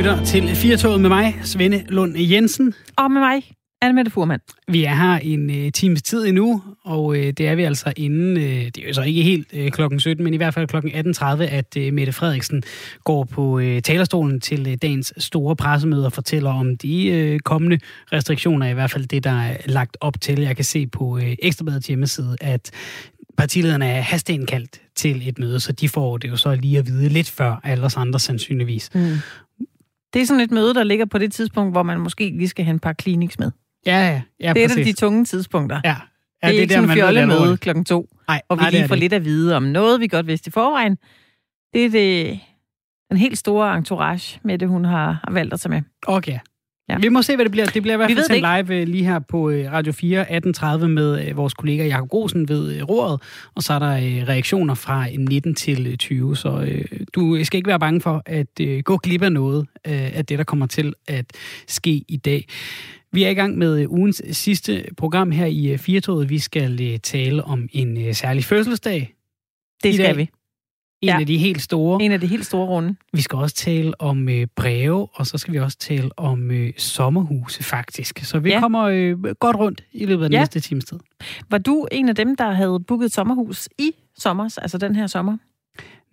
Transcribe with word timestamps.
lytter 0.00 0.24
til 0.24 0.48
Firtoget 0.56 1.00
med 1.00 1.08
mig, 1.08 1.40
Svende 1.44 1.84
Lund 1.88 2.18
Jensen. 2.18 2.74
Og 2.96 3.10
med 3.10 3.20
mig, 3.20 3.42
Anne 3.82 3.94
Mette 3.94 4.10
Furman. 4.10 4.38
Vi 4.68 4.84
er 4.84 4.94
her 4.94 5.18
en 5.18 5.50
uh, 5.50 5.70
times 5.74 6.02
tid 6.02 6.26
endnu, 6.26 6.62
og 6.84 7.04
uh, 7.04 7.16
det 7.16 7.40
er 7.40 7.54
vi 7.54 7.62
altså 7.62 7.92
inden, 7.96 8.36
uh, 8.36 8.42
det 8.42 8.78
er 8.78 8.88
jo 8.88 8.94
så 8.94 9.02
ikke 9.02 9.22
helt 9.22 9.48
uh, 9.52 9.68
klokken 9.68 10.00
17, 10.00 10.24
men 10.24 10.34
i 10.34 10.36
hvert 10.36 10.54
fald 10.54 10.68
klokken 10.68 10.90
18.30, 10.90 11.42
at 11.42 11.76
uh, 11.76 11.94
Mette 11.94 12.12
Frederiksen 12.12 12.62
går 13.04 13.24
på 13.24 13.42
uh, 13.42 13.78
talerstolen 13.78 14.40
til 14.40 14.66
uh, 14.66 14.72
dagens 14.82 15.12
store 15.18 15.56
pressemøde 15.56 16.06
og 16.06 16.12
fortæller 16.12 16.50
om 16.50 16.76
de 16.76 17.32
uh, 17.34 17.38
kommende 17.38 17.78
restriktioner, 18.12 18.66
i 18.66 18.74
hvert 18.74 18.90
fald 18.90 19.06
det, 19.06 19.24
der 19.24 19.40
er 19.40 19.56
lagt 19.66 19.96
op 20.00 20.20
til. 20.20 20.40
Jeg 20.40 20.56
kan 20.56 20.64
se 20.64 20.86
på 20.86 21.04
uh, 21.04 21.32
Ekstrabladets 21.42 21.86
hjemmeside, 21.86 22.36
at 22.40 22.70
partilederne 23.36 23.86
er 23.86 24.00
hasteindkaldt 24.00 24.80
til 24.96 25.28
et 25.28 25.38
møde, 25.38 25.60
så 25.60 25.72
de 25.72 25.88
får 25.88 26.16
det 26.18 26.28
jo 26.28 26.36
så 26.36 26.54
lige 26.54 26.78
at 26.78 26.86
vide 26.86 27.08
lidt 27.08 27.30
før 27.30 27.60
alle 27.64 27.84
os 27.84 27.96
andre 27.96 28.18
sandsynligvis. 28.18 28.90
Mm. 28.94 29.16
Det 30.12 30.22
er 30.22 30.26
sådan 30.26 30.40
et 30.40 30.50
møde, 30.50 30.74
der 30.74 30.84
ligger 30.84 31.04
på 31.04 31.18
det 31.18 31.32
tidspunkt, 31.32 31.74
hvor 31.74 31.82
man 31.82 32.00
måske 32.00 32.30
lige 32.30 32.48
skal 32.48 32.64
have 32.64 32.72
en 32.72 32.78
par 32.80 32.92
kliniks 32.92 33.38
med. 33.38 33.50
Ja, 33.86 33.92
ja. 33.92 34.22
ja 34.40 34.52
det 34.52 34.62
er 34.62 34.66
et 34.66 34.78
af 34.78 34.84
de 34.84 34.92
tunge 34.92 35.24
tidspunkter. 35.24 35.80
Ja. 35.84 35.88
ja 35.88 35.94
det 35.94 36.00
er 36.42 36.48
det 36.48 36.62
ikke 36.62 36.74
der, 36.74 36.80
sådan 36.80 36.90
en 36.90 36.96
fjollemøde 36.96 37.56
klokken 37.56 37.84
to, 37.84 38.08
nej, 38.28 38.42
hvor 38.46 38.56
vi 38.56 38.60
nej, 38.60 38.70
lige 38.70 38.88
får 38.88 38.94
lidt 38.94 39.12
at 39.12 39.24
vide 39.24 39.56
om 39.56 39.62
noget, 39.62 40.00
vi 40.00 40.06
godt 40.06 40.26
vidste 40.26 40.48
i 40.48 40.50
forvejen. 40.50 40.98
Det 41.74 41.84
er 41.84 41.90
det, 41.90 42.40
den 43.10 43.16
helt 43.16 43.38
store 43.38 43.76
entourage 43.76 44.40
med 44.42 44.58
det, 44.58 44.68
hun 44.68 44.84
har, 44.84 45.20
har 45.24 45.32
valgt 45.32 45.54
at 45.54 45.60
tage 45.60 45.70
med. 45.70 45.82
Okay. 46.06 46.38
Ja. 46.90 46.98
Vi 46.98 47.08
må 47.08 47.22
se, 47.22 47.34
hvad 47.36 47.44
det 47.44 47.52
bliver. 47.52 47.66
Det 47.66 47.82
bliver 47.82 47.94
i 47.94 47.96
hvert 47.96 48.10
fald 48.10 48.24
sendt 48.24 48.68
live 48.70 48.80
øh, 48.80 48.88
lige 48.88 49.04
her 49.04 49.18
på 49.18 49.50
øh, 49.50 49.72
Radio 49.72 49.92
4 49.92 50.76
18.30 50.80 50.86
med 50.86 51.28
øh, 51.28 51.36
vores 51.36 51.54
kollega 51.54 51.86
Jakob 51.86 52.08
Grosen 52.08 52.48
ved 52.48 52.82
roret. 52.88 53.22
Og 53.54 53.62
så 53.62 53.72
er 53.72 53.78
der 53.78 53.94
reaktioner 54.28 54.74
fra 54.74 55.06
19 55.18 55.54
til 55.54 55.98
20. 55.98 56.36
Så 56.36 56.68
du 57.14 57.44
skal 57.44 57.58
ikke 57.58 57.68
være 57.68 57.78
bange 57.78 58.00
for 58.00 58.22
at 58.26 58.84
gå 58.84 58.96
glip 58.96 59.22
af 59.22 59.32
noget 59.32 59.66
af 59.84 60.26
det, 60.26 60.38
der 60.38 60.44
kommer 60.44 60.66
til 60.66 60.94
at 61.08 61.32
ske 61.66 62.04
i 62.08 62.16
dag. 62.16 62.46
Vi 63.12 63.24
er 63.24 63.28
i 63.28 63.34
gang 63.34 63.58
med 63.58 63.86
ugens 63.86 64.22
sidste 64.32 64.84
program 64.96 65.30
her 65.30 65.46
i 65.46 65.76
Firtoget. 65.76 66.30
Vi 66.30 66.38
skal 66.38 67.00
tale 67.00 67.44
om 67.44 67.68
en 67.72 68.14
særlig 68.14 68.44
fødselsdag. 68.44 69.14
Det 69.82 69.94
skal 69.94 70.16
vi. 70.16 70.30
En 71.02 71.08
ja. 71.08 71.20
af 71.20 71.26
de 71.26 71.38
helt 71.38 71.62
store. 71.62 72.02
En 72.02 72.12
af 72.12 72.20
de 72.20 72.26
helt 72.26 72.46
store 72.46 72.66
runde. 72.66 72.96
Vi 73.12 73.20
skal 73.20 73.38
også 73.38 73.56
tale 73.56 74.00
om 74.00 74.28
øh, 74.28 74.46
breve, 74.56 75.08
og 75.14 75.26
så 75.26 75.38
skal 75.38 75.54
vi 75.54 75.58
også 75.58 75.78
tale 75.78 76.10
om 76.16 76.50
øh, 76.50 76.72
sommerhuse, 76.76 77.62
faktisk. 77.62 78.18
Så 78.24 78.38
vi 78.38 78.50
ja. 78.50 78.60
kommer 78.60 78.82
øh, 78.82 79.22
godt 79.22 79.56
rundt 79.56 79.84
i 79.92 80.06
løbet 80.06 80.24
af 80.24 80.30
ja. 80.30 80.38
næste 80.38 80.60
times 80.60 80.84
tid. 80.84 80.98
Var 81.50 81.58
du 81.58 81.86
en 81.92 82.08
af 82.08 82.14
dem, 82.14 82.36
der 82.36 82.50
havde 82.52 82.80
booket 82.80 83.12
sommerhus 83.12 83.68
i 83.78 83.92
sommer, 84.18 84.58
altså 84.62 84.78
den 84.78 84.96
her 84.96 85.06
sommer? 85.06 85.36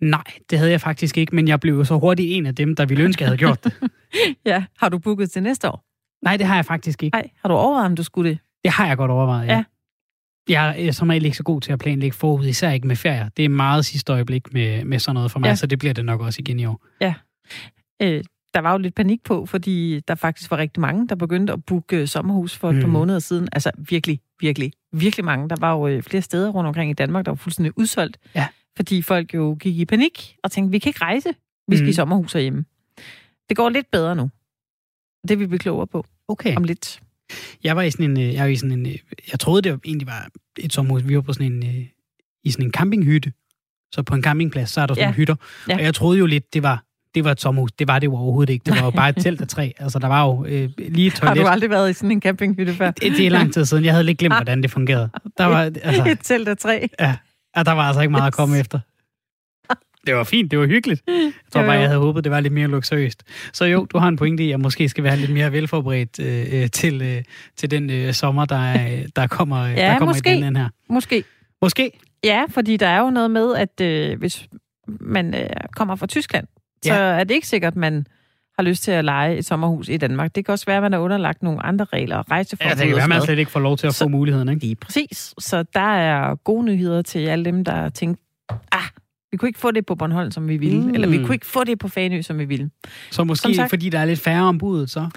Nej, 0.00 0.24
det 0.50 0.58
havde 0.58 0.70
jeg 0.70 0.80
faktisk 0.80 1.18
ikke, 1.18 1.34
men 1.34 1.48
jeg 1.48 1.60
blev 1.60 1.84
så 1.84 1.98
hurtigt 1.98 2.28
en 2.32 2.46
af 2.46 2.54
dem, 2.54 2.76
der 2.76 2.86
ville 2.86 3.04
ønske, 3.04 3.22
jeg 3.22 3.28
havde 3.28 3.38
gjort 3.38 3.64
det. 3.64 3.72
ja, 4.46 4.64
har 4.78 4.88
du 4.88 4.98
booket 4.98 5.30
til 5.30 5.42
næste 5.42 5.70
år? 5.70 5.84
Nej, 6.24 6.36
det 6.36 6.46
har 6.46 6.54
jeg 6.54 6.64
faktisk 6.64 7.02
ikke. 7.02 7.14
Nej, 7.14 7.30
har 7.42 7.48
du 7.48 7.54
overvejet, 7.54 7.86
om 7.86 7.96
du 7.96 8.02
skulle 8.02 8.30
det? 8.30 8.38
Det 8.64 8.72
har 8.72 8.86
jeg 8.86 8.96
godt 8.96 9.10
overvejet, 9.10 9.46
ja. 9.46 9.54
ja. 9.54 9.64
Jeg 10.48 10.86
er 10.86 10.92
som 10.92 11.08
regel 11.08 11.24
ikke 11.24 11.36
så 11.36 11.42
god 11.42 11.60
til 11.60 11.72
at 11.72 11.78
planlægge 11.78 12.16
forud, 12.16 12.46
især 12.46 12.70
ikke 12.70 12.86
med 12.86 12.96
ferier. 12.96 13.28
Det 13.28 13.44
er 13.44 13.48
meget 13.48 13.84
sidste 13.84 14.12
øjeblik 14.12 14.52
med, 14.52 14.84
med 14.84 14.98
sådan 14.98 15.14
noget 15.14 15.30
for 15.30 15.38
mig, 15.38 15.48
ja. 15.48 15.54
så 15.54 15.66
det 15.66 15.78
bliver 15.78 15.94
det 15.94 16.04
nok 16.04 16.20
også 16.20 16.40
igen 16.40 16.60
i 16.60 16.64
år. 16.64 16.86
Ja. 17.00 17.14
Øh, 18.02 18.24
der 18.54 18.60
var 18.60 18.72
jo 18.72 18.78
lidt 18.78 18.94
panik 18.94 19.22
på, 19.24 19.46
fordi 19.46 20.00
der 20.00 20.14
faktisk 20.14 20.50
var 20.50 20.56
rigtig 20.56 20.80
mange, 20.80 21.08
der 21.08 21.14
begyndte 21.14 21.52
at 21.52 21.64
booke 21.64 22.06
sommerhus 22.06 22.56
for 22.56 22.70
et 22.70 22.74
mm. 22.74 22.80
par 22.80 22.88
måneder 22.88 23.18
siden. 23.18 23.48
Altså 23.52 23.70
virkelig, 23.78 24.20
virkelig, 24.40 24.72
virkelig 24.92 25.24
mange. 25.24 25.48
Der 25.48 25.56
var 25.60 25.72
jo 25.72 25.88
øh, 25.88 26.02
flere 26.02 26.22
steder 26.22 26.50
rundt 26.50 26.68
omkring 26.68 26.90
i 26.90 26.94
Danmark, 26.94 27.24
der 27.24 27.30
var 27.30 27.36
fuldstændig 27.36 27.78
udsolgt. 27.78 28.18
Ja. 28.34 28.46
Fordi 28.76 29.02
folk 29.02 29.34
jo 29.34 29.56
gik 29.60 29.78
i 29.78 29.84
panik 29.84 30.36
og 30.44 30.50
tænkte, 30.50 30.70
vi 30.70 30.78
kan 30.78 30.90
ikke 30.90 31.02
rejse, 31.02 31.28
vi 31.68 31.76
skal 31.76 31.84
mm. 31.84 31.90
i 31.90 31.92
sommerhus 31.92 32.32
herhjemme. 32.32 32.64
Det 33.48 33.56
går 33.56 33.68
lidt 33.68 33.90
bedre 33.90 34.16
nu. 34.16 34.30
Det 35.28 35.38
vil 35.38 35.50
vi 35.50 35.58
klogere 35.58 35.86
på 35.86 36.06
okay. 36.28 36.56
om 36.56 36.64
lidt. 36.64 37.00
Jeg 37.64 37.76
var 37.76 37.82
i 37.82 37.90
sådan 37.90 38.10
en, 38.10 38.20
øh, 38.20 38.34
jeg 38.34 38.42
var 38.42 38.48
i 38.48 38.56
sådan 38.56 38.72
en, 38.72 38.86
øh, 38.86 38.98
jeg 39.32 39.40
troede 39.40 39.62
det 39.62 39.80
egentlig 39.84 40.06
var 40.06 40.28
et 40.58 40.72
sommerhus. 40.72 41.08
Vi 41.08 41.14
var 41.16 41.22
på 41.22 41.32
sådan 41.32 41.52
en, 41.52 41.66
øh, 41.66 41.86
i 42.44 42.50
sådan 42.50 42.66
en 42.66 42.72
campinghytte. 42.72 43.32
Så 43.94 44.02
på 44.02 44.14
en 44.14 44.22
campingplads, 44.22 44.70
så 44.70 44.80
er 44.80 44.86
der 44.86 44.94
sådan 44.94 45.08
ja. 45.08 45.14
hytter. 45.14 45.34
Ja. 45.68 45.74
Og 45.74 45.82
jeg 45.82 45.94
troede 45.94 46.18
jo 46.18 46.26
lidt, 46.26 46.54
det 46.54 46.62
var, 46.62 46.84
det 47.14 47.24
var 47.24 47.30
et 47.30 47.40
sommerhus. 47.40 47.72
Det 47.72 47.88
var 47.88 47.98
det 47.98 48.06
jo 48.06 48.16
overhovedet 48.16 48.52
ikke. 48.52 48.64
Det 48.64 48.74
var 48.74 48.84
jo 48.84 48.90
bare 48.90 49.08
et 49.08 49.16
telt 49.16 49.40
af 49.40 49.48
træ. 49.48 49.70
Altså, 49.78 49.98
der 49.98 50.06
var 50.06 50.24
jo 50.24 50.44
øh, 50.44 50.70
lige 50.78 51.06
et 51.06 51.14
toilet. 51.14 51.36
Har 51.36 51.44
du 51.44 51.48
aldrig 51.48 51.70
været 51.70 51.90
i 51.90 51.92
sådan 51.92 52.10
en 52.10 52.22
campinghytte 52.22 52.74
før? 52.74 52.90
Det, 52.90 53.12
det 53.12 53.26
er 53.26 53.30
lang 53.30 53.52
tid 53.54 53.64
siden. 53.64 53.84
Jeg 53.84 53.92
havde 53.92 54.04
lidt 54.04 54.18
glemt, 54.18 54.34
hvordan 54.34 54.62
det 54.62 54.70
fungerede. 54.70 55.10
Der 55.38 55.44
var, 55.44 55.60
altså, 55.82 56.04
et 56.10 56.18
telt 56.22 56.48
af 56.48 56.56
træ? 56.56 56.86
Ja, 57.00 57.16
ja, 57.56 57.62
der 57.62 57.72
var 57.72 57.82
altså 57.82 58.00
ikke 58.00 58.10
meget 58.10 58.26
at 58.26 58.32
komme 58.32 58.58
efter 58.58 58.80
det 60.08 60.16
var 60.16 60.24
fint, 60.24 60.50
det 60.50 60.58
var 60.58 60.66
hyggeligt. 60.66 61.02
Jeg 61.06 61.32
tror 61.52 61.62
bare, 61.62 61.70
jeg 61.70 61.88
havde 61.88 62.00
håbet, 62.00 62.24
det 62.24 62.32
var 62.32 62.40
lidt 62.40 62.52
mere 62.52 62.68
luksuriøst. 62.68 63.22
Så 63.52 63.64
jo, 63.64 63.84
du 63.84 63.98
har 63.98 64.08
en 64.08 64.16
pointe 64.16 64.42
i, 64.42 64.46
at 64.46 64.50
jeg 64.50 64.60
måske 64.60 64.88
skal 64.88 65.04
være 65.04 65.16
lidt 65.16 65.30
mere 65.30 65.52
velforberedt 65.52 66.20
øh, 66.20 66.62
øh 66.62 66.70
til, 66.70 67.02
øh, 67.02 67.22
til 67.56 67.70
den 67.70 67.90
øh, 67.90 68.12
sommer, 68.12 68.44
der, 68.44 68.56
er, 68.56 69.06
der 69.16 69.26
kommer, 69.26 69.66
ja, 69.66 69.74
der 69.74 69.98
kommer 69.98 70.14
måske. 70.14 70.38
i 70.38 70.42
den 70.42 70.56
her. 70.56 70.68
Måske. 70.88 71.24
Måske. 71.62 71.90
Ja, 72.24 72.44
fordi 72.48 72.76
der 72.76 72.86
er 72.86 73.00
jo 73.00 73.10
noget 73.10 73.30
med, 73.30 73.54
at 73.54 73.80
øh, 73.80 74.18
hvis 74.18 74.48
man 75.00 75.34
øh, 75.34 75.50
kommer 75.76 75.96
fra 75.96 76.06
Tyskland, 76.06 76.46
ja. 76.84 76.88
så 76.88 76.94
er 76.94 77.24
det 77.24 77.34
ikke 77.34 77.48
sikkert, 77.48 77.72
at 77.72 77.76
man 77.76 78.06
har 78.58 78.62
lyst 78.62 78.82
til 78.82 78.90
at 78.90 79.04
lege 79.04 79.36
et 79.36 79.44
sommerhus 79.44 79.88
i 79.88 79.96
Danmark. 79.96 80.34
Det 80.34 80.44
kan 80.44 80.52
også 80.52 80.66
være, 80.66 80.76
at 80.76 80.82
man 80.82 80.94
er 80.94 80.98
underlagt 80.98 81.42
nogle 81.42 81.62
andre 81.62 81.84
regler 81.84 82.16
og 82.16 82.30
rejseforbud. 82.30 82.68
Ja, 82.68 82.74
det 82.74 82.86
kan 82.86 82.94
være, 82.94 83.02
at 83.02 83.08
man 83.08 83.22
slet 83.22 83.38
ikke 83.38 83.50
får 83.50 83.60
lov 83.60 83.76
til 83.76 83.86
at 83.86 83.94
så, 83.94 84.04
få 84.04 84.08
muligheden. 84.08 84.48
Ikke? 84.48 84.60
Lige 84.60 84.74
præcis. 84.74 85.34
Så 85.38 85.62
der 85.62 85.80
er 85.80 86.34
gode 86.34 86.64
nyheder 86.64 87.02
til 87.02 87.18
alle 87.18 87.44
dem, 87.44 87.64
der 87.64 87.88
tænker, 87.88 88.22
ah, 88.72 88.88
vi 89.30 89.36
kunne 89.36 89.48
ikke 89.48 89.58
få 89.58 89.70
det 89.70 89.86
på 89.86 89.94
Bornholm, 89.94 90.30
som 90.30 90.48
vi 90.48 90.56
ville. 90.56 90.80
Mm. 90.80 90.94
Eller 90.94 91.08
vi 91.08 91.16
kunne 91.16 91.34
ikke 91.34 91.46
få 91.46 91.64
det 91.64 91.78
på 91.78 91.88
Fanø, 91.88 92.22
som 92.22 92.38
vi 92.38 92.44
ville. 92.44 92.70
Så 93.10 93.24
måske 93.24 93.54
sagt, 93.54 93.70
fordi 93.70 93.88
der 93.88 93.98
er 93.98 94.04
lidt 94.04 94.20
færre 94.20 94.42
ombud, 94.42 94.86
så? 94.86 95.08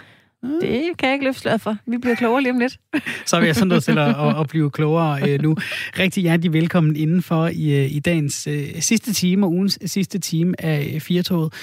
Det 0.62 0.98
kan 0.98 1.08
jeg 1.08 1.14
ikke 1.14 1.26
løfte 1.26 1.60
for. 1.60 1.78
Vi 1.86 1.98
bliver 1.98 2.16
klogere 2.16 2.42
lige 2.42 2.54
om 2.54 2.60
lidt. 2.60 2.80
så 3.26 3.36
er 3.36 3.42
vi 3.42 3.54
sådan 3.54 3.68
nødt 3.68 3.84
til 3.84 3.98
at, 3.98 4.08
at, 4.08 4.40
at 4.40 4.48
blive 4.48 4.72
klogere 4.72 5.30
øh, 5.30 5.42
nu. 5.42 5.56
Rigtig 6.00 6.24
hjertelig 6.24 6.54
velkommen 6.54 6.96
indenfor 6.96 7.48
i, 7.48 7.84
øh, 7.84 7.92
i 7.92 8.00
dagens 8.00 8.48
øh, 8.48 8.82
sidste 8.82 9.14
time 9.14 9.46
og 9.46 9.52
ugens 9.52 9.80
sidste 9.86 10.20
time 10.20 10.62
af 10.64 10.92
øh, 10.96 11.02
Firtoget. 11.02 11.54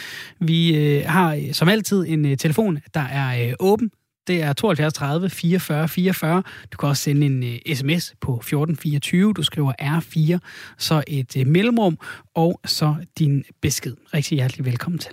Vi 0.41 0.76
øh, 0.76 1.03
har 1.06 1.34
øh, 1.34 1.53
som 1.53 1.69
altid 1.69 2.04
en 2.09 2.26
øh, 2.26 2.36
telefon, 2.36 2.78
der 2.94 3.00
er 3.00 3.48
øh, 3.48 3.53
åben. 3.60 3.91
Det 4.28 4.43
er 4.43 4.53
72 4.53 4.94
30 4.94 5.31
44 5.31 5.89
44. 5.89 6.43
Du 6.72 6.77
kan 6.77 6.89
også 6.89 7.03
sende 7.03 7.27
en 7.27 7.43
øh, 7.43 7.59
uh, 7.71 7.77
sms 7.77 8.15
på 8.21 8.33
1424. 8.33 9.33
Du 9.33 9.43
skriver 9.43 9.72
R4, 9.83 10.39
så 10.78 11.05
et 11.06 11.37
uh, 11.37 11.47
mellemrum, 11.47 11.99
og 12.34 12.61
så 12.65 12.94
din 13.19 13.44
besked. 13.62 13.97
Rigtig 14.15 14.37
hjertelig 14.37 14.66
velkommen 14.66 14.99
til. 14.99 15.12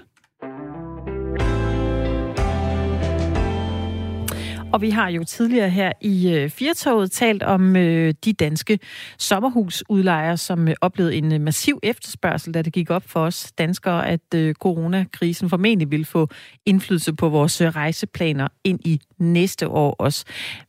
Og 4.75 4.81
vi 4.81 4.89
har 4.89 5.09
jo 5.09 5.23
tidligere 5.23 5.69
her 5.69 5.91
i 6.01 6.29
øh, 6.33 6.49
Firtoget 6.49 7.11
talt 7.11 7.43
om 7.43 7.75
øh, 7.75 8.13
de 8.25 8.33
danske 8.33 8.79
sommerhusudlejere, 9.17 10.37
som 10.37 10.67
øh, 10.67 10.75
oplevede 10.81 11.15
en 11.15 11.33
øh, 11.33 11.41
massiv 11.41 11.79
efterspørgsel, 11.83 12.53
da 12.53 12.61
det 12.61 12.73
gik 12.73 12.89
op 12.89 13.03
for 13.05 13.19
os 13.19 13.51
danskere, 13.57 14.07
at 14.07 14.33
øh, 14.35 14.53
coronakrisen 14.53 15.49
formentlig 15.49 15.91
vil 15.91 16.05
få 16.05 16.29
indflydelse 16.65 17.13
på 17.13 17.29
vores 17.29 17.61
øh, 17.61 17.67
rejseplaner 17.67 18.47
ind 18.63 18.79
i 18.85 19.01
næste 19.17 19.67
år 19.67 19.95
også. 19.99 20.25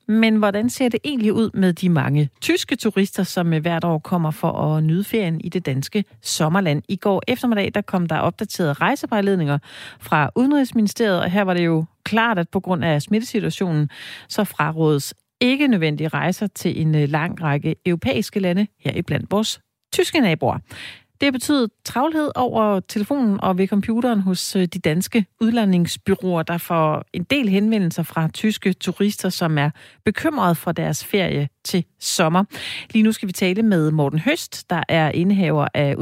Men 0.09 0.37
hvordan 0.37 0.71
ser 0.71 0.89
det 0.89 1.01
egentlig 1.05 1.33
ud 1.33 1.51
med 1.55 1.73
de 1.73 1.89
mange 1.89 2.31
tyske 2.41 2.77
turister, 2.77 3.23
som 3.23 3.53
øh, 3.53 3.61
hvert 3.61 3.85
år 3.85 3.99
kommer 3.99 4.31
for 4.31 4.53
at 4.53 4.85
nyde 4.85 5.05
ferien 5.05 5.41
i 5.41 5.49
det 5.49 5.67
danske 5.67 6.05
sommerland? 6.23 6.83
I 6.89 6.97
går 6.97 7.23
eftermiddag 7.29 7.71
der 7.75 7.81
kom 7.81 8.07
der 8.07 8.19
opdaterede 8.19 8.73
rejsevejledninger 8.73 9.59
fra 10.01 10.31
Udenrigsministeriet, 10.37 11.21
og 11.21 11.31
her 11.31 11.43
var 11.43 11.55
det 11.55 11.65
jo 11.65 11.85
klart, 12.07 12.39
at 12.39 12.49
på 12.49 12.61
grund 12.61 12.85
af 12.85 13.03
smittesituationen, 13.03 13.91
så 14.29 14.45
frarådes 14.45 15.15
ikke 15.41 15.69
nødvendige 15.69 16.09
rejser 16.09 16.47
til 16.47 16.81
en 16.81 16.95
øh, 16.95 17.09
lang 17.09 17.43
række 17.43 17.77
europæiske 17.87 18.41
lande, 18.41 18.67
heriblandt 18.81 19.31
vores 19.31 19.61
tyske 19.93 20.21
naboer. 20.21 20.59
Det 21.21 21.33
betyder 21.33 21.67
travlhed 21.85 22.31
over 22.35 22.81
telefonen 22.81 23.41
og 23.41 23.59
ved 23.59 23.69
computeren 23.69 24.21
hos 24.21 24.57
øh, 24.57 24.65
de 24.65 24.79
danske 24.79 25.27
udlandingsbyråer, 25.41 26.43
der 26.43 26.59
får 26.59 27.05
en 27.13 27.25
del 27.25 27.49
henvendelser 27.49 28.03
fra 28.03 28.29
tyske 28.29 28.73
turister, 28.73 29.29
som 29.29 29.59
er 29.59 29.71
bekymrede 30.05 30.55
for 30.55 30.73
deres 30.73 31.05
ferie 31.05 31.49
til 31.65 31.85
sommer. 32.01 32.45
Lige 32.91 33.03
nu 33.03 33.13
skal 33.13 33.27
vi 33.27 33.33
tale 33.33 33.63
med 33.63 33.91
Morten 33.91 34.19
Høst, 34.19 34.71
der 34.71 34.83
er 34.89 35.11
indehaver 35.11 35.69
af 35.75 35.95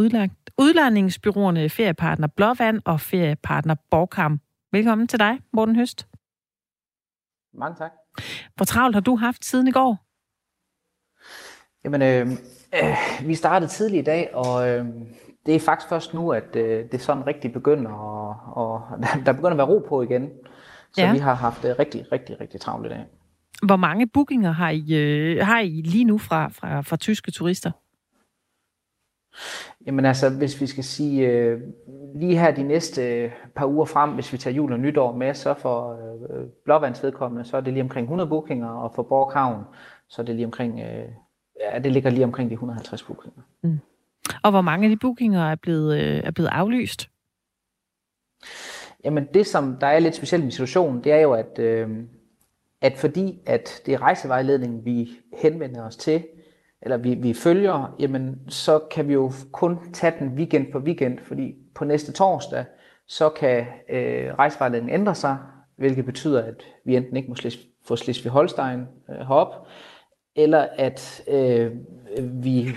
udlandingsbyråerne 0.59 1.69
Feriepartner 1.69 2.29
Blåvand 2.37 2.81
og 2.85 3.01
Feriepartner 3.01 3.75
Borgkamp 3.91 4.41
Velkommen 4.75 5.09
til 5.09 5.19
dig, 5.19 5.41
Morten 5.53 5.77
Høst. 5.77 6.09
Mange 7.53 7.77
tak. 7.79 7.93
Hvor 8.57 8.65
travlt 8.65 8.97
har 8.97 9.01
du 9.01 9.17
haft 9.17 9.45
siden 9.45 9.69
i 9.69 9.71
går? 9.71 10.05
Jamen, 11.85 12.03
øh, 12.03 12.31
øh, 12.75 13.29
vi 13.29 13.35
startede 13.35 13.71
tidligt 13.71 14.03
i 14.03 14.05
dag, 14.05 14.35
og 14.35 14.69
øh, 14.69 14.87
det 15.47 15.55
er 15.55 15.61
faktisk 15.61 15.89
først 15.89 16.15
nu, 16.15 16.33
at 16.33 16.57
øh, 16.57 16.91
det 16.93 17.01
sådan 17.01 17.27
rigtig 17.27 17.53
begynder, 17.53 17.91
og, 17.93 18.37
og 18.57 18.99
der 19.27 19.33
begynder 19.33 19.51
at 19.51 19.59
være 19.59 19.67
ro 19.67 19.87
på 19.89 20.03
igen. 20.03 20.31
Så 20.93 21.03
ja. 21.03 21.13
vi 21.13 21.19
har 21.19 21.35
haft 21.35 21.63
det 21.63 21.79
rigtig, 21.79 22.13
rigtig, 22.13 22.41
rigtig 22.41 22.61
travlt 22.61 22.87
i 22.87 22.89
dag. 22.89 23.07
Hvor 23.63 23.77
mange 23.77 24.07
bookinger 24.07 24.53
har 24.53 24.71
I, 24.71 24.95
øh, 24.95 25.47
har 25.47 25.61
I 25.61 25.83
lige 25.85 26.05
nu 26.05 26.19
fra, 26.19 26.49
fra, 26.49 26.81
fra 26.81 26.97
tyske 26.97 27.31
turister? 27.31 27.71
Jamen 29.87 30.05
altså, 30.05 30.31
hvis 30.31 30.61
vi 30.61 30.67
skal 30.67 30.85
sige 30.85 31.29
øh, 31.29 31.61
lige 32.15 32.39
her 32.39 32.51
de 32.51 32.63
næste 32.63 33.33
par 33.57 33.67
uger 33.67 33.85
frem, 33.85 34.11
hvis 34.11 34.33
vi 34.33 34.39
tager 34.39 34.55
jul 34.55 34.73
og 34.73 34.81
nytår 34.81 35.13
med, 35.17 35.35
så 35.35 35.55
for 35.55 35.93
øh, 35.93 36.47
Blåvands 36.65 37.03
vedkommende, 37.03 37.45
så 37.45 37.57
er 37.57 37.61
det 37.61 37.73
lige 37.73 37.83
omkring 37.83 38.05
100 38.05 38.29
bookinger, 38.29 38.69
og 38.69 38.95
for 38.95 39.03
Borg 39.03 39.33
Havn, 39.33 39.65
så 40.09 40.23
er 40.23 40.27
det 40.27 40.35
lige 40.35 40.47
omkring, 40.47 40.81
øh, 40.81 41.09
ja, 41.61 41.79
det 41.79 41.93
ligger 41.93 42.11
lige 42.11 42.25
omkring 42.25 42.51
de 42.51 42.55
150 42.55 43.03
bookinger. 43.03 43.43
Mm. 43.63 43.79
Og 44.43 44.51
hvor 44.51 44.61
mange 44.61 44.85
af 44.85 44.91
de 44.91 44.97
bookinger 44.97 45.51
er 45.51 45.55
blevet, 45.55 45.95
øh, 45.95 46.23
er 46.25 46.31
blevet 46.31 46.49
aflyst? 46.49 47.11
Jamen 49.05 49.29
det, 49.35 49.47
som 49.47 49.77
der 49.81 49.87
er 49.87 49.99
lidt 49.99 50.15
specielt 50.15 50.45
i 50.45 50.51
situationen, 50.51 51.05
det 51.05 51.13
er 51.13 51.21
jo, 51.21 51.33
at, 51.33 51.59
øh, 51.59 51.89
at 52.81 52.97
fordi 52.97 53.39
at 53.47 53.83
det 53.87 53.95
er 53.95 54.03
rejsevejledningen, 54.03 54.85
vi 54.85 55.11
henvender 55.43 55.87
os 55.87 55.97
til, 55.97 56.25
eller 56.85 56.97
vi, 56.97 57.15
vi 57.15 57.35
følger, 57.35 57.95
jamen 57.99 58.41
så 58.49 58.79
kan 58.79 59.09
vi 59.09 59.13
jo 59.13 59.33
kun 59.53 59.79
tage 59.93 60.15
den 60.19 60.29
weekend 60.29 60.73
på 60.73 60.79
weekend, 60.79 61.19
fordi 61.23 61.55
på 61.75 61.85
næste 61.85 62.13
torsdag, 62.13 62.65
så 63.09 63.29
kan 63.29 63.67
øh, 63.91 64.35
rejsevejledningen 64.35 65.01
ændre 65.01 65.15
sig, 65.15 65.37
hvilket 65.77 66.05
betyder, 66.05 66.43
at 66.43 66.65
vi 66.85 66.97
enten 66.97 67.17
ikke 67.17 67.29
må 67.29 67.35
slis, 67.35 67.59
få 67.87 67.97
Slesvig-Holstein 67.97 68.79
øh, 69.11 69.17
herop, 69.17 69.67
eller 70.37 70.67
at 70.79 71.23
øh, 71.29 71.73
vi 72.19 72.69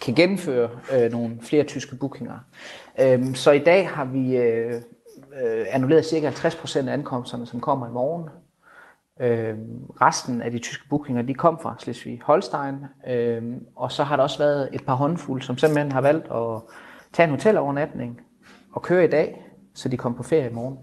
kan 0.00 0.14
gennemføre 0.14 0.70
øh, 0.94 1.12
nogle 1.12 1.38
flere 1.42 1.64
tyske 1.64 1.96
bookinger. 1.96 2.38
Øh, 3.00 3.34
så 3.34 3.50
i 3.50 3.58
dag 3.58 3.88
har 3.88 4.04
vi 4.04 4.36
øh, 4.36 4.74
øh, 5.42 5.66
annulleret 5.70 6.04
ca. 6.04 6.30
50% 6.30 6.88
af 6.88 6.92
ankomsterne, 6.92 7.46
som 7.46 7.60
kommer 7.60 7.88
i 7.88 7.92
morgen. 7.92 8.28
Øh, 9.20 9.54
resten 10.00 10.42
af 10.42 10.50
de 10.50 10.58
tyske 10.58 10.88
bookinger, 10.88 11.22
de 11.22 11.34
kom 11.34 11.58
fra 11.62 11.76
Slesvig-Holstein, 11.78 13.10
øh, 13.10 13.42
og 13.76 13.92
så 13.92 14.04
har 14.04 14.16
der 14.16 14.22
også 14.22 14.38
været 14.38 14.68
et 14.72 14.86
par 14.86 14.94
håndfulde, 14.94 15.44
som 15.44 15.58
simpelthen 15.58 15.92
har 15.92 16.00
valgt 16.00 16.26
at 16.26 16.60
tage 17.12 17.24
en 17.24 17.30
hotelovernatning 17.30 18.20
og 18.72 18.82
køre 18.82 19.04
i 19.04 19.08
dag, 19.08 19.46
så 19.74 19.88
de 19.88 19.96
kom 19.96 20.14
på 20.14 20.22
ferie 20.22 20.50
i 20.50 20.52
morgen. 20.52 20.78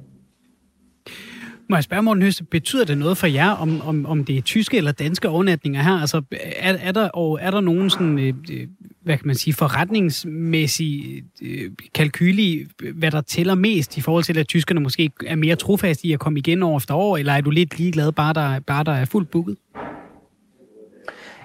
Må 1.70 1.76
jeg 1.76 1.84
spørge, 1.84 2.02
Morten 2.04 2.24
Høst, 2.24 2.50
betyder 2.50 2.86
det 2.86 2.98
noget 2.98 3.18
for 3.18 3.28
jer, 3.28 3.50
om, 3.50 3.82
om, 3.82 4.06
om 4.06 4.26
det 4.26 4.38
er 4.38 4.42
tyske 4.42 4.78
eller 4.78 4.92
danske 4.92 5.30
overnatninger 5.30 5.82
her? 5.82 6.00
Altså, 6.02 6.22
er, 6.32 6.74
er, 6.74 6.92
der, 6.92 7.10
og 7.10 7.40
er 7.42 7.52
der 7.52 7.62
nogen 7.62 7.90
sådan, 7.90 8.20
øh, 8.20 8.34
øh 8.52 8.68
hvad 9.04 9.18
kan 9.18 9.28
man 9.28 9.36
sige, 9.36 9.54
forretningsmæssig 9.54 11.24
øh, 11.42 11.72
kalkyl 11.94 12.40
i, 12.40 12.68
hvad 12.94 13.12
der 13.12 13.22
tæller 13.22 13.56
mest 13.56 13.98
i 13.98 14.02
forhold 14.02 14.24
til, 14.24 14.38
at 14.38 14.48
tyskerne 14.48 14.80
måske 14.80 15.12
er 15.26 15.36
mere 15.36 15.56
trofaste 15.56 16.08
i 16.08 16.14
at 16.14 16.20
komme 16.20 16.40
igen 16.40 16.64
år 16.64 16.78
efter 16.78 16.96
år, 16.96 17.18
eller 17.18 17.34
er 17.34 17.42
du 17.42 17.50
lidt 17.50 17.78
ligeglad, 17.78 18.12
bare 18.12 18.34
der, 18.34 18.60
bare 18.60 18.84
der 18.84 18.92
er 18.92 19.06
fuldt 19.06 19.32
booket? 19.32 19.58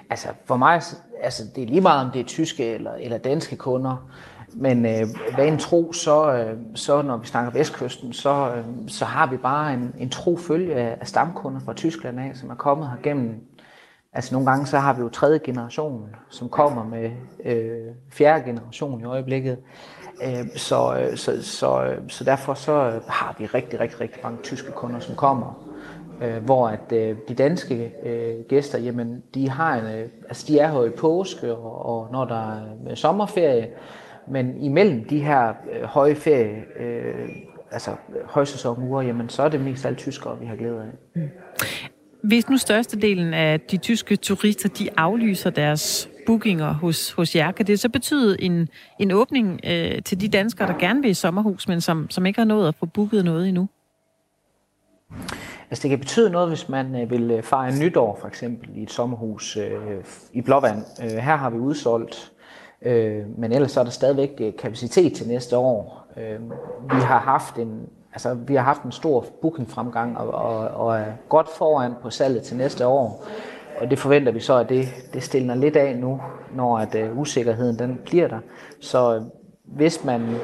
Altså, 0.09 0.27
for 0.45 0.57
mig, 0.57 0.81
altså, 1.23 1.43
det 1.55 1.63
er 1.63 1.67
lige 1.67 1.81
meget, 1.81 2.05
om 2.05 2.11
det 2.11 2.21
er 2.21 2.25
tyske 2.25 2.65
eller, 2.65 2.91
eller 2.93 3.17
danske 3.17 3.55
kunder. 3.55 4.09
Men 4.55 4.85
øh, 4.85 5.07
hvad 5.35 5.47
en 5.47 5.57
tro, 5.57 5.93
så, 5.93 6.33
øh, 6.33 6.57
så 6.75 7.01
når 7.01 7.17
vi 7.17 7.27
snakker 7.27 7.51
vestkysten, 7.51 8.13
så, 8.13 8.51
øh, 8.55 8.63
så 8.87 9.05
har 9.05 9.27
vi 9.29 9.37
bare 9.37 9.73
en, 9.73 9.95
en 9.99 10.09
tro 10.09 10.37
følge 10.37 10.75
af, 10.75 10.97
af 11.01 11.07
stamkunder 11.07 11.59
fra 11.59 11.73
Tyskland 11.73 12.19
af, 12.19 12.31
som 12.35 12.49
er 12.49 12.55
kommet 12.55 12.87
her 12.89 12.97
gennem. 13.03 13.35
Altså 14.13 14.35
nogle 14.35 14.51
gange 14.51 14.65
så 14.65 14.77
har 14.77 14.93
vi 14.93 15.01
jo 15.01 15.09
tredje 15.09 15.39
generation, 15.43 16.09
som 16.29 16.49
kommer 16.49 16.83
med 16.85 17.11
øh, 17.45 17.95
fjerde 18.11 18.43
generation 18.43 19.01
i 19.01 19.03
øjeblikket. 19.03 19.57
Øh, 20.23 20.47
så, 20.55 20.97
øh, 20.99 21.17
så, 21.17 21.43
så, 21.43 21.83
øh, 21.83 21.97
så 22.07 22.23
derfor 22.23 22.53
så 22.53 22.71
øh, 22.71 23.01
har 23.07 23.35
vi 23.39 23.45
rigtig, 23.45 23.79
rigtig, 23.79 24.01
rigtig 24.01 24.19
mange 24.23 24.37
tyske 24.43 24.71
kunder, 24.71 24.99
som 24.99 25.15
kommer. 25.15 25.69
Øh, 26.21 26.43
hvor 26.43 26.67
at 26.67 26.91
øh, 26.91 27.17
de 27.27 27.33
danske 27.33 27.93
øh, 28.05 28.45
gæster, 28.49 28.79
jamen 28.79 29.23
de 29.33 29.49
har 29.49 29.75
en, 29.75 29.85
øh, 29.85 30.09
altså 30.27 30.45
de 30.47 30.59
er 30.59 30.67
her 30.67 30.83
i 30.85 30.89
påske, 30.89 31.55
og, 31.55 31.85
og 31.85 32.11
når 32.11 32.25
der 32.25 32.51
er 32.87 32.95
sommerferie, 32.95 33.67
men 34.27 34.57
imellem 34.57 35.03
de 35.03 35.19
her 35.19 35.53
øh, 35.71 35.83
høje 35.83 36.15
ferie, 36.15 36.63
øh, 36.79 37.29
altså 37.71 37.91
højsæsonuger, 38.25 39.01
jamen 39.01 39.29
så 39.29 39.43
er 39.43 39.49
det 39.49 39.61
mest 39.61 39.85
alle 39.85 39.97
tyskere, 39.97 40.39
vi 40.39 40.45
har 40.45 40.55
glæde 40.55 40.81
af. 40.81 41.21
Mm. 41.21 41.29
Hvis 42.23 42.49
nu 42.49 42.57
størstedelen 42.57 43.33
af 43.33 43.59
de 43.59 43.77
tyske 43.77 44.15
turister, 44.15 44.69
de 44.69 44.89
aflyser 44.97 45.49
deres 45.49 46.09
bookinger 46.25 46.73
hos, 46.73 47.11
hos 47.11 47.35
jer, 47.35 47.51
kan 47.51 47.67
det 47.67 47.79
så 47.79 47.89
betyde 47.89 48.41
en, 48.41 48.69
en 48.99 49.11
åbning 49.11 49.59
øh, 49.63 50.01
til 50.01 50.21
de 50.21 50.27
danskere, 50.27 50.67
der 50.67 50.77
gerne 50.77 51.01
vil 51.01 51.11
i 51.11 51.13
sommerhus, 51.13 51.67
men 51.67 51.81
som, 51.81 52.09
som 52.09 52.25
ikke 52.25 52.39
har 52.39 52.45
nået 52.45 52.67
at 52.67 52.75
få 52.75 52.85
booket 52.85 53.25
noget 53.25 53.47
endnu? 53.47 53.67
Altså 55.69 55.83
det 55.83 55.89
kan 55.89 55.99
betyde 55.99 56.29
noget, 56.29 56.47
hvis 56.49 56.69
man 56.69 57.01
øh, 57.01 57.11
vil 57.11 57.31
øh, 57.31 57.43
fejre 57.43 57.79
nytår 57.79 58.17
for 58.21 58.27
eksempel 58.27 58.69
i 58.75 58.83
et 58.83 58.91
sommerhus 58.91 59.57
øh, 59.57 60.03
i 60.33 60.41
Blåvand. 60.41 60.83
Øh, 61.03 61.09
her 61.09 61.35
har 61.35 61.49
vi 61.49 61.57
udsolgt 61.57 62.32
Øh, 62.85 63.39
men 63.39 63.51
ellers 63.51 63.71
så 63.71 63.79
er 63.79 63.83
der 63.83 63.91
stadigvæk 63.91 64.31
øh, 64.41 64.53
kapacitet 64.59 65.13
til 65.13 65.27
næste 65.27 65.57
år. 65.57 66.07
Øh, 66.17 66.41
vi 66.83 67.01
har 67.01 67.19
haft 67.19 67.57
en 67.57 67.89
altså, 68.13 68.33
vi 68.33 68.55
har 68.55 68.63
haft 68.63 68.83
en 68.83 68.91
stor 68.91 69.25
bookingfremgang 69.41 70.17
og, 70.17 70.27
og, 70.29 70.67
og 70.67 70.99
er 70.99 71.11
godt 71.29 71.49
foran 71.49 71.93
på 72.01 72.09
salget 72.09 72.43
til 72.43 72.57
næste 72.57 72.87
år. 72.87 73.25
Og 73.81 73.89
det 73.89 73.99
forventer 73.99 74.31
vi 74.31 74.39
så, 74.39 74.57
at 74.57 74.69
det, 74.69 74.87
det 75.13 75.23
stiller 75.23 75.55
lidt 75.55 75.75
af 75.75 75.97
nu, 75.97 76.21
når 76.55 76.77
at, 76.77 76.95
uh, 76.95 77.19
usikkerheden 77.19 77.79
den 77.79 77.99
bliver 78.05 78.27
der. 78.27 78.39
Så 78.79 79.15
øh, 79.15 79.21
hvis 79.63 80.03
man 80.03 80.35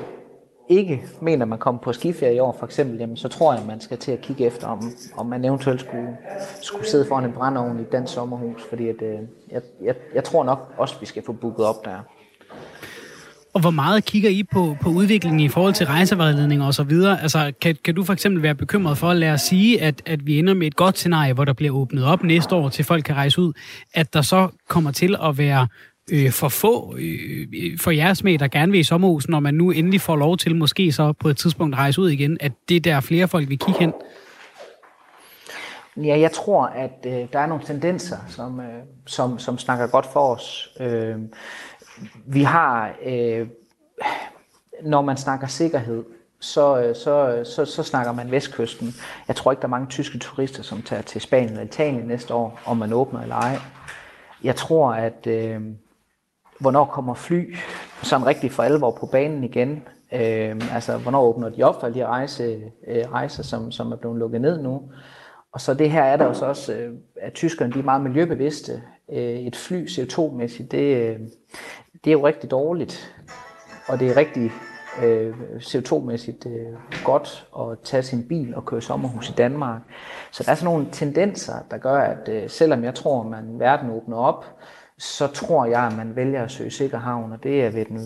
ikke 0.69 1.03
mener, 1.21 1.45
at 1.45 1.49
man 1.49 1.59
kommer 1.59 1.81
på 1.81 1.93
skiferie 1.93 2.35
i 2.35 2.39
år, 2.39 2.55
for 2.59 2.65
eksempel, 2.65 2.97
jamen, 2.97 3.17
så 3.17 3.27
tror 3.27 3.53
jeg, 3.53 3.61
at 3.61 3.67
man 3.67 3.79
skal 3.79 3.97
til 3.97 4.11
at 4.11 4.21
kigge 4.21 4.45
efter, 4.45 4.67
om, 4.67 4.81
om 5.17 5.25
man 5.25 5.45
eventuelt 5.45 5.81
skulle, 5.81 6.17
skulle 6.61 6.87
sidde 6.87 7.05
foran 7.05 7.25
en 7.25 7.33
brændeovn 7.33 7.79
i 7.79 7.83
den 7.91 8.07
sommerhus, 8.07 8.63
fordi 8.69 8.89
at, 8.89 9.01
uh, 9.01 9.19
jeg, 9.51 9.61
jeg, 9.81 9.95
jeg 10.15 10.23
tror 10.23 10.43
nok 10.43 10.73
også, 10.77 10.95
at 10.95 11.01
vi 11.01 11.05
skal 11.05 11.23
få 11.25 11.33
booket 11.33 11.65
op 11.65 11.85
der. 11.85 11.99
Og 13.59 13.63
hvor 13.63 13.71
meget 13.71 14.05
kigger 14.05 14.29
I 14.29 14.43
på, 14.43 14.77
på 14.81 14.89
udviklingen 14.89 15.39
i 15.39 15.47
forhold 15.47 15.73
til 15.73 15.85
rejsevejledning 15.85 16.63
og 16.63 16.73
så 16.73 16.83
videre? 16.83 17.21
Altså, 17.21 17.51
kan, 17.61 17.75
kan 17.85 17.95
du 17.95 18.03
for 18.03 18.13
eksempel 18.13 18.43
være 18.43 18.55
bekymret 18.55 18.97
for, 18.97 19.09
at 19.09 19.17
lade 19.17 19.31
os 19.31 19.41
sige, 19.41 19.81
at, 19.81 20.01
at 20.05 20.27
vi 20.27 20.39
ender 20.39 20.53
med 20.53 20.67
et 20.67 20.75
godt 20.75 20.97
scenarie, 20.97 21.33
hvor 21.33 21.45
der 21.45 21.53
bliver 21.53 21.73
åbnet 21.73 22.05
op 22.05 22.23
næste 22.23 22.55
år, 22.55 22.69
til 22.69 22.85
folk 22.85 23.03
kan 23.03 23.15
rejse 23.15 23.41
ud, 23.41 23.53
at 23.93 24.13
der 24.13 24.21
så 24.21 24.47
kommer 24.67 24.91
til 24.91 25.15
at 25.23 25.37
være 25.37 25.67
øh, 26.11 26.31
for 26.31 26.49
få 26.49 26.95
øh, 26.97 27.47
øh 27.53 27.79
for 27.79 27.91
jeres 27.91 28.23
med, 28.23 28.37
der 28.37 28.47
gerne 28.47 28.71
vil 28.71 28.79
i 28.79 28.83
sommerhus, 28.83 29.27
når 29.27 29.39
man 29.39 29.53
nu 29.53 29.71
endelig 29.71 30.01
får 30.01 30.15
lov 30.15 30.37
til 30.37 30.55
måske 30.55 30.91
så 30.91 31.13
på 31.13 31.29
et 31.29 31.37
tidspunkt 31.37 31.75
at 31.75 31.79
rejse 31.79 32.01
ud 32.01 32.09
igen, 32.09 32.37
at 32.39 32.51
det 32.69 32.83
der 32.83 32.99
flere 32.99 33.27
folk 33.27 33.49
vil 33.49 33.59
kigge 33.59 33.79
hen? 33.79 33.93
Ja, 35.97 36.19
jeg 36.19 36.31
tror, 36.31 36.65
at 36.65 37.05
øh, 37.05 37.27
der 37.33 37.39
er 37.39 37.47
nogle 37.47 37.63
tendenser, 37.65 38.17
som, 38.27 38.59
øh, 38.59 38.83
som, 39.07 39.39
som 39.39 39.57
snakker 39.57 39.87
godt 39.87 40.05
for 40.13 40.35
os. 40.35 40.69
Øh, 40.79 41.15
vi 42.25 42.43
har, 42.43 42.95
øh, 43.05 43.47
når 44.83 45.01
man 45.01 45.17
snakker 45.17 45.47
sikkerhed, 45.47 46.03
så, 46.39 46.81
øh, 46.81 46.95
så, 46.95 47.35
øh, 47.35 47.45
så, 47.45 47.65
så 47.65 47.83
snakker 47.83 48.11
man 48.11 48.31
vestkysten. 48.31 48.93
Jeg 49.27 49.35
tror 49.35 49.51
ikke, 49.51 49.61
der 49.61 49.67
er 49.67 49.69
mange 49.69 49.87
tyske 49.87 50.19
turister, 50.19 50.63
som 50.63 50.81
tager 50.81 51.01
til 51.01 51.21
Spanien 51.21 51.49
eller 51.49 51.63
Italien 51.63 52.07
næste 52.07 52.33
år, 52.33 52.59
om 52.65 52.77
man 52.77 52.93
åbner 52.93 53.21
eller 53.21 53.35
ej. 53.35 53.57
Jeg 54.43 54.55
tror, 54.55 54.93
at 54.93 55.27
øh, 55.27 55.61
hvornår 56.59 56.85
kommer 56.85 57.13
fly 57.13 57.55
sådan 58.03 58.25
rigtig 58.25 58.51
for 58.51 58.63
alvor 58.63 58.91
på 58.91 59.05
banen 59.05 59.43
igen? 59.43 59.83
Øh, 60.13 60.61
altså, 60.73 60.97
hvornår 60.97 61.21
åbner 61.21 61.49
de 61.49 61.63
op 61.63 61.79
for 61.79 61.89
de 61.89 62.05
rejse, 62.05 62.61
øh, 62.87 63.11
rejser, 63.11 63.43
som, 63.43 63.71
som 63.71 63.91
er 63.91 63.95
blevet 63.95 64.17
lukket 64.19 64.41
ned 64.41 64.61
nu? 64.61 64.81
Og 65.51 65.61
så 65.61 65.73
det 65.73 65.91
her 65.91 66.03
er 66.03 66.17
der 66.17 66.25
jo 66.25 66.33
så 66.33 66.45
også, 66.45 66.73
øh, 66.73 66.93
at 67.21 67.33
tyskerne 67.33 67.73
de 67.73 67.79
er 67.79 67.83
meget 67.83 68.01
miljøbevidste. 68.01 68.81
Øh, 69.11 69.39
et 69.39 69.55
fly 69.55 69.87
CO2-mæssigt, 69.87 70.71
det, 70.71 70.97
øh, 70.97 71.19
det 72.03 72.09
er 72.09 72.13
jo 72.13 72.27
rigtig 72.27 72.51
dårligt, 72.51 73.15
og 73.87 73.99
det 73.99 74.07
er 74.07 74.17
rigtig 74.17 74.51
øh, 75.03 75.33
CO2-mæssigt 75.57 76.47
øh, 76.47 76.77
godt 77.03 77.47
at 77.59 77.79
tage 77.83 78.03
sin 78.03 78.27
bil 78.27 78.55
og 78.55 78.65
køre 78.65 78.81
sommerhus 78.81 79.29
i 79.29 79.33
Danmark. 79.33 79.81
Så 80.31 80.43
der 80.43 80.51
er 80.51 80.55
sådan 80.55 80.73
nogle 80.73 80.87
tendenser, 80.91 81.53
der 81.71 81.77
gør, 81.77 81.97
at 81.97 82.29
øh, 82.29 82.49
selvom 82.49 82.83
jeg 82.83 82.95
tror, 82.95 83.21
at 83.21 83.27
man 83.27 83.59
verden 83.59 83.89
åbner 83.89 84.17
op, 84.17 84.45
så 84.97 85.27
tror 85.27 85.65
jeg, 85.65 85.83
at 85.83 85.97
man 85.97 86.15
vælger 86.15 86.43
at 86.43 86.51
søge 86.51 86.71
sikker 86.71 86.97
havn, 86.97 87.31
og 87.31 87.43
det 87.43 87.65
er 87.65 87.69
ved 87.69 87.85
den 87.85 87.97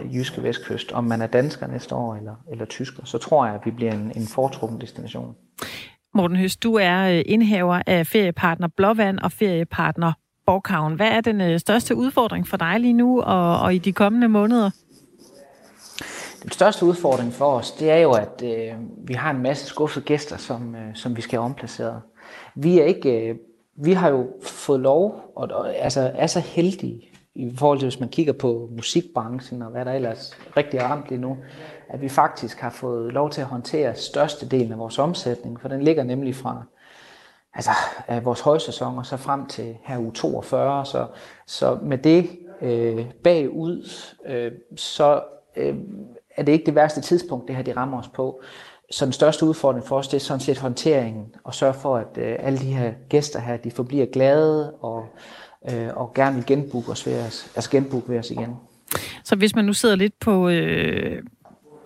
øh, 0.00 0.16
jyske 0.16 0.42
vestkyst. 0.42 0.92
Om 0.92 1.04
man 1.04 1.22
er 1.22 1.26
dansker 1.26 1.66
næste 1.66 1.94
år 1.94 2.14
eller, 2.14 2.34
eller 2.50 2.64
tysker, 2.64 3.04
så 3.04 3.18
tror 3.18 3.46
jeg, 3.46 3.54
at 3.54 3.60
vi 3.64 3.70
bliver 3.70 3.92
en, 3.92 4.12
en 4.16 4.26
foretrukken 4.26 4.80
destination. 4.80 5.34
Morten 6.14 6.36
Høst, 6.36 6.62
du 6.62 6.74
er 6.74 7.16
øh, 7.16 7.22
indhaver 7.26 7.82
af 7.86 8.06
feriepartner 8.06 8.68
Blåvand 8.76 9.18
og 9.18 9.32
feriepartner 9.32 10.12
Borghavn. 10.50 10.94
Hvad 10.94 11.08
er 11.08 11.20
den 11.20 11.40
øh, 11.40 11.58
største 11.58 11.96
udfordring 11.96 12.48
for 12.48 12.56
dig 12.56 12.80
lige 12.80 12.92
nu 12.92 13.20
og, 13.20 13.60
og 13.60 13.74
i 13.74 13.78
de 13.78 13.92
kommende 13.92 14.28
måneder? 14.28 14.70
Den 16.42 16.50
største 16.50 16.86
udfordring 16.86 17.32
for 17.32 17.44
os, 17.44 17.72
det 17.72 17.90
er 17.90 17.96
jo, 17.96 18.12
at 18.12 18.42
øh, 18.44 18.72
vi 19.04 19.14
har 19.14 19.30
en 19.30 19.42
masse 19.42 19.66
skuffede 19.66 20.04
gæster, 20.04 20.36
som, 20.36 20.74
øh, 20.74 20.94
som 20.94 21.16
vi 21.16 21.20
skal 21.20 21.38
have 21.38 21.44
omplaceret. 21.44 22.00
Vi 22.54 22.78
er 22.78 22.84
ikke, 22.84 23.28
øh, 23.28 23.36
vi 23.76 23.92
har 23.92 24.08
jo 24.08 24.26
fået 24.42 24.80
lov, 24.80 25.32
og, 25.36 25.48
og 25.52 25.76
altså 25.76 26.12
er 26.14 26.26
så 26.26 26.40
heldige, 26.40 27.02
i 27.34 27.56
forhold 27.56 27.78
til 27.78 27.86
hvis 27.86 28.00
man 28.00 28.08
kigger 28.08 28.32
på 28.32 28.68
musikbranchen 28.76 29.62
og 29.62 29.70
hvad 29.70 29.84
der 29.84 29.92
ellers 29.92 30.38
rigtig 30.56 30.78
er 30.78 30.84
ramt 30.84 31.08
lige 31.08 31.20
nu, 31.20 31.36
at 31.88 32.00
vi 32.00 32.08
faktisk 32.08 32.60
har 32.60 32.70
fået 32.70 33.12
lov 33.12 33.30
til 33.30 33.40
at 33.40 33.46
håndtere 33.46 33.94
størstedelen 33.94 34.72
af 34.72 34.78
vores 34.78 34.98
omsætning, 34.98 35.60
for 35.60 35.68
den 35.68 35.82
ligger 35.82 36.02
nemlig 36.02 36.36
fra 36.36 36.62
altså, 37.54 37.70
af 38.08 38.24
vores 38.24 38.40
højsæson 38.40 38.98
og 38.98 39.06
så 39.06 39.16
frem 39.16 39.46
til 39.46 39.76
her 39.84 39.98
u 39.98 40.10
42. 40.10 40.86
Så, 40.86 41.06
så 41.46 41.78
med 41.82 41.98
det 41.98 42.38
øh, 42.62 43.06
bagud, 43.24 43.90
øh, 44.26 44.52
så 44.76 45.22
øh, 45.56 45.74
er 46.36 46.42
det 46.42 46.52
ikke 46.52 46.66
det 46.66 46.74
værste 46.74 47.00
tidspunkt, 47.00 47.48
det 47.48 47.56
her 47.56 47.62
de 47.62 47.76
rammer 47.76 47.98
os 47.98 48.08
på. 48.08 48.42
Så 48.90 49.04
den 49.04 49.12
største 49.12 49.46
udfordring 49.46 49.86
for 49.86 49.98
os, 49.98 50.08
det 50.08 50.16
er 50.16 50.20
sådan 50.20 50.40
set 50.40 50.58
håndteringen, 50.58 51.34
og 51.44 51.54
sørge 51.54 51.74
for, 51.74 51.96
at 51.96 52.18
øh, 52.18 52.36
alle 52.38 52.58
de 52.58 52.64
her 52.64 52.92
gæster 53.08 53.40
her, 53.40 53.56
de 53.56 53.70
forbliver 53.70 54.06
glade 54.06 54.72
og, 54.72 55.04
øh, 55.72 55.88
og 55.96 56.14
gerne 56.14 56.36
vil 56.36 56.46
genbooke 56.46 56.90
os 56.90 57.06
ved 57.06 57.26
os, 57.26 57.52
altså 57.56 57.70
genbooke 57.70 58.08
ved 58.08 58.18
os 58.18 58.30
igen. 58.30 58.56
Så 59.24 59.36
hvis 59.36 59.54
man 59.54 59.64
nu 59.64 59.72
sidder 59.72 59.96
lidt 59.96 60.14
på, 60.20 60.48
øh, 60.48 61.22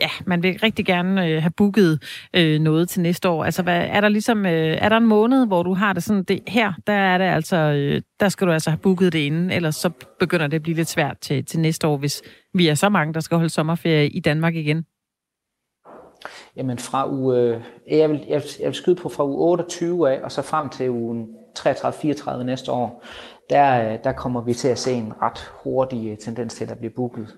ja, 0.05 0.11
man 0.27 0.43
vil 0.43 0.59
rigtig 0.63 0.87
gerne 0.87 1.29
øh, 1.29 1.43
have 1.43 1.53
booket 1.57 2.03
øh, 2.37 2.61
noget 2.61 2.89
til 2.89 3.01
næste 3.03 3.29
år. 3.29 3.45
Altså, 3.45 3.63
hvad, 3.63 3.87
er 3.89 4.01
der 4.01 4.09
ligesom, 4.09 4.47
øh, 4.47 4.77
er 4.81 4.89
der 4.89 4.97
en 4.97 5.07
måned, 5.07 5.47
hvor 5.47 5.63
du 5.63 5.75
har 5.75 5.93
det 5.93 6.03
sådan, 6.03 6.23
det, 6.23 6.41
her, 6.47 6.73
der 6.87 6.93
er 6.93 7.19
det 7.19 7.25
altså, 7.25 7.57
øh, 7.57 8.03
der 8.21 8.29
skal 8.29 8.47
du 8.47 8.53
altså 8.53 8.71
have 8.71 8.79
booket 8.79 9.13
det 9.13 9.19
inden, 9.19 9.51
ellers 9.51 9.77
så 9.77 9.91
begynder 10.19 10.47
det 10.47 10.57
at 10.57 10.63
blive 10.63 10.77
lidt 10.77 10.89
svært 10.89 11.19
til, 11.21 11.45
til 11.45 11.61
næste 11.61 11.87
år, 11.87 11.97
hvis 11.97 12.23
vi 12.55 12.69
er 12.69 12.75
så 12.75 12.89
mange, 12.89 13.15
der 13.15 13.21
skal 13.21 13.37
holde 13.37 13.51
sommerferie 13.51 14.09
i 14.09 14.21
Danmark 14.21 14.55
igen. 14.55 14.85
Jamen 16.57 16.79
fra 16.79 17.11
uge, 17.11 17.39
øh, 17.39 17.61
jeg, 17.91 18.11
vil, 18.11 18.25
jeg, 18.29 18.43
jeg 18.61 18.67
vil 18.67 18.75
skyde 18.75 18.97
på 18.97 19.09
fra 19.09 19.25
uge 19.25 19.51
28 19.51 20.11
af, 20.11 20.21
og 20.25 20.33
så 20.33 20.43
frem 20.43 20.69
til 20.69 20.91
ugen 20.91 21.27
33-34 21.59 22.43
næste 22.43 22.73
år, 22.73 23.05
der, 23.51 23.93
øh, 23.93 23.99
der 24.05 24.13
kommer 24.13 24.41
vi 24.41 24.55
til 24.55 24.69
at 24.69 24.79
se 24.79 24.93
en 24.93 25.13
ret 25.23 25.53
hurtig 25.65 26.11
øh, 26.11 26.19
tendens 26.19 26.55
til 26.55 26.71
at 26.71 26.79
blive 26.79 26.93
booket. 26.97 27.37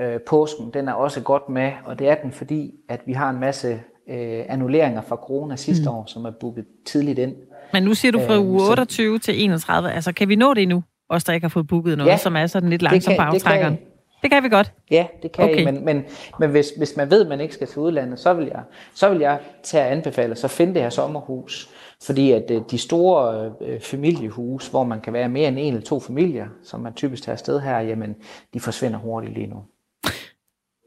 Øh, 0.00 0.20
påsken, 0.20 0.70
den 0.74 0.88
er 0.88 0.92
også 0.92 1.20
godt 1.20 1.48
med, 1.48 1.72
og 1.84 1.98
det 1.98 2.08
er 2.08 2.14
den, 2.14 2.32
fordi 2.32 2.74
at 2.88 3.00
vi 3.06 3.12
har 3.12 3.30
en 3.30 3.40
masse 3.40 3.80
øh, 4.08 4.44
annulleringer 4.48 5.02
fra 5.02 5.16
corona 5.16 5.56
sidste 5.56 5.90
mm. 5.90 5.96
år, 5.96 6.04
som 6.06 6.24
er 6.24 6.30
booket 6.40 6.64
tidligt 6.86 7.18
ind. 7.18 7.34
Men 7.72 7.82
nu 7.82 7.94
siger 7.94 8.12
du 8.12 8.20
fra 8.20 8.38
uge 8.38 8.70
28 8.70 9.18
så, 9.18 9.24
til 9.24 9.44
31, 9.44 9.92
altså 9.92 10.12
kan 10.12 10.28
vi 10.28 10.36
nå 10.36 10.54
det 10.54 10.68
nu? 10.68 10.82
Os, 11.08 11.24
der 11.24 11.32
ikke 11.32 11.44
har 11.44 11.48
fået 11.48 11.66
booket 11.66 11.98
noget, 11.98 12.10
ja, 12.10 12.16
som 12.16 12.36
er 12.36 12.46
sådan 12.46 12.70
lidt 12.70 12.82
langsomt 12.82 13.16
på 13.16 13.22
aftrækkeren. 13.22 13.72
Det 13.72 13.80
kan, 13.80 13.90
det 14.22 14.30
kan 14.30 14.42
vi 14.42 14.48
godt. 14.48 14.72
Ja, 14.90 15.06
det 15.22 15.32
kan 15.32 15.44
okay. 15.44 15.60
I, 15.60 15.64
men, 15.64 15.84
men, 15.84 16.04
men 16.40 16.50
hvis, 16.50 16.66
hvis 16.76 16.96
man 16.96 17.10
ved, 17.10 17.22
at 17.22 17.28
man 17.28 17.40
ikke 17.40 17.54
skal 17.54 17.66
til 17.66 17.78
udlandet, 17.78 18.18
så 18.18 18.34
vil 18.34 18.46
jeg, 18.46 18.62
så 18.94 19.08
vil 19.08 19.18
jeg 19.18 19.38
tage 19.62 19.84
at 19.84 19.92
anbefale, 19.92 20.36
så 20.36 20.48
finde 20.48 20.74
det 20.74 20.82
her 20.82 20.90
sommerhus. 20.90 21.70
Fordi 22.02 22.32
at 22.32 22.50
øh, 22.50 22.62
de 22.70 22.78
store 22.78 23.52
øh, 23.60 23.80
familiehus, 23.80 24.68
hvor 24.68 24.84
man 24.84 25.00
kan 25.00 25.12
være 25.12 25.28
mere 25.28 25.48
end 25.48 25.58
en 25.58 25.74
eller 25.74 25.86
to 25.86 26.00
familier, 26.00 26.46
som 26.64 26.80
man 26.80 26.92
typisk 26.92 27.22
tager 27.22 27.34
afsted 27.34 27.60
her, 27.60 27.78
jamen, 27.78 28.16
de 28.54 28.60
forsvinder 28.60 28.98
hurtigt 28.98 29.34
lige 29.34 29.46
nu. 29.46 29.56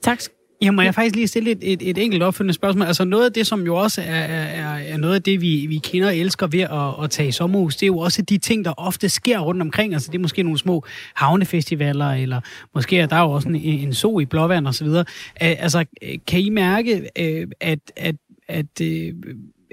Tak 0.04 0.20
Ja, 0.62 0.72
må 0.72 0.82
jeg 0.82 0.96
faktisk 0.96 1.16
lige 1.16 1.28
stille 1.28 1.52
et, 1.52 1.60
et, 1.62 1.90
et 1.90 1.98
enkelt 1.98 2.24
opfølgende 2.24 2.54
spørgsmål? 2.54 2.88
Altså 2.88 3.06
noget 3.06 3.26
af 3.26 3.34
det, 3.34 3.48
som 3.48 3.66
jo 3.66 3.76
også 3.76 4.02
er, 4.02 4.06
er, 4.06 4.78
er 4.78 4.98
noget 4.98 5.16
af 5.16 5.24
det, 5.24 5.42
vi, 5.42 5.66
vi 5.70 5.78
kender 5.78 6.08
og 6.08 6.18
elsker 6.18 6.48
ved 6.48 6.60
at, 6.60 7.04
at 7.04 7.10
tage 7.10 7.30
i 7.30 7.32
sommerhus, 7.32 7.76
det 7.76 7.84
er 7.84 7.88
jo 7.88 7.98
også 7.98 8.22
de 8.22 8.38
ting, 8.38 8.66
der 8.66 8.74
ofte 8.78 9.10
sker 9.10 9.40
rundt 9.40 9.62
omkring. 9.62 9.94
Altså 9.94 10.12
det 10.12 10.18
er 10.18 10.22
måske 10.22 10.44
nogle 10.44 10.60
små 10.60 10.84
havnefestivaler, 11.14 12.12
eller 12.12 12.42
måske 12.76 13.00
er 13.00 13.06
der 13.06 13.20
jo 13.20 13.32
også 13.32 13.50
en, 13.50 13.56
en 13.56 13.94
so 13.94 14.20
i 14.20 14.26
blåvand 14.26 14.68
osv. 14.68 14.88
Altså 15.36 15.86
kan 16.28 16.40
I 16.40 16.50
mærke, 16.50 17.10
øh, 17.20 17.48
at, 17.62 17.80
at, 17.96 18.16
at 18.48 18.82
øh, 18.82 19.14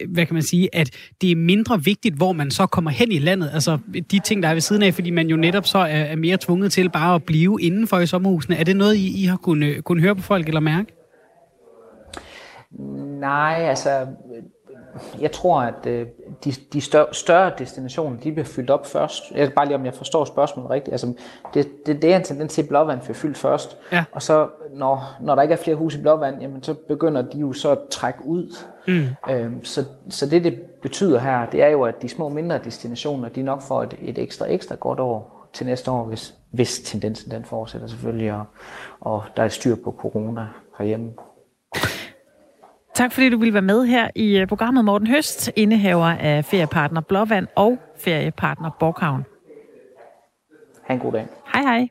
hvad 0.09 0.27
kan 0.27 0.35
man 0.35 0.43
sige, 0.43 0.69
at 0.75 0.91
det 1.21 1.31
er 1.31 1.37
mindre 1.37 1.83
vigtigt, 1.85 2.15
hvor 2.15 2.33
man 2.33 2.51
så 2.51 2.67
kommer 2.67 2.91
hen 2.91 3.13
i 3.13 3.19
landet. 3.19 3.51
Altså 3.55 3.79
de 4.11 4.19
ting, 4.19 4.43
der 4.43 4.49
er 4.49 4.53
ved 4.53 4.61
siden 4.61 4.83
af, 4.83 4.95
fordi 4.95 5.11
man 5.11 5.29
jo 5.29 5.37
netop 5.37 5.67
så 5.67 5.79
er, 5.79 5.85
er 5.85 6.17
mere 6.17 6.39
tvunget 6.41 6.73
til 6.73 6.91
bare 6.91 7.15
at 7.15 7.25
blive 7.25 7.59
indenfor 7.61 7.99
i 7.99 8.07
sommerhusene. 8.07 8.57
Er 8.57 8.65
det 8.65 8.77
noget, 8.77 8.95
I, 8.95 9.23
I 9.23 9.25
har 9.25 9.37
kunnet, 9.37 9.85
kunnet 9.85 10.03
høre 10.03 10.17
på 10.17 10.23
folk 10.23 10.49
eller 10.49 10.61
mærke? 10.61 10.93
Nej, 13.21 13.55
altså 13.55 14.07
jeg 15.21 15.33
tror, 15.33 15.61
at 15.61 15.87
øh, 15.87 16.07
de, 16.45 16.53
de 16.73 16.81
større, 16.81 17.07
større 17.13 17.53
destinationer, 17.59 18.21
de 18.21 18.33
bliver 18.33 18.47
fyldt 18.47 18.71
op 18.71 18.87
først. 18.87 19.23
Jeg 19.35 19.47
skal 19.47 19.55
bare 19.55 19.67
lige, 19.67 19.77
om 19.77 19.85
jeg 19.85 19.95
forstår 19.95 20.25
spørgsmålet 20.25 20.71
rigtigt. 20.71 20.93
Altså, 20.93 21.15
det, 21.55 21.87
det, 21.87 22.03
det 22.03 22.13
er 22.13 22.17
en 22.17 22.25
tendens 22.25 22.55
til, 22.55 22.63
at 22.63 22.69
Blåvand 22.69 23.01
bliver 23.01 23.15
fyldt 23.15 23.39
først. 23.39 23.77
Ja. 23.93 24.05
Og 24.13 24.23
så, 24.23 24.49
når, 24.75 25.17
når 25.21 25.35
der 25.35 25.43
ikke 25.43 25.53
er 25.53 25.59
flere 25.59 25.77
huse 25.77 25.99
i 25.99 26.03
Blåvand, 26.03 26.41
jamen, 26.41 26.63
så 26.63 26.75
begynder 26.75 27.23
de 27.23 27.39
jo 27.39 27.53
så 27.53 27.71
at 27.71 27.79
trække 27.91 28.27
ud. 28.27 28.57
Mm. 28.89 29.33
Øhm, 29.33 29.65
så, 29.65 29.85
så 30.09 30.27
det, 30.27 30.45
det 30.45 30.61
betyder 30.83 31.19
her, 31.19 31.47
det 31.47 31.63
er 31.63 31.69
jo, 31.69 31.83
at 31.83 32.03
de 32.03 32.09
små 32.09 32.29
mindre 32.29 32.59
destinationer, 32.65 33.29
de 33.29 33.43
nok 33.43 33.63
får 33.63 33.83
et, 33.83 33.95
et 34.03 34.19
ekstra, 34.19 34.47
ekstra 34.49 34.75
godt 34.75 35.01
år 35.01 35.49
til 35.53 35.67
næste 35.67 35.91
år, 35.91 36.05
hvis, 36.05 36.35
hvis 36.51 36.81
tendensen 36.81 37.31
den 37.31 37.45
fortsætter 37.45 37.87
selvfølgelig, 37.87 38.33
og, 38.33 38.45
og 39.01 39.23
der 39.37 39.43
er 39.43 39.49
styr 39.49 39.77
på 39.85 39.95
corona 39.99 40.47
herhjemme. 40.79 41.11
Tak 43.01 43.13
fordi 43.13 43.29
du 43.31 43.39
ville 43.39 43.53
være 43.55 43.63
med 43.63 43.87
her 43.87 44.09
i 44.15 44.39
øh, 44.39 44.47
programmet 44.47 44.85
Morten 44.85 45.07
Høst, 45.07 45.51
indehaver 45.57 46.07
af 46.07 46.45
feriepartner 46.45 47.01
Blåvand 47.01 47.47
og 47.57 47.79
feriepartner 48.05 48.71
Borghavn. 48.81 49.25
Ha' 50.87 50.95
en 50.95 51.01
god 51.01 51.13
dag. 51.13 51.27
Hej 51.55 51.63
hej. 51.63 51.89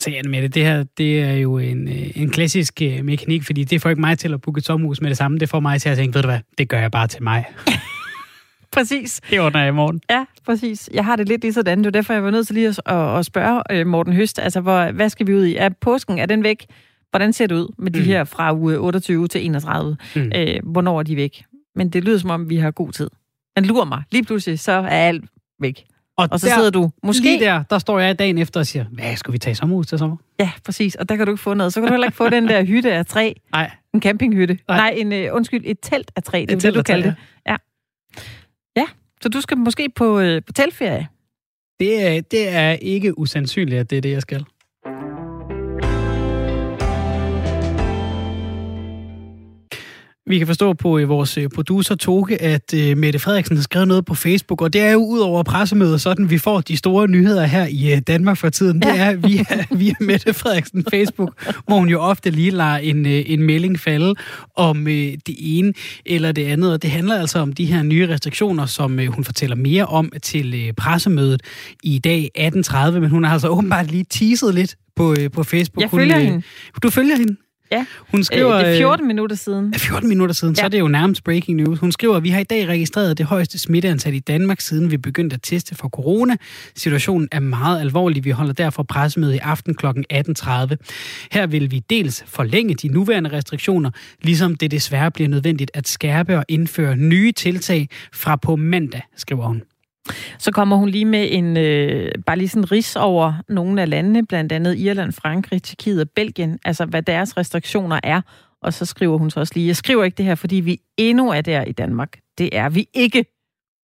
Så 0.00 0.10
ja, 0.10 0.20
med 0.28 0.42
det, 0.42 0.54
det 0.54 0.64
her, 0.64 0.84
det 0.98 1.22
er 1.22 1.32
jo 1.32 1.58
en, 1.58 1.88
øh, 1.88 2.22
en 2.22 2.30
klassisk 2.30 2.82
øh, 2.82 3.04
mekanik, 3.04 3.42
fordi 3.44 3.64
det 3.64 3.82
får 3.82 3.90
ikke 3.90 4.00
mig 4.00 4.18
til 4.18 4.34
at 4.34 4.40
booke 4.40 4.58
et 4.58 4.64
sommerhus 4.64 5.00
med 5.00 5.10
det 5.10 5.16
samme. 5.16 5.38
Det 5.38 5.48
får 5.48 5.60
mig 5.60 5.80
til 5.80 5.88
at 5.88 5.96
tænke, 5.96 6.14
ved 6.14 6.22
du 6.22 6.28
hvad, 6.28 6.40
det 6.58 6.68
gør 6.68 6.78
jeg 6.78 6.90
bare 6.90 7.06
til 7.06 7.22
mig. 7.22 7.44
præcis. 8.74 9.20
Det 9.30 9.40
ordner 9.40 9.60
jeg 9.60 9.68
i 9.68 9.72
morgen. 9.72 10.00
Ja, 10.10 10.24
præcis. 10.46 10.90
Jeg 10.94 11.04
har 11.04 11.16
det 11.16 11.28
lidt 11.28 11.42
lige 11.42 11.52
sådan. 11.52 11.78
Det 11.78 11.86
er 11.86 11.90
derfor, 11.90 12.12
jeg 12.12 12.24
var 12.24 12.30
nødt 12.30 12.46
til 12.46 12.54
lige 12.54 12.68
at, 12.68 13.18
at 13.18 13.26
spørge 13.26 13.84
Morten 13.84 14.12
Høst, 14.12 14.38
altså, 14.38 14.60
hvor, 14.60 14.92
hvad 14.92 15.08
skal 15.08 15.26
vi 15.26 15.34
ud 15.34 15.44
i? 15.44 15.56
Er 15.56 15.68
påsken, 15.80 16.18
er 16.18 16.26
den 16.26 16.44
væk? 16.44 16.66
Hvordan 17.10 17.32
ser 17.32 17.46
det 17.46 17.54
ud 17.54 17.74
med 17.78 17.90
de 17.90 17.98
mm. 17.98 18.04
her 18.04 18.24
fra 18.24 18.54
uge 18.54 18.78
28 18.78 19.28
til 19.28 19.46
31? 19.46 19.96
Mm. 20.16 20.32
Øh, 20.34 20.60
hvornår 20.64 20.98
er 20.98 21.02
de 21.02 21.16
væk? 21.16 21.44
Men 21.74 21.90
det 21.90 22.04
lyder 22.04 22.18
som 22.18 22.30
om, 22.30 22.50
vi 22.50 22.56
har 22.56 22.70
god 22.70 22.92
tid. 22.92 23.10
Men 23.56 23.64
lurer 23.64 23.84
mig. 23.84 24.02
Lige 24.10 24.24
pludselig, 24.24 24.60
så 24.60 24.72
er 24.72 24.88
alt 24.88 25.24
væk. 25.60 25.84
Og, 26.16 26.28
og 26.30 26.40
så 26.40 26.46
der, 26.46 26.54
sidder 26.54 26.70
du 26.70 26.90
måske... 27.02 27.22
Lige 27.22 27.40
der, 27.40 27.62
der 27.62 27.78
står 27.78 27.98
jeg 27.98 28.18
dagen 28.18 28.38
efter 28.38 28.60
og 28.60 28.66
siger, 28.66 28.84
hvad 28.92 29.16
skal 29.16 29.32
vi 29.32 29.38
tage 29.38 29.54
sommerhus 29.54 29.86
til 29.86 29.98
sommer? 29.98 30.16
Ja, 30.40 30.50
præcis. 30.64 30.94
Og 30.94 31.08
der 31.08 31.16
kan 31.16 31.26
du 31.26 31.32
ikke 31.32 31.42
få 31.42 31.54
noget. 31.54 31.72
Så 31.72 31.80
kan 31.80 31.86
du 31.86 31.92
heller 31.92 32.06
ikke 32.06 32.16
få 32.16 32.28
den 32.28 32.48
der 32.48 32.64
hytte 32.64 32.92
af 32.92 33.06
træ. 33.06 33.32
Nej. 33.52 33.70
En 33.94 34.02
campinghytte. 34.02 34.58
Nej, 34.68 34.76
Nej 34.76 34.94
en, 34.96 35.30
uh, 35.30 35.36
undskyld, 35.36 35.62
et 35.64 35.78
telt 35.82 36.10
af 36.16 36.22
træ. 36.22 36.44
Det 36.48 36.56
er 36.56 36.58
det, 36.58 36.74
du 36.74 36.82
kalder 36.82 37.06
det. 37.10 37.16
Ja. 37.46 37.56
ja, 38.76 38.86
så 39.22 39.28
du 39.28 39.40
skal 39.40 39.58
måske 39.58 39.88
på, 39.96 40.20
uh, 40.20 40.38
på 40.46 40.52
teltferie. 40.52 41.08
Det 41.80 42.06
er, 42.06 42.20
det 42.20 42.48
er 42.48 42.70
ikke 42.70 43.18
usandsynligt, 43.18 43.80
at 43.80 43.90
det 43.90 43.98
er 43.98 44.02
det, 44.02 44.10
jeg 44.10 44.22
skal. 44.22 44.44
Vi 50.26 50.38
kan 50.38 50.46
forstå 50.46 50.72
på 50.72 50.98
øh, 50.98 51.08
vores 51.08 51.38
øh, 51.38 51.48
producer 51.48 51.94
Toge, 51.94 52.42
at 52.42 52.74
øh, 52.74 52.96
Mette 52.96 53.18
Frederiksen 53.18 53.56
har 53.56 53.62
skrevet 53.62 53.88
noget 53.88 54.04
på 54.04 54.14
Facebook, 54.14 54.62
og 54.62 54.72
det 54.72 54.80
er 54.80 54.92
jo 54.92 54.98
ud 54.98 55.18
over 55.18 55.42
pressemødet, 55.42 56.00
sådan 56.00 56.30
vi 56.30 56.38
får 56.38 56.60
de 56.60 56.76
store 56.76 57.08
nyheder 57.08 57.44
her 57.44 57.66
i 57.66 58.00
Danmark 58.00 58.36
for 58.36 58.48
tiden. 58.48 58.82
Ja. 58.84 58.92
Det 58.92 59.00
er 59.00 59.16
via, 59.16 59.44
via 59.80 59.94
Mette 60.00 60.34
Frederiksen 60.34 60.84
Facebook, 60.90 61.54
hvor 61.66 61.78
hun 61.78 61.88
jo 61.88 62.00
ofte 62.00 62.30
lige 62.30 62.50
lader 62.50 62.76
en, 62.76 63.06
en 63.06 63.42
melding 63.42 63.80
falde 63.80 64.14
om 64.56 64.84
det 64.84 65.36
ene 65.38 65.72
eller 66.06 66.32
det 66.32 66.44
andet. 66.44 66.72
Og 66.72 66.82
det 66.82 66.90
handler 66.90 67.18
altså 67.20 67.38
om 67.38 67.52
de 67.52 67.64
her 67.64 67.82
nye 67.82 68.08
restriktioner, 68.08 68.66
som 68.66 68.98
hun 69.08 69.24
fortæller 69.24 69.56
mere 69.56 69.86
om 69.86 70.12
til 70.22 70.72
pressemødet 70.76 71.42
i 71.82 71.98
dag 71.98 72.30
18.30, 72.38 72.90
men 72.90 73.10
hun 73.10 73.24
har 73.24 73.32
altså 73.32 73.48
åbenbart 73.48 73.90
lige 73.90 74.04
teaset 74.10 74.54
lidt 74.54 74.76
på, 74.96 75.16
på 75.32 75.42
Facebook. 75.42 75.82
Jeg 75.82 75.90
følger 75.90 76.16
hun, 76.16 76.26
hende. 76.26 76.42
Du 76.82 76.90
følger 76.90 77.16
hende? 77.16 77.36
Ja, 77.72 77.86
hun 77.98 78.24
skriver, 78.24 78.56
øh, 78.56 78.64
det 78.64 78.74
er 78.74 78.78
14 78.78 79.06
minutter 79.06 79.36
siden. 79.36 79.74
14 79.74 80.08
minutter 80.08 80.34
siden, 80.34 80.54
ja. 80.54 80.60
så 80.60 80.64
er 80.64 80.68
det 80.68 80.80
jo 80.80 80.88
nærmest 80.88 81.24
breaking 81.24 81.56
news. 81.56 81.78
Hun 81.78 81.92
skriver, 81.92 82.16
at 82.16 82.22
vi 82.22 82.28
har 82.28 82.40
i 82.40 82.44
dag 82.44 82.68
registreret 82.68 83.18
det 83.18 83.26
højeste 83.26 83.58
smitteantal 83.58 84.14
i 84.14 84.18
Danmark, 84.18 84.60
siden 84.60 84.90
vi 84.90 84.96
begyndte 84.96 85.34
at 85.34 85.40
teste 85.42 85.74
for 85.74 85.88
corona. 85.88 86.36
Situationen 86.76 87.28
er 87.32 87.40
meget 87.40 87.80
alvorlig. 87.80 88.24
Vi 88.24 88.30
holder 88.30 88.52
derfor 88.52 88.82
pressemøde 88.82 89.34
i 89.34 89.38
aften 89.38 89.74
kl. 89.74 89.86
18.30. 89.86 89.92
Her 91.32 91.46
vil 91.46 91.70
vi 91.70 91.82
dels 91.90 92.24
forlænge 92.26 92.74
de 92.74 92.88
nuværende 92.88 93.32
restriktioner, 93.32 93.90
ligesom 94.22 94.54
det 94.54 94.70
desværre 94.70 95.10
bliver 95.10 95.28
nødvendigt 95.28 95.70
at 95.74 95.88
skærpe 95.88 96.38
og 96.38 96.44
indføre 96.48 96.96
nye 96.96 97.32
tiltag 97.32 97.88
fra 98.12 98.36
på 98.36 98.56
mandag, 98.56 99.02
skriver 99.16 99.46
hun. 99.46 99.62
Så 100.38 100.52
kommer 100.52 100.76
hun 100.76 100.88
lige 100.88 101.04
med 101.04 101.28
en 101.30 101.56
øh, 101.56 102.12
bare 102.26 102.36
lige 102.36 102.48
sådan 102.48 102.72
ris 102.72 102.96
over 102.96 103.34
nogle 103.48 103.82
af 103.82 103.90
landene, 103.90 104.26
blandt 104.26 104.52
andet 104.52 104.78
Irland, 104.78 105.12
Frankrig, 105.12 105.62
Tjekkiet 105.62 106.00
og 106.00 106.10
Belgien, 106.10 106.58
altså 106.64 106.84
hvad 106.84 107.02
deres 107.02 107.36
restriktioner 107.36 108.00
er. 108.02 108.20
Og 108.62 108.72
så 108.72 108.84
skriver 108.84 109.18
hun 109.18 109.30
så 109.30 109.40
også 109.40 109.52
lige, 109.56 109.66
jeg 109.66 109.76
skriver 109.76 110.04
ikke 110.04 110.16
det 110.16 110.24
her, 110.24 110.34
fordi 110.34 110.56
vi 110.56 110.80
endnu 110.96 111.30
er 111.30 111.40
der 111.40 111.64
i 111.64 111.72
Danmark. 111.72 112.20
Det 112.38 112.56
er 112.56 112.68
vi 112.68 112.88
ikke. 112.94 113.24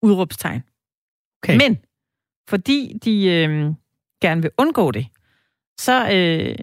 Udråbstegn. 0.03 0.63
Okay. 1.43 1.57
Men 1.57 1.79
fordi 2.49 2.99
de 3.05 3.27
øh, 3.27 3.73
gerne 4.23 4.43
vil 4.43 4.51
undgå 4.59 4.91
det, 4.91 5.07
så, 5.79 6.11
øh, 6.13 6.59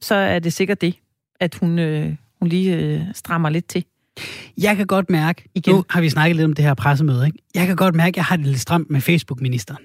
så 0.00 0.14
er 0.14 0.38
det 0.38 0.52
sikkert 0.52 0.80
det, 0.80 0.98
at 1.40 1.54
hun, 1.54 1.78
øh, 1.78 2.16
hun 2.40 2.48
lige 2.48 2.76
øh, 2.76 3.14
strammer 3.14 3.48
lidt 3.48 3.68
til. 3.68 3.84
Jeg 4.58 4.76
kan 4.76 4.86
godt 4.86 5.10
mærke, 5.10 5.44
Igen. 5.54 5.74
nu 5.74 5.84
har 5.90 6.00
vi 6.00 6.10
snakket 6.10 6.36
lidt 6.36 6.44
om 6.44 6.52
det 6.52 6.64
her 6.64 6.74
pressemøde, 6.74 7.26
ikke? 7.26 7.38
jeg 7.54 7.66
kan 7.66 7.76
godt 7.76 7.94
mærke, 7.94 8.08
at 8.08 8.16
jeg 8.16 8.24
har 8.24 8.36
det 8.36 8.46
lidt 8.46 8.60
stramt 8.60 8.90
med 8.90 9.00
Facebook-ministeren. 9.00 9.82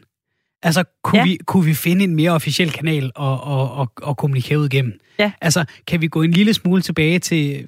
Altså, 0.63 0.83
kunne, 1.03 1.19
ja. 1.19 1.23
vi, 1.23 1.37
kunne 1.45 1.65
vi 1.65 1.73
finde 1.73 2.03
en 2.03 2.15
mere 2.15 2.31
officiel 2.31 2.71
kanal 2.71 3.11
og, 3.15 3.43
og, 3.43 3.71
og, 3.71 3.91
og 4.01 4.17
kommunikere 4.17 4.59
ud 4.59 4.65
igennem? 4.65 4.99
Ja. 5.19 5.31
Altså, 5.41 5.65
kan 5.87 6.01
vi 6.01 6.07
gå 6.07 6.21
en 6.21 6.31
lille 6.31 6.53
smule 6.53 6.81
tilbage 6.81 7.19
til, 7.19 7.67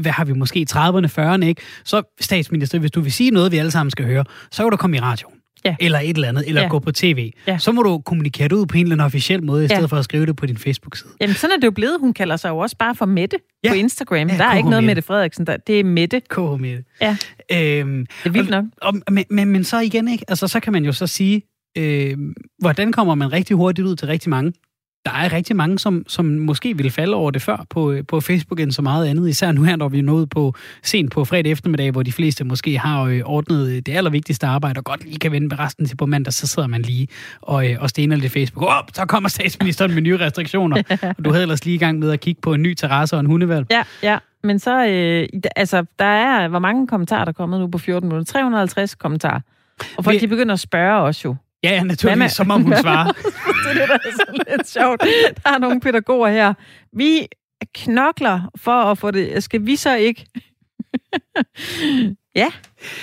hvad 0.00 0.12
har 0.12 0.24
vi 0.24 0.32
måske, 0.32 0.66
30'erne, 0.70 1.06
40'erne, 1.06 1.44
ikke? 1.44 1.62
Så 1.84 2.02
statsminister, 2.20 2.78
hvis 2.78 2.90
du 2.90 3.00
vil 3.00 3.12
sige 3.12 3.30
noget, 3.30 3.52
vi 3.52 3.58
alle 3.58 3.70
sammen 3.70 3.90
skal 3.90 4.04
høre, 4.04 4.24
så 4.50 4.66
er 4.66 4.70
du 4.70 4.76
komme 4.76 4.96
i 4.96 5.00
radioen. 5.00 5.33
Ja. 5.64 5.76
eller 5.80 5.98
et 6.00 6.14
eller 6.16 6.28
andet, 6.28 6.44
eller 6.48 6.62
Ja. 6.62 6.68
gå 6.68 6.78
på 6.78 6.92
tv, 6.92 7.30
Ja. 7.46 7.58
så 7.58 7.72
må 7.72 7.82
du 7.82 7.98
kommunikere 7.98 8.48
det 8.48 8.56
ud 8.56 8.66
på 8.66 8.76
en 8.76 8.82
eller 8.82 8.94
anden 8.94 9.04
officiel 9.06 9.42
måde, 9.44 9.64
i 9.64 9.66
Ja. 9.70 9.74
stedet 9.74 9.90
for 9.90 9.96
at 9.96 10.04
skrive 10.04 10.26
det 10.26 10.36
på 10.36 10.46
din 10.46 10.58
Facebook-side. 10.58 11.10
Jamen, 11.20 11.34
sådan 11.36 11.54
er 11.56 11.60
det 11.60 11.64
jo 11.66 11.70
blevet. 11.70 11.96
Hun 12.00 12.12
kalder 12.12 12.36
sig 12.36 12.48
jo 12.48 12.58
også 12.58 12.76
bare 12.76 12.94
for 12.94 13.06
Mette 13.06 13.36
Ja. 13.64 13.68
på 13.68 13.74
Instagram. 13.74 14.28
Ja, 14.28 14.36
der 14.38 14.44
er 14.44 14.56
ikke 14.56 14.70
noget 14.70 14.84
Mette. 14.84 14.90
Mette 14.90 15.02
Frederiksen, 15.02 15.46
der, 15.46 15.56
det 15.56 15.80
er 15.80 15.84
Mette. 15.84 16.20
KH 16.30 16.40
med 16.60 16.76
det. 16.76 16.84
Ja, 17.00 17.16
Øhm, 17.52 18.06
det 18.06 18.28
er 18.28 18.30
vildt 18.30 18.50
nok. 18.50 18.64
og, 18.82 18.94
men, 19.10 19.24
men, 19.30 19.48
men 19.48 19.64
så 19.64 19.78
igen, 19.80 20.08
ikke? 20.08 20.24
Altså, 20.28 20.48
så 20.48 20.60
kan 20.60 20.72
man 20.72 20.84
jo 20.84 20.92
så 20.92 21.06
sige, 21.06 21.42
øh, 21.78 22.16
hvordan 22.58 22.92
kommer 22.92 23.14
man 23.14 23.32
rigtig 23.32 23.56
hurtigt 23.56 23.86
ud 23.86 23.96
til 23.96 24.08
rigtig 24.08 24.30
mange? 24.30 24.52
Der 25.06 25.10
er 25.12 25.32
rigtig 25.32 25.56
mange, 25.56 25.78
som, 25.78 26.04
som 26.08 26.24
måske 26.24 26.76
ville 26.76 26.90
falde 26.90 27.14
over 27.14 27.30
det 27.30 27.42
før 27.42 27.66
på, 27.70 27.92
øh, 27.92 28.04
på 28.08 28.20
Facebook 28.20 28.60
end 28.60 28.72
så 28.72 28.82
meget 28.82 29.06
andet. 29.06 29.28
Især 29.28 29.52
nu 29.52 29.62
her, 29.62 29.76
når 29.76 29.88
vi 29.88 29.98
er 29.98 30.02
nået 30.02 30.30
på 30.30 30.54
sent 30.82 31.12
på 31.12 31.24
fredag 31.24 31.52
eftermiddag, 31.52 31.90
hvor 31.90 32.02
de 32.02 32.12
fleste 32.12 32.44
måske 32.44 32.78
har 32.78 33.02
øh, 33.02 33.20
ordnet 33.24 33.68
øh, 33.68 33.76
det 33.76 33.88
allervigtigste 33.96 34.46
arbejde, 34.46 34.78
og 34.78 34.84
godt 34.84 35.04
lige 35.04 35.18
kan 35.18 35.32
vende 35.32 35.56
resten 35.56 35.86
til 35.86 35.96
på 35.96 36.06
mandag, 36.06 36.32
så 36.32 36.46
sidder 36.46 36.68
man 36.68 36.82
lige 36.82 37.08
og, 37.40 37.64
og 37.80 37.88
stener 37.90 38.16
lidt 38.16 38.32
Facebook. 38.32 38.64
Åh, 38.66 38.72
så 38.94 39.06
kommer 39.06 39.28
statsministeren 39.28 39.94
med 39.94 40.02
nye 40.02 40.16
restriktioner. 40.16 40.82
og 41.02 41.14
du 41.24 41.30
havde 41.30 41.42
ellers 41.42 41.64
lige 41.64 41.74
i 41.74 41.78
gang 41.78 41.98
med 41.98 42.10
at 42.10 42.20
kigge 42.20 42.40
på 42.40 42.54
en 42.54 42.62
ny 42.62 42.74
terrasse 42.74 43.16
og 43.16 43.20
en 43.20 43.26
hundevalg. 43.26 43.66
Ja, 43.70 43.82
ja. 44.02 44.18
Men 44.44 44.58
så, 44.58 44.86
øh, 44.86 45.28
altså, 45.56 45.84
der 45.98 46.04
er, 46.04 46.48
hvor 46.48 46.58
mange 46.58 46.86
kommentarer, 46.86 47.24
der 47.24 47.28
er 47.32 47.34
kommet 47.34 47.60
nu 47.60 47.66
på 47.66 47.78
14 47.78 48.08
minutter? 48.08 48.32
350 48.32 48.94
kommentarer. 48.94 49.40
Og 49.96 50.04
folk, 50.04 50.14
Vi- 50.14 50.20
de 50.20 50.28
begynder 50.28 50.52
at 50.52 50.60
spørge 50.60 51.00
os 51.00 51.24
jo. 51.24 51.36
Ja, 51.64 51.70
ja, 51.70 51.82
naturligvis, 51.82 52.32
som 52.32 52.50
om 52.50 52.62
hun 52.62 52.74
svarer. 52.80 53.12
det 53.12 53.70
er 53.70 53.72
det, 53.80 53.88
der 53.88 53.94
er 53.94 54.12
så 54.12 54.44
lidt 54.50 54.68
sjovt. 54.68 55.00
Der 55.44 55.50
er 55.50 55.58
nogle 55.58 55.80
pædagoger 55.80 56.28
her. 56.30 56.54
Vi 56.96 57.26
knokler 57.74 58.50
for 58.56 58.82
at 58.82 58.98
få 58.98 59.10
det. 59.10 59.42
Skal 59.44 59.66
vi 59.66 59.76
så 59.76 59.96
ikke? 59.96 60.26
ja, 62.36 62.46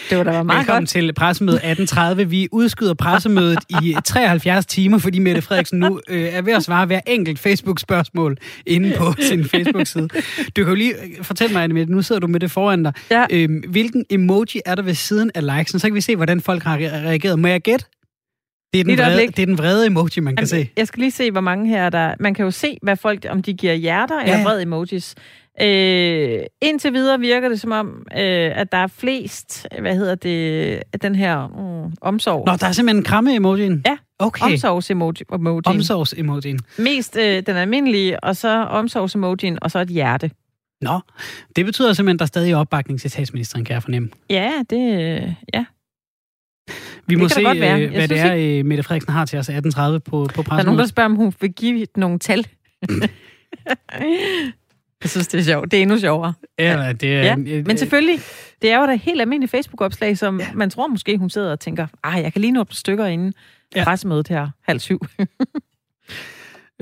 det 0.10 0.18
var 0.18 0.24
da 0.24 0.44
meget 0.44 0.58
Velkommen 0.60 0.82
godt. 0.82 0.90
til 0.90 1.14
pressemødet 1.14 1.60
18.30. 1.60 2.24
Vi 2.24 2.48
udskyder 2.52 2.94
pressemødet 2.94 3.60
i 3.84 3.96
73 4.06 4.66
timer, 4.66 4.98
fordi 4.98 5.20
Mette 5.20 5.42
Frederiksen 5.42 5.80
nu 5.80 6.02
øh, 6.10 6.22
er 6.34 6.42
ved 6.42 6.54
at 6.54 6.64
svare 6.64 6.86
hver 6.86 7.00
enkelt 7.08 7.40
Facebook-spørgsmål 7.40 8.38
inde 8.66 8.94
på 8.98 9.14
sin 9.22 9.46
Facebook-side. 9.46 10.08
Du 10.56 10.64
kan 10.64 10.68
jo 10.68 10.76
lige 10.76 10.94
øh, 10.94 11.24
fortælle 11.24 11.54
mig, 11.54 11.64
Anne, 11.64 11.86
nu 11.86 12.02
sidder 12.02 12.20
du 12.20 12.28
med 12.28 12.40
det 12.40 12.52
foran 12.52 12.84
dig. 12.84 12.94
Ja. 13.12 13.26
Øhm, 13.32 13.64
hvilken 13.70 14.06
emoji 14.10 14.62
er 14.66 14.76
der 14.76 14.84
ved 14.84 14.94
siden 14.94 15.32
af 15.36 15.58
likesen? 15.58 15.80
Så 15.80 15.88
kan 15.88 15.96
vi 15.96 16.02
se, 16.02 16.16
hvordan 16.16 16.42
folk 16.42 16.64
har 16.64 16.78
re- 16.78 16.82
reageret. 16.82 17.40
Må 17.40 17.48
jeg 17.48 17.62
gætte? 17.62 17.86
Det 18.74 18.80
er, 18.80 18.84
den 18.84 18.98
vrede, 18.98 19.28
det 19.28 19.40
er 19.40 19.46
den 19.46 19.58
vrede 19.58 19.86
emoji, 19.86 20.20
man 20.22 20.36
kan 20.36 20.48
se. 20.48 20.70
Jeg 20.78 20.88
skal 20.88 21.00
lige 21.02 21.12
se, 21.12 21.32
hvor 21.32 21.42
mange 21.42 21.70
her 21.70 21.90
der... 21.90 22.14
Man 22.20 22.34
kan 22.34 22.46
jo 22.46 22.52
se, 22.52 22.78
hvad 22.82 22.96
folk, 22.96 23.26
om 23.30 23.42
de 23.42 23.54
giver 23.54 23.74
hjerter 23.74 24.16
Ja, 24.16 24.24
eller 24.24 24.38
ja. 24.38 24.44
vred 24.44 24.62
emojis. 24.62 25.16
Øh, 25.62 26.40
indtil 26.62 26.94
videre 26.94 27.20
virker 27.20 27.50
det 27.50 27.62
som 27.62 27.72
om, 27.72 28.06
øh, 28.18 28.52
at 28.60 28.72
der 28.72 28.78
er 28.78 28.88
flest, 28.88 29.68
hvad 29.80 29.96
hedder 29.96 30.16
det, 30.16 30.84
den 31.02 31.16
her 31.16 31.48
mm, 31.48 31.94
omsorg. 32.02 32.44
Nå, 32.48 32.56
der 32.56 32.68
er 32.68 32.72
simpelthen 32.72 32.98
en 32.98 33.04
kramme-emojien? 33.04 33.82
Ja, 33.86 33.98
Okay. 34.22 34.46
Omsorgs-emoji. 34.46 35.24
Omsorgs-emojien. 35.66 36.60
Mest 36.78 37.18
øh, 37.18 37.44
den 37.46 37.56
almindelige, 37.56 38.24
og 38.24 38.36
så 38.36 38.66
omsorgs-emojien, 38.66 39.58
og 39.62 39.72
så 39.72 39.80
et 39.80 39.88
hjerte. 39.88 40.32
Nå, 40.82 41.00
det 41.56 41.66
betyder 41.66 41.94
simpelthen, 41.94 42.16
at 42.16 42.20
der 42.20 42.26
stadig 42.26 42.52
er 42.52 42.58
opbakning 42.58 43.00
til 43.02 43.10
statsministeren, 43.10 43.66
kan 43.66 43.74
jeg 43.74 43.84
fornemme. 43.84 44.10
Ja, 44.30 44.52
det... 44.70 44.94
Øh, 45.00 45.34
ja. 45.54 45.66
Vi 47.08 47.16
må 47.16 47.28
kan 47.28 47.30
da 47.30 47.34
se, 47.34 47.58
øh, 47.58 47.58
Jeg 47.58 47.90
hvad 47.90 48.08
det 48.08 48.18
synes 48.18 48.22
er, 48.22 48.60
øh, 48.60 48.66
Mette 48.66 48.84
Frederiksen 48.84 49.14
har 49.14 49.26
til 49.26 49.40
os 49.40 49.50
18.30 49.50 49.54
på, 50.00 50.00
på 50.00 50.44
Der 50.50 50.56
er 50.56 50.64
nogen, 50.64 50.80
der 50.80 50.86
spørger, 50.86 51.10
om 51.10 51.16
hun 51.16 51.34
vil 51.42 51.54
give 51.54 51.86
nogle 51.96 52.20
tal. 52.20 52.48
Jeg 55.04 55.10
synes, 55.10 55.28
det 55.28 55.40
er 55.40 55.44
sjovt. 55.44 55.72
Det 55.72 55.78
er 55.78 55.82
endnu 55.82 55.98
sjovere. 55.98 56.34
Ja, 56.60 56.94
det 56.94 57.16
er, 57.16 57.22
Ja, 57.22 57.36
øh, 57.48 57.68
men 57.68 57.78
selvfølgelig, 57.78 58.20
det 58.62 58.72
er 58.72 58.80
jo 58.80 58.86
da 58.86 58.94
et 58.94 59.00
helt 59.00 59.22
almindeligt 59.22 59.52
Facebook-opslag, 59.52 60.18
som 60.18 60.40
ja. 60.40 60.48
man 60.54 60.70
tror 60.70 60.88
måske, 60.88 61.18
hun 61.18 61.30
sidder 61.30 61.52
og 61.52 61.60
tænker, 61.60 61.88
ah, 62.04 62.24
jeg 62.24 62.34
kan 62.34 62.42
lige 62.42 62.52
nå 62.52 62.62
et 62.62 62.68
par 62.68 62.76
stykker 62.76 63.06
inden 63.06 63.34
ja. 63.76 63.84
pressemødet 63.84 64.28
her 64.28 64.50
halv 64.62 64.80
syv. 64.80 65.00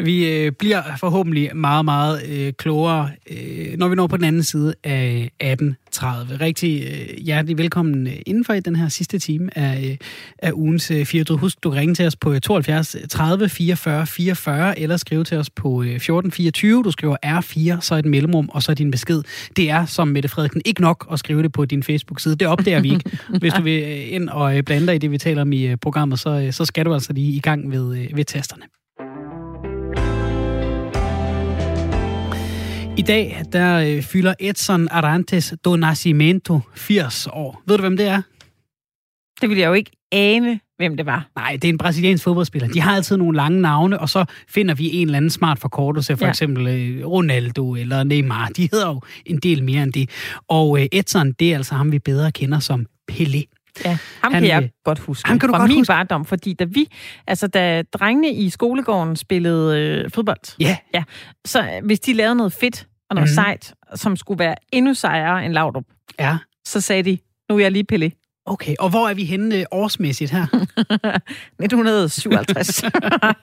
Vi 0.04 0.32
øh, 0.32 0.52
bliver 0.52 0.82
forhåbentlig 1.00 1.56
meget, 1.56 1.86
meget 1.86 2.30
øh, 2.30 2.54
klogere, 2.54 3.10
øh, 3.32 3.78
når 3.78 3.88
vi 3.88 3.96
når 3.96 4.08
på 4.08 4.18
den 4.18 4.26
anden 4.26 4.44
side 4.44 4.74
af 4.84 5.32
18.30. 5.44 6.06
Rigtig 6.42 6.84
øh, 6.84 7.24
hjertelig 7.24 7.58
velkommen 7.58 8.08
øh, 8.08 8.14
indenfor 8.26 8.54
i 8.54 8.60
den 8.60 8.76
her 8.76 8.90
sidste 8.90 9.20
time 9.20 9.58
af, 9.58 9.90
øh, 9.90 9.98
af 10.40 10.52
ugens 10.54 10.92
øh, 10.92 11.06
4. 11.06 11.38
Husk, 11.38 11.64
du 11.64 11.70
kan 11.70 11.80
ringe 11.80 11.96
til 11.96 12.08
os 12.08 12.16
på 12.16 12.34
øh, 12.34 12.42
72 12.42 12.96
30 13.10 13.50
44 13.50 14.08
44, 14.08 14.80
eller 14.80 14.98
skrive 14.98 15.24
til 15.24 15.38
os 15.38 15.50
på 15.50 15.84
øh, 15.84 16.00
14 16.00 16.32
24. 16.32 16.84
Du 16.84 16.92
skriver 16.92 17.16
R4, 17.26 17.82
så 17.82 17.96
et 17.96 18.06
mellemrum, 18.06 18.50
og 18.50 18.64
så 18.64 18.74
din 18.74 18.92
besked. 18.92 19.22
Det 19.56 19.70
er, 19.70 19.86
som 19.86 20.08
Mette 20.08 20.30
Frederiksen, 20.30 20.62
ikke 20.66 20.82
nok 20.82 21.08
at 21.12 21.20
skrive 21.20 21.44
det 21.44 21.52
på 21.52 21.66
din 21.66 21.84
Facebook-side. 21.84 22.36
Det 22.36 22.48
opdager 22.48 22.82
vi 22.82 22.92
ikke. 22.92 23.18
Hvis 23.40 23.54
du 23.54 23.62
vil 23.62 23.84
øh, 23.84 24.14
ind 24.14 24.30
og 24.30 24.58
øh, 24.58 24.64
blande 24.64 24.88
dig 24.88 24.96
i 24.96 24.98
det, 24.98 25.12
vi 25.12 25.18
taler 25.18 25.42
om 25.42 25.52
i 25.52 25.68
øh, 25.68 25.78
programmet, 25.78 26.20
så, 26.20 26.30
øh, 26.30 26.54
så 26.54 26.66
skal 26.66 26.86
du 26.86 26.94
altså 26.94 27.14
lige 27.14 27.32
i 27.32 27.40
gang 27.40 27.72
ved, 27.72 27.98
øh, 27.98 28.18
ved 28.18 28.26
tasterne. 28.26 28.64
I 33.00 33.02
dag, 33.02 33.42
der 33.52 33.80
øh, 33.80 34.04
fylder 34.04 34.34
Edson 34.40 34.88
Arantes 34.92 35.54
do 35.66 35.76
Nascimento 35.76 36.60
80 36.76 37.28
år. 37.32 37.62
Ved 37.68 37.78
du, 37.78 37.82
hvem 37.82 37.98
det 37.98 38.08
er? 38.08 38.22
Det 39.42 39.50
ville 39.50 39.62
jeg 39.62 39.68
jo 39.68 39.74
ikke 39.74 39.92
ane, 40.12 40.60
hvem 40.78 40.98
det 40.98 41.06
var. 41.06 41.30
Nej, 41.36 41.52
det 41.62 41.64
er 41.64 41.70
en 41.70 41.78
brasiliansk 41.78 42.24
fodboldspiller. 42.24 42.68
De 42.68 42.82
har 42.82 42.96
altid 42.96 43.18
nogle 43.18 43.36
lange 43.36 43.62
navne, 43.62 44.00
og 44.00 44.10
så 44.10 44.26
finder 44.48 44.76
vi 44.76 44.94
en 44.94 45.08
eller 45.08 45.18
anden 45.18 45.32
smart 45.32 45.60
forkortelse, 45.60 46.18
for 46.18 46.26
ja. 46.26 46.30
Eksempel 46.30 46.68
øh, 46.68 47.08
Ronaldo 47.08 47.76
eller 47.76 48.04
Neymar. 48.04 48.48
De 48.48 48.70
hedder 48.72 48.88
jo 48.88 49.02
en 49.26 49.38
del 49.38 49.64
mere 49.64 49.84
end 49.84 49.94
det. 49.94 50.10
Og 50.48 50.82
øh, 50.82 50.88
Edson, 50.92 51.32
det 51.32 51.52
er 51.52 51.56
altså 51.56 51.76
ham, 51.76 51.92
vi 51.92 52.00
bedre 52.00 52.32
kender 52.32 52.60
som 52.60 52.86
Pelé. 53.12 53.59
Ja, 53.86 53.98
ham 54.22 54.34
Han, 54.34 54.42
kan 54.42 54.50
jeg 54.50 54.64
øh, 54.64 54.70
godt 54.86 55.00
huske 55.00 55.28
ham 55.28 55.40
kan 55.40 55.50
du 55.50 55.54
fra 55.54 55.60
godt 55.60 55.70
min 55.70 55.80
huske. 55.80 55.90
barndom, 55.92 56.26
fordi 56.26 56.54
da 56.54 56.64
vi, 56.64 56.88
altså 57.28 57.48
da 57.48 57.82
drengene 57.82 58.34
i 58.34 58.50
skolegården 58.50 59.16
spillede 59.16 59.80
øh, 59.80 60.12
fodbold, 60.12 60.56
Ja, 60.94 61.04
så 61.46 61.62
øh, 61.62 61.86
hvis 61.86 62.00
de 62.00 62.14
lavede 62.14 62.36
noget 62.36 62.54
fedt 62.54 62.88
og 63.10 63.16
noget 63.16 63.30
mm. 63.30 63.34
sejt, 63.34 63.74
som 63.96 64.16
skulle 64.16 64.40
være 64.40 64.56
endnu 64.72 64.94
sejere 64.94 65.46
end 65.46 65.54
Laudrup, 65.54 65.84
ja. 66.20 66.38
så 66.68 66.82
sagde 66.82 67.04
de, 67.04 67.18
nu 67.50 67.56
er 67.56 67.60
jeg 67.60 67.72
lige 67.72 67.86
Pelé. 67.94 68.10
Okay, 68.46 68.76
og 68.80 68.90
hvor 68.90 69.10
er 69.10 69.14
vi 69.14 69.24
henne 69.26 69.56
øh, 69.56 69.66
årsmæssigt 69.72 70.32
her? 70.32 70.42
1957. 71.60 72.84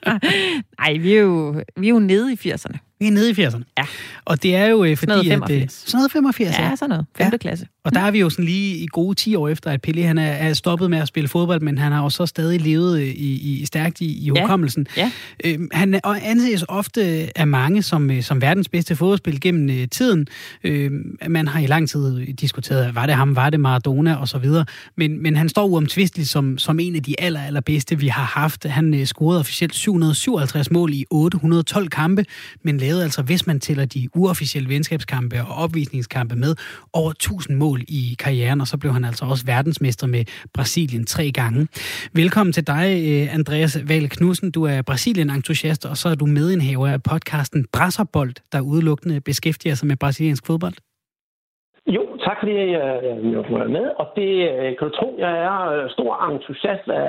Nej, 0.79 0.97
vi 0.97 1.13
er, 1.13 1.21
jo, 1.21 1.61
vi 1.77 1.87
er 1.87 1.91
jo 1.91 1.99
nede 1.99 2.33
i 2.33 2.35
80'erne. 2.35 2.86
Vi 2.99 3.07
er 3.07 3.11
nede 3.11 3.29
i 3.29 3.33
80'erne. 3.33 3.63
Ja. 3.77 3.83
Og 4.25 4.43
det 4.43 4.55
er 4.55 4.65
jo 4.65 4.83
øh, 4.83 4.97
fordi, 4.97 5.09
noget 5.09 5.21
at... 5.21 5.27
85. 5.27 5.63
Øh, 5.63 5.69
sådan 5.69 5.97
noget 5.97 6.11
85, 6.11 6.59
Ja, 6.59 6.75
sådan 6.75 6.89
noget. 6.89 7.05
5. 7.17 7.29
Ja. 7.31 7.37
klasse. 7.37 7.67
Og 7.85 7.93
der 7.93 7.99
er 7.99 8.11
vi 8.11 8.19
jo 8.19 8.29
sådan 8.29 8.45
lige 8.45 8.77
i 8.77 8.87
gode 8.91 9.15
10 9.15 9.35
år 9.35 9.49
efter, 9.49 9.71
at 9.71 9.87
Pelé 9.87 10.01
han 10.01 10.17
er, 10.17 10.31
er 10.31 10.53
stoppet 10.53 10.89
med 10.89 10.97
at 10.99 11.07
spille 11.07 11.27
fodbold, 11.27 11.61
men 11.61 11.77
han 11.77 11.91
har 11.91 12.03
jo 12.03 12.09
så 12.09 12.25
stadig 12.25 12.61
levet 12.61 12.99
øh, 12.99 13.07
i, 13.07 13.59
i 13.61 13.65
stærkt 13.65 14.01
i, 14.01 14.05
i 14.05 14.31
Ja. 14.35 14.41
hukommelsen. 14.41 14.87
Ja. 14.97 15.11
Øh, 15.45 15.59
han 15.71 15.99
anses 16.05 16.65
ofte 16.67 17.29
af 17.35 17.47
mange 17.47 17.81
som, 17.83 18.11
øh, 18.11 18.23
som 18.23 18.41
verdens 18.41 18.69
bedste 18.69 18.95
fodboldspil 18.95 19.41
gennem 19.41 19.69
øh, 19.69 19.87
tiden. 19.91 20.27
Øh, 20.63 20.91
man 21.27 21.47
har 21.47 21.59
i 21.59 21.65
lang 21.67 21.89
tid 21.89 22.25
diskuteret, 22.33 22.95
var 22.95 23.05
det 23.05 23.15
ham, 23.15 23.35
var 23.35 23.49
det 23.49 23.59
Maradona 23.59 24.15
og 24.15 24.27
så 24.27 24.37
videre. 24.37 24.65
Men, 24.97 25.23
men 25.23 25.35
han 25.35 25.49
står 25.49 25.65
uomtvisteligt 25.65 26.29
som, 26.29 26.57
som 26.57 26.79
en 26.79 26.95
af 26.95 27.03
de 27.03 27.15
aller, 27.21 27.41
allerbedste, 27.41 27.99
vi 27.99 28.07
har 28.07 28.23
haft. 28.23 28.65
Han 28.65 28.93
øh, 28.93 29.05
scorede 29.05 29.39
officielt 29.39 29.75
757 29.75 30.71
mål 30.71 30.93
i 30.93 31.05
812 31.11 31.89
kampe, 31.89 32.25
men 32.63 32.77
lavede 32.87 33.03
altså, 33.07 33.21
hvis 33.29 33.43
man 33.49 33.59
tæller 33.65 33.85
de 33.95 34.01
uofficielle 34.21 34.69
venskabskampe 34.75 35.35
og 35.49 35.53
opvisningskampe 35.63 36.35
med, 36.43 36.51
over 36.99 37.11
1000 37.11 37.57
mål 37.63 37.79
i 37.99 38.01
karrieren, 38.23 38.59
og 38.63 38.67
så 38.71 38.75
blev 38.81 38.91
han 38.97 39.05
altså 39.09 39.23
også 39.31 39.43
verdensmester 39.53 40.07
med 40.15 40.23
Brasilien 40.57 41.05
tre 41.15 41.25
gange. 41.39 41.61
Velkommen 42.21 42.53
til 42.57 42.65
dig, 42.73 42.85
øh, 43.07 43.35
Andreas 43.37 43.73
Val 43.89 44.05
Knudsen. 44.15 44.49
Du 44.57 44.61
er 44.73 44.77
Brasilien-entusiast, 44.89 45.81
og 45.91 45.95
så 46.01 46.05
er 46.13 46.17
du 46.21 46.25
medindhaver 46.37 46.87
af 46.95 46.99
podcasten 47.11 47.61
Brasserbold, 47.75 48.33
der 48.53 48.59
udelukkende 48.71 49.17
beskæftiger 49.29 49.75
sig 49.75 49.87
med 49.87 49.97
brasiliansk 50.03 50.43
fodbold. 50.47 50.77
Jo, 51.95 52.03
tak 52.25 52.37
fordi 52.39 52.53
jeg, 52.55 52.67
jeg, 53.07 53.15
jeg 53.33 53.43
må 53.51 53.57
med. 53.77 53.85
Og 54.01 54.07
det 54.15 54.31
øh, 54.51 54.69
kan 54.77 54.83
du 54.87 54.93
tro, 54.99 55.07
jeg 55.25 55.33
er 55.47 55.57
øh, 55.75 55.89
stor 55.95 56.11
entusiast, 56.29 56.87
af 57.01 57.07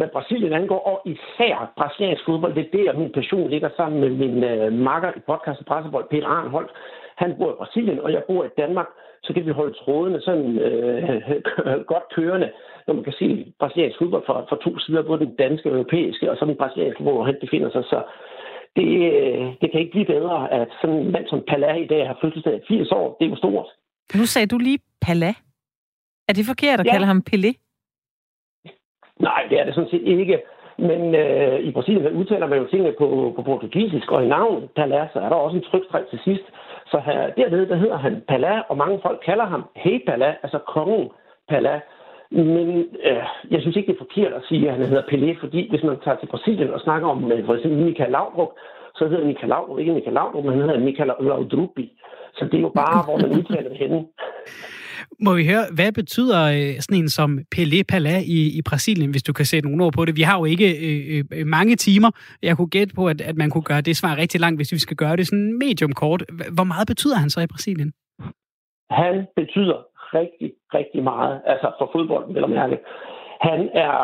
hvad 0.00 0.08
Brasilien 0.16 0.52
angår, 0.60 0.80
og 0.92 0.96
især 1.14 1.54
brasiliansk 1.78 2.22
fodbold. 2.28 2.54
Det 2.54 2.64
er 2.66 2.92
der, 2.92 2.98
min 3.02 3.12
passion 3.18 3.50
ligger 3.50 3.70
sammen 3.76 4.00
med 4.04 4.10
min 4.22 4.36
øh, 4.52 4.72
makker 4.72 5.10
i 5.18 5.20
podcasten 5.30 5.64
Pressebold, 5.70 6.06
Peter 6.10 6.26
Arnholdt. 6.36 6.70
Han 7.22 7.30
bor 7.38 7.50
i 7.52 7.58
Brasilien, 7.60 8.00
og 8.04 8.10
jeg 8.12 8.22
bor 8.28 8.44
i 8.44 8.48
Danmark. 8.62 8.88
Så 9.24 9.30
kan 9.34 9.46
vi 9.46 9.50
holde 9.60 9.74
trådene 9.80 10.20
sådan 10.20 10.58
øh, 10.58 11.20
godt 11.92 12.06
kørende, 12.16 12.48
når 12.86 12.94
man 12.94 13.04
kan 13.04 13.12
se 13.20 13.28
brasiliansk 13.58 13.98
fodbold 13.98 14.24
fra, 14.26 14.34
fra 14.48 14.56
to 14.64 14.78
sider, 14.78 15.02
både 15.02 15.20
den 15.26 15.34
danske 15.44 15.68
og 15.70 15.74
europæiske, 15.76 16.30
og 16.30 16.36
så 16.36 16.44
den 16.44 16.56
brasilianske, 16.62 17.02
hvor 17.02 17.24
han 17.24 17.36
befinder 17.40 17.70
sig. 17.70 17.84
Så 17.92 17.98
det, 18.76 18.90
øh, 19.12 19.44
det 19.60 19.66
kan 19.70 19.80
ikke 19.80 19.94
blive 19.96 20.06
bedre, 20.16 20.52
at 20.52 20.68
sådan 20.80 20.96
en 20.96 21.12
mand 21.12 21.26
som 21.28 21.44
Palais 21.48 21.84
i 21.84 21.88
dag 21.94 22.06
har 22.06 22.18
fødselsdag 22.22 22.54
i 22.56 22.66
80 22.68 22.92
år. 22.92 23.16
Det 23.18 23.24
er 23.26 23.30
jo 23.30 23.36
stort. 23.36 23.66
Nu 24.14 24.24
sagde 24.26 24.46
du 24.46 24.58
lige 24.58 24.78
Pala. 25.06 25.32
Er 26.28 26.32
det 26.32 26.44
forkert 26.52 26.80
at 26.80 26.86
Ja. 26.86 26.92
kalde 26.92 27.06
ham 27.06 27.22
Pelé? 27.30 27.52
Nej, 29.20 29.46
det 29.50 29.60
er 29.60 29.64
det 29.64 29.74
sådan 29.74 29.90
set 29.90 30.02
ikke. 30.02 30.42
Men 30.78 31.14
øh, 31.14 31.60
i 31.60 31.70
Brasilien 31.70 32.04
der 32.04 32.18
udtaler 32.20 32.46
man 32.46 32.58
jo 32.58 32.66
tingene 32.66 32.94
på, 32.98 33.32
på 33.36 33.42
portugisisk, 33.42 34.12
og 34.12 34.24
i 34.24 34.28
navn 34.28 34.68
Palais, 34.76 35.10
så 35.12 35.18
er 35.18 35.28
der 35.28 35.36
også 35.36 35.56
en 35.56 35.62
trykstreg 35.70 36.04
til 36.10 36.20
sidst. 36.24 36.46
Så 36.86 37.00
her, 37.04 37.30
dernede, 37.30 37.68
der 37.68 37.76
hedder 37.76 37.96
han 37.96 38.22
Palais, 38.28 38.62
og 38.68 38.76
mange 38.76 38.98
folk 39.02 39.20
kalder 39.24 39.44
ham 39.44 39.64
Hey 39.76 40.04
Palais, 40.06 40.36
altså 40.42 40.58
kongen 40.58 41.08
Palais. 41.48 41.82
Men 42.30 42.68
øh, 43.04 43.26
jeg 43.50 43.60
synes 43.60 43.76
ikke, 43.76 43.92
det 43.92 43.98
er 43.98 44.04
forkert 44.06 44.32
at 44.32 44.42
sige, 44.48 44.68
at 44.68 44.74
han 44.76 44.86
hedder 44.86 45.02
Pelé, 45.02 45.40
fordi 45.40 45.70
hvis 45.70 45.82
man 45.82 45.96
tager 46.04 46.16
til 46.16 46.26
Brasilien 46.26 46.70
og 46.70 46.80
snakker 46.80 47.08
om 47.08 47.32
øh, 47.32 47.46
for 47.46 47.54
eksempel 47.54 47.84
Michael 47.84 48.10
Laudrup, 48.10 48.48
så 48.94 49.08
hedder 49.08 49.26
Michael 49.26 49.48
Laudrup 49.48 49.78
ikke 49.78 49.92
Michael 49.92 50.14
Laudrup, 50.14 50.44
men 50.44 50.52
han 50.52 50.68
hedder 50.68 50.84
Michael 50.84 51.10
Laudrupi. 51.20 51.92
Så 52.34 52.44
det 52.44 52.54
er 52.54 52.60
jo 52.60 52.68
bare, 52.68 53.04
hvor 53.06 53.16
man 53.16 53.38
udtaler 53.38 53.68
det 53.68 53.78
henne. 53.78 54.06
Må 55.26 55.34
vi 55.34 55.44
høre, 55.46 55.64
hvad 55.74 55.92
betyder 55.92 56.40
øh, 56.56 56.80
sådan 56.80 56.98
en 57.02 57.08
som 57.08 57.38
Pelé 57.54 57.80
Palá 57.92 58.16
i, 58.36 58.58
i 58.58 58.60
Brasilien, 58.70 59.10
hvis 59.10 59.22
du 59.22 59.32
kan 59.32 59.44
sætte 59.44 59.68
nogle 59.68 59.84
ord 59.84 59.92
på 59.92 60.04
det? 60.04 60.16
Vi 60.16 60.22
har 60.22 60.38
jo 60.38 60.44
ikke 60.44 60.68
øh, 60.86 61.24
øh, 61.32 61.46
mange 61.46 61.76
timer. 61.76 62.10
Jeg 62.42 62.56
kunne 62.56 62.74
gætte 62.76 62.94
på, 62.94 63.06
at, 63.08 63.20
at 63.20 63.36
man 63.36 63.50
kunne 63.50 63.68
gøre 63.70 63.80
det 63.80 63.96
svar 63.96 64.16
rigtig 64.16 64.40
langt, 64.40 64.58
hvis 64.58 64.72
vi 64.72 64.78
skal 64.78 64.96
gøre 64.96 65.16
det 65.16 65.26
sådan 65.26 65.58
medium 65.58 65.92
kort. 65.92 66.22
Hvor 66.56 66.64
meget 66.64 66.86
betyder 66.88 67.16
han 67.16 67.30
så 67.30 67.40
i 67.40 67.52
Brasilien? 67.54 67.92
Han 68.90 69.14
betyder 69.36 69.78
rigtig, 70.14 70.52
rigtig 70.74 71.02
meget, 71.02 71.40
altså 71.46 71.68
for 71.78 71.90
fodbolden, 71.92 72.34
vil 72.34 72.40
jeg 72.40 72.50
mærke. 72.50 72.78
Han 73.40 73.60
er 73.74 73.96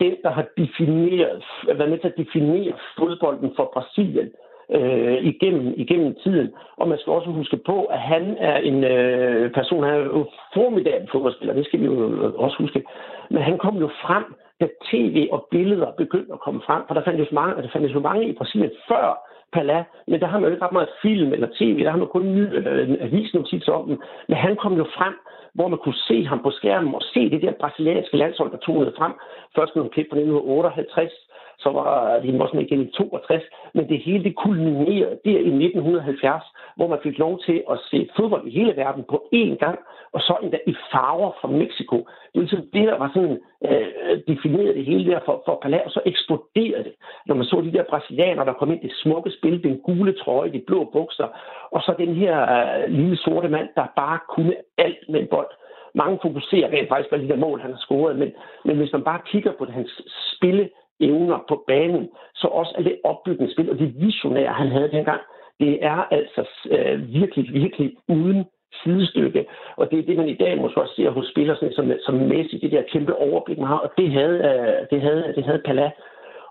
den, 0.00 0.14
der 0.24 0.30
har 0.38 0.46
defineret, 0.62 1.44
været 1.78 1.90
med 1.90 1.98
til 1.98 2.12
at 2.12 2.20
definere 2.22 2.72
fodbolden 2.98 3.50
for 3.56 3.70
Brasilien 3.74 4.28
øh, 4.72 5.24
igennem, 5.24 5.74
igennem 5.76 6.14
tiden. 6.22 6.48
Og 6.76 6.88
man 6.88 6.98
skal 6.98 7.12
også 7.12 7.30
huske 7.30 7.56
på, 7.56 7.84
at 7.84 7.98
han 7.98 8.36
er 8.38 8.56
en 8.56 8.84
øh, 8.84 9.52
person, 9.52 9.84
han 9.84 9.94
er 9.94 9.98
jo 9.98 10.26
formidabel 10.54 11.08
fodboldspiller, 11.12 11.54
det 11.54 11.66
skal 11.66 11.80
vi 11.80 11.84
jo 11.84 12.32
også 12.36 12.56
huske. 12.58 12.84
Men 13.30 13.42
han 13.42 13.58
kom 13.58 13.76
jo 13.76 13.88
frem, 14.02 14.24
da 14.60 14.68
tv 14.90 15.28
og 15.32 15.46
billeder 15.50 15.90
begyndte 15.90 16.32
at 16.32 16.40
komme 16.40 16.60
frem, 16.66 16.82
for 16.86 16.94
der 16.94 17.04
fandtes 17.04 17.32
mange, 17.32 17.62
der 17.62 17.68
fandtes 17.72 17.94
jo 17.94 18.00
mange 18.00 18.28
i 18.28 18.32
Brasilien 18.32 18.70
før 18.88 19.26
Pala, 19.52 19.84
men 20.06 20.20
der 20.20 20.26
har 20.26 20.38
man 20.38 20.48
jo 20.48 20.54
ikke 20.54 20.64
ret 20.64 20.72
meget 20.72 20.96
film 21.02 21.32
eller 21.32 21.48
tv, 21.58 21.84
der 21.84 21.90
har 21.90 21.98
man 21.98 22.08
kun 22.08 22.34
ny 22.34 22.44
øh, 22.58 22.96
avisnotits 23.00 23.68
om 23.68 23.86
dem. 23.88 24.00
Men 24.28 24.36
han 24.36 24.56
kom 24.56 24.74
jo 24.76 24.86
frem, 24.96 25.14
hvor 25.54 25.68
man 25.68 25.78
kunne 25.78 26.00
se 26.08 26.24
ham 26.24 26.42
på 26.42 26.50
skærmen 26.50 26.94
og 26.94 27.02
se 27.02 27.30
det 27.30 27.42
der 27.42 27.52
brasilianske 27.60 28.16
landshold, 28.16 28.50
der 28.50 28.56
tog 28.56 28.74
noget 28.74 28.94
frem. 28.98 29.12
Først 29.56 29.76
nogle 29.76 29.90
klip 29.90 30.06
fra 30.10 30.16
1958, 30.16 31.12
så 31.62 31.68
var 31.70 32.20
de 32.22 32.32
måske 32.32 32.60
ikke 32.60 32.74
igen 32.74 32.88
i 32.88 32.90
62, 32.90 33.42
men 33.74 33.88
det 33.88 33.98
hele 33.98 34.24
det 34.24 34.36
kulminerede 34.36 35.18
der 35.24 35.38
i 35.48 35.52
1970, 35.66 36.42
hvor 36.76 36.88
man 36.88 36.98
fik 37.02 37.18
lov 37.18 37.40
til 37.46 37.62
at 37.70 37.78
se 37.90 38.08
fodbold 38.16 38.46
i 38.46 38.50
hele 38.58 38.76
verden 38.76 39.04
på 39.08 39.16
én 39.34 39.54
gang, 39.64 39.78
og 40.12 40.20
så 40.20 40.36
endda 40.42 40.58
i 40.66 40.74
farver 40.92 41.32
fra 41.40 41.48
Mexico. 41.48 41.96
Det 41.96 42.34
var 42.34 42.40
ligesom 42.40 42.66
det, 42.72 42.88
der 42.88 42.98
var 42.98 43.10
sådan 43.14 43.38
øh, 43.68 44.18
defineret 44.28 44.76
det 44.76 44.84
hele 44.84 45.10
der 45.10 45.20
for, 45.24 45.42
for 45.46 45.58
Palau, 45.62 45.80
og 45.84 45.90
så 45.90 46.00
eksploderede 46.06 46.84
det, 46.84 46.94
når 47.26 47.34
man 47.34 47.44
så 47.44 47.60
de 47.60 47.72
der 47.72 47.90
brasilianere, 47.90 48.46
der 48.46 48.52
kom 48.52 48.72
ind 48.72 48.84
i 48.84 48.86
det 48.86 48.96
smukke 49.02 49.30
spil, 49.30 49.62
den 49.62 49.78
gule 49.78 50.12
trøje, 50.12 50.52
de 50.52 50.62
blå 50.66 50.84
bukser, 50.92 51.28
og 51.70 51.80
så 51.82 51.94
den 51.98 52.14
her 52.14 52.34
øh, 52.56 52.90
lille 52.92 53.16
sorte 53.16 53.48
mand, 53.48 53.68
der 53.74 53.86
bare 53.96 54.18
kunne 54.28 54.54
alt 54.78 55.08
med 55.08 55.20
en 55.20 55.28
bold 55.30 55.50
mange 55.94 56.18
fokuserer 56.22 56.68
rent 56.72 56.88
faktisk 56.88 57.10
på 57.10 57.16
de 57.16 57.28
der 57.28 57.36
mål, 57.36 57.60
han 57.60 57.70
har 57.70 57.78
scoret, 57.78 58.18
men, 58.18 58.32
men 58.64 58.76
hvis 58.76 58.92
man 58.92 59.04
bare 59.04 59.20
kigger 59.26 59.52
på 59.52 59.64
det, 59.64 59.74
hans 59.74 60.02
spille, 60.36 60.70
evner 61.00 61.38
på 61.48 61.64
banen, 61.66 62.08
så 62.34 62.46
også 62.46 62.74
er 62.78 62.82
det 62.82 63.00
opbygningsspil 63.04 63.70
og 63.70 63.78
det 63.78 63.94
visionære, 64.00 64.52
han 64.52 64.68
havde 64.68 64.90
dengang, 64.90 65.20
det 65.60 65.84
er 65.84 66.00
altså 66.10 66.48
øh, 66.70 67.12
virkelig, 67.12 67.54
virkelig 67.54 67.96
uden 68.08 68.44
sidestykke. 68.82 69.46
Og 69.76 69.90
det 69.90 69.98
er 69.98 70.02
det, 70.02 70.16
man 70.16 70.28
i 70.28 70.34
dag 70.34 70.58
måske 70.58 70.80
også 70.80 70.94
ser 70.94 71.10
hos 71.10 71.28
spillere 71.30 71.56
som, 71.56 71.92
som 72.06 72.14
Messi, 72.14 72.58
det 72.58 72.72
der 72.72 72.82
kæmpe 72.82 73.16
overblik, 73.16 73.58
man 73.58 73.68
har, 73.68 73.78
og 73.78 73.90
det 73.98 74.10
havde, 74.10 74.38
øh, 74.50 74.86
det 74.90 75.00
havde, 75.02 75.32
det 75.36 75.44
havde 75.44 75.62
Pala. 75.64 75.90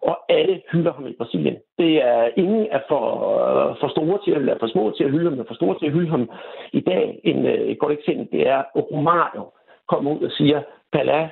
Og 0.01 0.17
alle 0.29 0.61
hylder 0.71 0.93
ham 0.93 1.07
i 1.07 1.15
Brasilien. 1.17 1.57
Det 1.77 2.03
er 2.03 2.29
ingen 2.37 2.67
er 2.71 2.79
for, 2.87 3.03
øh, 3.39 3.75
for 3.79 3.87
store 3.87 4.19
til, 4.23 4.33
eller 4.33 4.55
for 4.59 4.67
små 4.67 4.93
til 4.97 5.03
at 5.03 5.11
hylde 5.11 5.23
ham, 5.23 5.33
eller 5.33 5.47
for 5.47 5.53
store 5.53 5.79
til 5.79 5.85
at 5.85 5.91
hylde 5.91 6.09
ham. 6.09 6.29
I 6.73 6.79
dag, 6.79 7.19
en, 7.23 7.45
øh, 7.45 7.53
et 7.53 7.79
godt 7.79 7.93
eksempel, 7.93 8.27
det 8.31 8.47
er 8.47 8.63
Romario 8.75 9.43
kommer 9.87 10.11
ud 10.11 10.21
og 10.21 10.31
siger, 10.31 10.61
Pala, 10.93 11.29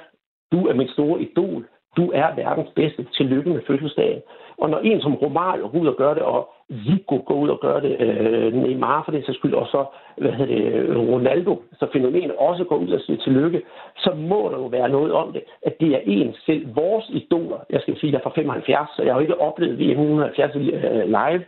du 0.52 0.68
er 0.68 0.74
min 0.74 0.88
store 0.88 1.22
idol 1.22 1.68
du 1.98 2.12
er 2.14 2.36
verdens 2.36 2.70
bedste, 2.76 3.08
tillykke 3.18 3.50
med 3.50 3.62
fødselsdagen. 3.68 4.22
Og 4.58 4.70
når 4.70 4.80
en 4.80 5.02
som 5.02 5.16
Romario 5.16 5.70
går 5.72 5.80
ud 5.80 5.88
og 5.88 5.96
gør 5.96 6.14
det, 6.14 6.24
og 6.24 6.50
Zico 6.86 7.24
går 7.28 7.36
ud 7.36 7.50
og 7.50 7.60
gør 7.60 7.80
det, 7.80 8.02
øh, 8.02 8.54
Neymar 8.54 9.04
for 9.04 9.12
det 9.12 9.26
så 9.26 9.34
skyld, 9.34 9.54
og 9.54 9.68
så 9.68 9.86
hvad 10.18 10.32
hedder 10.32 10.56
det, 10.56 10.98
Ronaldo, 10.98 11.62
så 11.80 11.88
fænomenet 11.94 12.36
også 12.36 12.64
går 12.64 12.78
ud 12.78 12.90
og 12.90 13.02
siger 13.02 13.20
tillykke, 13.24 13.62
så 13.98 14.12
må 14.16 14.50
der 14.52 14.58
jo 14.58 14.66
være 14.66 14.90
noget 14.90 15.12
om 15.14 15.34
det, 15.34 15.44
at 15.66 15.74
det 15.80 15.90
er 15.96 16.02
en 16.06 16.36
selv, 16.46 16.76
vores 16.76 17.06
idoler, 17.10 17.58
jeg 17.70 17.82
skal 17.82 18.00
sige, 18.00 18.12
jeg 18.12 18.18
er 18.18 18.24
fra 18.24 18.36
75, 18.36 18.90
så 18.96 19.04
jeg 19.04 19.14
har 19.14 19.20
jo 19.20 19.22
ikke 19.22 19.42
oplevet 19.42 19.80
VM 19.80 19.90
170 19.90 20.56
øh, 20.56 21.06
live, 21.06 21.44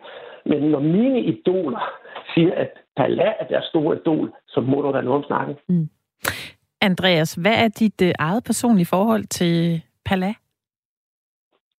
men 0.45 0.61
når 0.71 0.79
mine 0.79 1.19
idoler 1.21 1.83
siger, 2.33 2.53
at 2.55 2.71
Pala 2.97 3.33
er 3.39 3.45
deres 3.45 3.65
store 3.65 3.95
idol, 3.95 4.31
så 4.47 4.61
må 4.61 4.81
der 4.81 4.91
være 4.91 5.03
noget 5.03 5.17
om 5.17 5.23
snakken. 5.23 5.55
Mm. 5.69 5.89
Andreas, 6.81 7.33
hvad 7.33 7.55
er 7.65 7.67
dit 7.67 8.01
øh, 8.01 8.11
eget 8.19 8.43
personlige 8.43 8.85
forhold 8.85 9.23
til 9.23 9.81
Pala? 10.09 10.33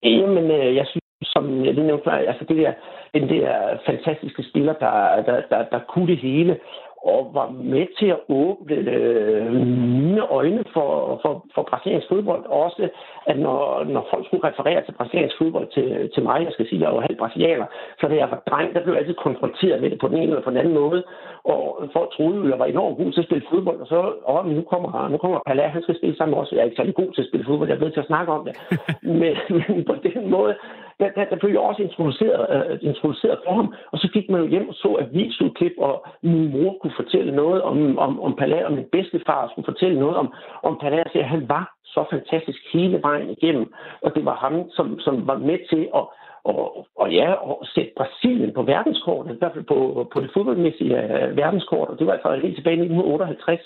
Jamen, 0.02 0.50
øh, 0.50 0.76
jeg 0.76 0.86
synes, 0.86 1.04
som 1.34 1.64
jeg 1.64 1.74
lige 1.74 1.86
nævnte 1.86 2.04
før, 2.04 2.12
altså 2.12 2.44
det 2.48 2.56
der, 2.56 2.72
den 3.14 3.28
der 3.28 3.78
fantastiske 3.86 4.42
spiller, 4.50 4.72
der, 4.72 5.22
der, 5.22 5.42
der, 5.50 5.68
der 5.72 5.80
kunne 5.88 6.06
det 6.06 6.18
hele, 6.18 6.60
og 7.04 7.30
var 7.34 7.48
med 7.50 7.86
til 7.98 8.06
at 8.06 8.20
åbne 8.28 8.74
øh, 8.76 9.52
mine 9.52 10.22
øjne 10.28 10.64
for, 10.72 11.20
for, 11.22 11.46
for 11.54 11.62
brasiliansk 11.70 12.08
fodbold. 12.08 12.44
Også, 12.46 12.88
at 13.26 13.38
når, 13.38 13.84
når 13.84 14.06
folk 14.10 14.26
skulle 14.26 14.48
referere 14.48 14.84
til 14.84 14.92
brasiliansk 14.92 15.36
fodbold 15.38 15.68
til, 15.74 16.10
til 16.14 16.22
mig, 16.22 16.44
jeg 16.44 16.52
skal 16.52 16.68
sige, 16.68 16.78
at 16.78 16.82
jeg 16.82 16.94
var 16.96 17.00
halv 17.00 17.18
brasilianer, 17.18 17.66
så 18.00 18.08
da 18.08 18.14
jeg 18.16 18.30
var 18.30 18.42
dreng, 18.50 18.74
der 18.74 18.82
blev 18.82 18.94
jeg 18.94 19.00
altid 19.00 19.14
konfronteret 19.14 19.80
med 19.82 19.90
det 19.90 19.98
på 20.00 20.08
den 20.08 20.16
ene 20.16 20.30
eller 20.32 20.42
på 20.42 20.50
den 20.50 20.58
anden 20.58 20.74
måde. 20.74 21.02
Og 21.44 21.88
folk 21.92 22.10
troede, 22.16 22.44
at 22.44 22.50
jeg 22.50 22.58
var 22.58 22.66
enormt 22.66 22.96
god 22.96 23.12
til 23.12 23.20
at 23.20 23.26
spille 23.26 23.46
fodbold, 23.50 23.80
og 23.80 23.86
så, 23.86 23.98
åh, 24.28 24.46
nu 24.56 24.62
kommer, 24.62 25.08
nu 25.08 25.16
kommer 25.16 25.38
Pala, 25.46 25.66
han 25.66 25.82
skal 25.82 25.96
spille 25.96 26.16
sammen 26.16 26.38
også. 26.38 26.54
Jeg 26.54 26.60
er 26.60 26.64
ikke 26.64 26.76
særlig 26.76 26.94
god 26.94 27.12
til 27.12 27.22
at 27.22 27.28
spille 27.28 27.46
fodbold, 27.46 27.68
jeg 27.68 27.76
er 27.76 27.84
ved 27.84 27.90
til 27.92 28.00
at 28.00 28.10
snakke 28.12 28.32
om 28.32 28.44
det. 28.46 28.54
men, 29.20 29.32
men 29.58 29.84
på 29.84 29.94
den 30.02 30.30
måde, 30.30 30.54
der, 31.00 31.08
der, 31.16 31.24
der 31.24 31.36
blev 31.36 31.50
jeg 31.50 31.60
også 31.60 31.82
introduceret, 31.82 32.42
uh, 32.54 32.88
introduceret 32.90 33.38
for 33.44 33.54
ham, 33.54 33.74
og 33.92 33.98
så 33.98 34.08
gik 34.14 34.30
man 34.30 34.40
jo 34.40 34.46
hjem 34.46 34.68
og 34.68 34.74
så 34.74 34.96
avisudklip, 35.00 35.72
og 35.78 36.06
min 36.22 36.50
mor 36.52 36.76
kunne 36.80 36.96
fortælle 36.96 37.32
noget 37.42 37.62
om, 37.62 37.98
om, 37.98 38.20
om 38.20 38.36
Palais, 38.36 38.64
og 38.64 38.72
min 38.72 38.88
bedstefar 38.92 39.48
skulle 39.48 39.70
fortælle 39.72 39.98
noget 40.00 40.16
om, 40.16 40.34
om 40.62 40.78
Palais, 40.82 41.14
at 41.14 41.24
han 41.24 41.48
var 41.48 41.74
så 41.84 42.04
fantastisk 42.10 42.60
hele 42.72 43.02
vejen 43.02 43.30
igennem, 43.30 43.72
og 44.02 44.14
det 44.14 44.24
var 44.24 44.34
ham, 44.34 44.70
som, 44.70 44.98
som 44.98 45.26
var 45.26 45.38
med 45.38 45.58
til 45.70 45.88
at 45.94 46.04
og, 46.44 46.86
og 46.96 47.12
ja, 47.12 47.32
og 47.32 47.66
sætte 47.74 47.92
Brasilien 47.96 48.54
på 48.54 48.62
verdenskortet, 48.62 49.34
i 49.34 49.38
hvert 49.38 49.52
fald 49.54 49.64
på, 49.64 50.08
på 50.12 50.20
det 50.20 50.30
fodboldmæssige 50.34 51.02
øh, 51.02 51.36
verdenskort, 51.36 51.88
og 51.88 51.98
det 51.98 52.06
var 52.06 52.12
altså 52.12 52.40
helt 52.42 52.56
tilbage 52.56 52.76
i 52.76 52.80
1958. 52.80 53.60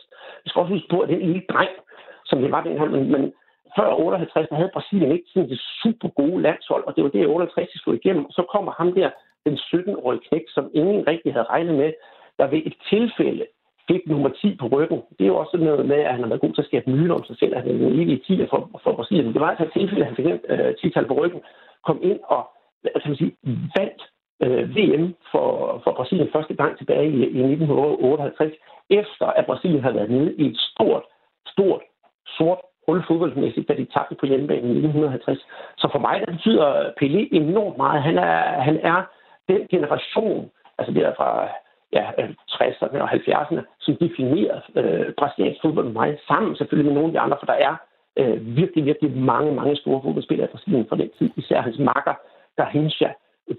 Vi 0.44 0.48
skal 0.48 0.60
også 0.60 0.74
huske 0.74 0.88
på, 0.90 0.98
at 1.00 1.08
den 1.08 1.18
lille 1.18 1.42
dreng, 1.52 1.74
som 2.24 2.40
det 2.40 2.50
var 2.52 2.62
den 2.62 2.78
her, 2.78 2.88
men, 2.88 3.12
men 3.12 3.32
før 3.76 3.88
58, 3.94 4.48
der 4.48 4.56
havde 4.56 4.70
Brasilien 4.72 5.12
ikke 5.12 5.28
sådan 5.32 5.48
det 5.48 5.60
super 5.82 6.08
gode 6.08 6.42
landshold, 6.42 6.84
og 6.86 6.96
det 6.96 7.04
var 7.04 7.10
det, 7.10 7.26
58 7.26 7.68
de 7.72 7.78
slog 7.78 7.94
igennem. 7.94 8.30
Så 8.30 8.42
kommer 8.52 8.72
ham 8.72 8.92
der, 8.92 9.10
den 9.46 9.54
17-årige 9.54 10.24
knæk, 10.28 10.44
som 10.48 10.70
ingen 10.74 11.06
rigtig 11.06 11.32
havde 11.32 11.50
regnet 11.54 11.74
med, 11.74 11.92
der 12.38 12.46
ved 12.46 12.62
et 12.66 12.76
tilfælde 12.90 13.46
fik 13.88 14.06
nummer 14.06 14.28
10 14.28 14.56
på 14.60 14.66
ryggen. 14.66 15.02
Det 15.18 15.24
er 15.24 15.32
jo 15.32 15.36
også 15.36 15.56
noget 15.56 15.86
med, 15.86 15.96
at 15.96 16.12
han 16.12 16.20
har 16.20 16.28
været 16.28 16.40
god 16.40 16.52
til 16.52 16.62
at 16.62 16.66
skabe 16.66 16.90
myter 16.90 17.14
om 17.14 17.24
sig 17.24 17.38
selv, 17.38 17.54
at 17.54 17.62
han 17.62 17.70
er 17.70 17.74
en 17.74 18.00
evig 18.00 18.22
10 18.22 18.46
for, 18.50 18.80
for 18.82 18.92
Brasilien. 18.92 19.32
Det 19.32 19.40
var 19.40 19.50
altså 19.50 19.64
et 19.64 19.72
tilfælde, 19.72 20.00
at 20.00 20.06
han 20.06 20.16
fik 20.16 20.26
øh, 20.48 20.74
10-tal 20.80 21.06
på 21.06 21.14
ryggen, 21.14 21.40
kom 21.86 21.98
ind 22.02 22.20
og 22.24 22.50
kan 23.02 23.10
man 23.10 23.16
sige, 23.16 23.36
vandt 23.76 24.00
øh, 24.44 24.76
VM 24.76 25.14
for, 25.32 25.46
for 25.84 25.92
Brasilien 25.92 26.28
første 26.32 26.54
gang 26.54 26.78
tilbage 26.78 27.08
i, 27.08 27.16
i 27.16 27.42
1958, 27.52 28.52
efter 28.90 29.26
at 29.26 29.46
Brasilien 29.46 29.82
havde 29.82 29.94
været 29.94 30.10
nede 30.10 30.34
i 30.34 30.46
et 30.46 30.58
stort, 30.58 31.02
stort, 31.46 31.82
sort 32.38 32.60
hul 32.86 33.02
fodboldmæssigt, 33.08 33.68
da 33.68 33.74
de 33.74 33.84
tabte 33.84 34.14
på 34.14 34.26
hjemmebane 34.26 34.66
i 34.68 34.78
1950. 34.78 35.46
Så 35.76 35.88
for 35.92 35.98
mig, 35.98 36.20
der 36.20 36.32
betyder 36.32 36.68
Pelé 37.00 37.22
enormt 37.32 37.76
meget. 37.76 38.02
Han 38.02 38.18
er, 38.18 38.36
han 38.68 38.78
er 38.82 39.02
den 39.48 39.66
generation, 39.70 40.50
altså 40.78 40.92
det 40.94 41.02
er 41.02 41.12
fra 41.16 41.48
ja, 41.92 42.04
60'erne 42.50 42.98
og 43.04 43.10
70'erne, 43.10 43.62
som 43.80 43.96
definerer 43.96 44.60
øh, 44.76 45.12
brasiliansk 45.18 45.60
fodbold 45.62 45.86
med 45.86 45.92
mig, 45.92 46.18
sammen 46.28 46.56
selvfølgelig 46.56 46.86
med 46.86 46.94
nogle 46.94 47.08
af 47.08 47.12
de 47.12 47.20
andre, 47.20 47.36
for 47.40 47.46
der 47.46 47.58
er 47.68 47.74
øh, 48.20 48.56
virkelig, 48.56 48.84
virkelig 48.84 49.16
mange, 49.16 49.52
mange 49.52 49.76
store 49.76 50.02
fodboldspillere 50.02 50.48
i 50.48 50.52
Brasilien 50.52 50.86
fra 50.88 50.96
den 50.96 51.10
tid, 51.18 51.30
især 51.36 51.60
hans 51.60 51.78
makker, 51.78 52.14
Garrincha, 52.56 53.08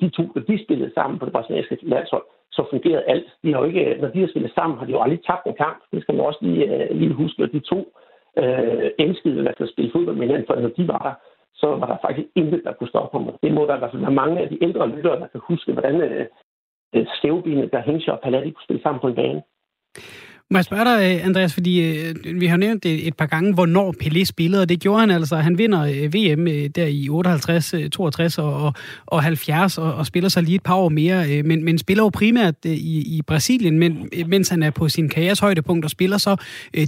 de 0.02 0.10
to, 0.10 0.24
de 0.48 0.64
spillede 0.64 0.92
sammen 0.94 1.20
på 1.20 1.26
det 1.26 1.34
brasilianske 1.34 1.78
landshold, 1.82 2.24
så 2.52 2.66
fungerede 2.70 3.04
alt. 3.04 3.28
De 3.44 3.54
har 3.54 3.60
jo 3.60 3.66
ikke, 3.66 3.98
når 4.02 4.08
de 4.08 4.20
har 4.20 4.28
spillet 4.28 4.52
sammen, 4.56 4.80
har 4.80 4.86
de 4.86 4.92
jo 4.92 5.02
aldrig 5.02 5.24
tabt 5.24 5.46
en 5.46 5.54
kamp. 5.54 5.80
Det 5.92 6.02
skal 6.02 6.16
man 6.16 6.26
også 6.26 6.40
lige, 6.42 6.64
øh, 6.74 6.98
lige 7.00 7.14
huske, 7.14 7.44
at 7.44 7.52
de 7.52 7.60
to 7.60 7.80
øh, 8.42 8.92
elskede 9.00 9.50
at 9.50 9.70
spille 9.70 9.92
fodbold 9.92 10.16
med 10.16 10.28
hinanden, 10.28 10.48
for 10.48 10.56
når 10.56 10.70
de 10.70 10.88
var 10.88 11.02
der, 11.08 11.14
så 11.54 11.68
var 11.68 11.88
der 11.88 11.98
faktisk 12.06 12.28
intet, 12.36 12.62
der 12.64 12.74
kunne 12.74 12.94
stoppe 12.94 13.18
ham. 13.18 13.38
Det 13.44 13.52
må 13.54 13.62
der 13.66 13.76
i 13.76 13.80
hvert 13.80 13.92
fald 13.92 14.02
være 14.02 14.22
mange 14.24 14.40
af 14.40 14.50
de 14.50 14.64
ældre 14.64 14.90
lyttere, 14.90 15.20
der 15.20 15.28
kan 15.28 15.42
huske, 15.44 15.74
hvordan 15.74 16.02
øh, 16.02 16.26
øh 16.96 17.06
der 17.74 17.82
hængte 17.82 18.14
og 18.14 18.20
Palatti 18.20 18.52
kunne 18.52 18.68
spille 18.68 18.82
sammen 18.82 19.02
på 19.02 19.08
en 19.08 19.16
bane. 19.16 19.42
Må 20.52 20.58
jeg 20.58 20.66
spørge 20.66 20.86
dig, 20.86 21.16
øh, 21.16 21.26
Andreas, 21.26 21.54
fordi 21.54 21.82
øh, 21.82 22.16
vi 22.40 22.46
har 22.46 22.58
nævnt 22.58 22.84
det 22.84 23.08
et 23.08 23.14
par 23.18 23.26
gange, 23.26 23.54
hvornår 23.54 23.96
Pelé 24.04 24.24
spillede, 24.24 24.62
og 24.62 24.70
det 24.70 24.80
gjorde 24.80 25.00
han 25.00 25.12
altså. 25.12 25.36
Han 25.36 25.58
vinder 25.58 25.82
øh, 25.82 26.14
VM 26.14 26.72
der 26.72 26.86
i 26.86 27.10
58, 27.10 27.76
62 27.92 28.38
og, 28.38 28.74
og 29.06 29.24
70, 29.24 29.78
og, 29.78 29.94
og 29.94 30.06
spiller 30.06 30.30
sig 30.30 30.44
lige 30.44 30.56
et 30.56 30.64
par 30.64 30.76
år 30.76 30.90
mere, 30.90 31.44
men, 31.44 31.64
men 31.64 31.78
spiller 31.78 32.04
jo 32.04 32.10
primært 32.10 32.56
i, 32.64 33.18
i 33.18 33.22
Brasilien, 33.28 33.80
men, 33.80 34.10
mens 34.28 34.50
han 34.50 34.64
er 34.64 34.70
på 34.70 34.90
sin 34.90 35.10
karrieres 35.10 35.40
højdepunkt, 35.40 35.86
og 35.86 35.92
spiller 35.92 36.18
så 36.18 36.36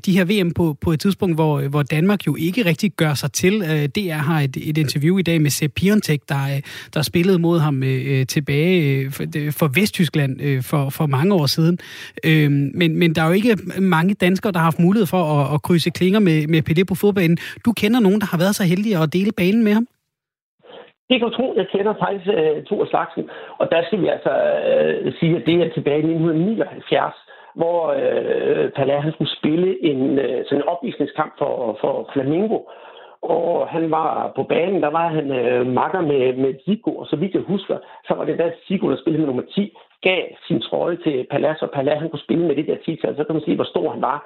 de 0.06 0.12
her 0.12 0.26
VM 0.26 0.52
på, 0.52 0.78
på 0.82 0.92
et 0.92 1.00
tidspunkt, 1.00 1.36
hvor, 1.36 1.62
hvor 1.62 1.84
Danmark 1.84 2.28
jo 2.28 2.36
ikke 2.36 2.66
rigtig 2.66 2.92
gør 2.92 3.14
sig 3.14 3.32
til. 3.32 3.60
DR 3.96 4.14
har 4.14 4.42
et, 4.42 4.58
et 4.62 4.78
interview 4.78 5.18
i 5.18 5.22
dag 5.22 5.42
med 5.42 5.50
Sepp 5.50 5.74
Piontek, 5.76 6.22
der, 6.30 6.62
der 6.94 7.02
spillede 7.02 7.40
mod 7.40 7.60
ham 7.60 7.82
tilbage 8.28 9.12
for, 9.12 9.26
for 9.52 9.68
Vesttyskland 9.68 10.62
for, 10.62 10.90
for 10.90 11.06
mange 11.06 11.34
år 11.34 11.46
siden. 11.46 11.80
Men, 12.74 12.96
men 12.96 13.16
der 13.16 13.22
er 13.22 13.28
jo 13.28 13.34
ikke 13.34 13.47
mange 13.96 14.14
danskere, 14.14 14.52
der 14.52 14.60
har 14.60 14.70
haft 14.72 14.86
mulighed 14.88 15.08
for 15.08 15.24
at, 15.36 15.44
at 15.54 15.62
krydse 15.66 15.90
klinger 16.00 16.20
med, 16.20 16.48
med 16.54 16.62
Pelé 16.68 16.84
på 16.90 16.96
fodbanen. 17.02 17.38
Du 17.66 17.72
kender 17.82 18.00
nogen, 18.00 18.20
der 18.22 18.28
har 18.32 18.40
været 18.44 18.56
så 18.56 18.64
heldige 18.72 18.98
at 19.04 19.14
dele 19.14 19.32
banen 19.42 19.64
med 19.64 19.74
ham? 19.74 19.88
Det 21.10 21.16
kan 21.20 21.28
du 21.30 21.36
tro, 21.36 21.48
jeg 21.60 21.68
kender 21.74 21.94
faktisk 22.04 22.28
øh, 22.38 22.58
uh, 22.58 22.64
to 22.70 22.76
af 22.84 22.88
slagsen. 22.88 23.24
Og 23.60 23.66
der 23.72 23.82
skal 23.86 24.02
vi 24.02 24.08
altså 24.16 24.34
uh, 25.06 25.14
sige, 25.20 25.36
at 25.40 25.46
det 25.48 25.56
er 25.56 25.70
tilbage 25.78 26.02
i 26.02 26.14
1979, 26.14 27.14
hvor 27.60 27.80
øh, 28.02 28.64
uh, 28.64 28.66
Pelé 28.76 28.94
han 29.06 29.12
skulle 29.14 29.38
spille 29.40 29.70
en 29.92 30.02
uh, 30.26 30.40
sådan 30.46 30.62
en 30.62 30.70
opvisningskamp 30.74 31.34
for, 31.42 31.78
for 31.82 31.94
Flamingo. 32.14 32.60
Og 33.22 33.68
han 33.68 33.92
var 33.92 34.32
på 34.36 34.44
banen, 34.44 34.82
der 34.82 34.92
var 35.00 35.08
han 35.08 35.32
øh, 35.32 35.68
makker 35.68 36.02
med, 36.02 36.34
med 36.44 36.54
Zico, 36.66 36.92
og 37.02 37.06
så 37.08 37.16
vidt 37.16 37.34
jeg 37.34 37.42
husker, 37.42 37.78
så 38.08 38.14
var 38.14 38.26
det 38.26 38.38
der 38.38 38.52
Zico, 38.68 38.90
der 38.90 38.98
spillede 38.98 39.22
med 39.22 39.28
nummer 39.28 39.44
10, 39.56 39.78
gav 40.02 40.24
sin 40.48 40.62
trøje 40.62 40.98
til 41.04 41.28
Palas, 41.32 41.62
og 41.62 41.72
Palas 41.72 42.00
han 42.00 42.10
kunne 42.10 42.28
spille 42.28 42.46
med 42.48 42.56
det 42.56 42.68
der 42.68 42.78
10 42.86 43.00
så 43.02 43.24
kan 43.28 43.36
man 43.36 43.46
se, 43.46 43.56
hvor 43.56 43.64
stor 43.74 43.92
han 43.92 44.02
var. 44.02 44.20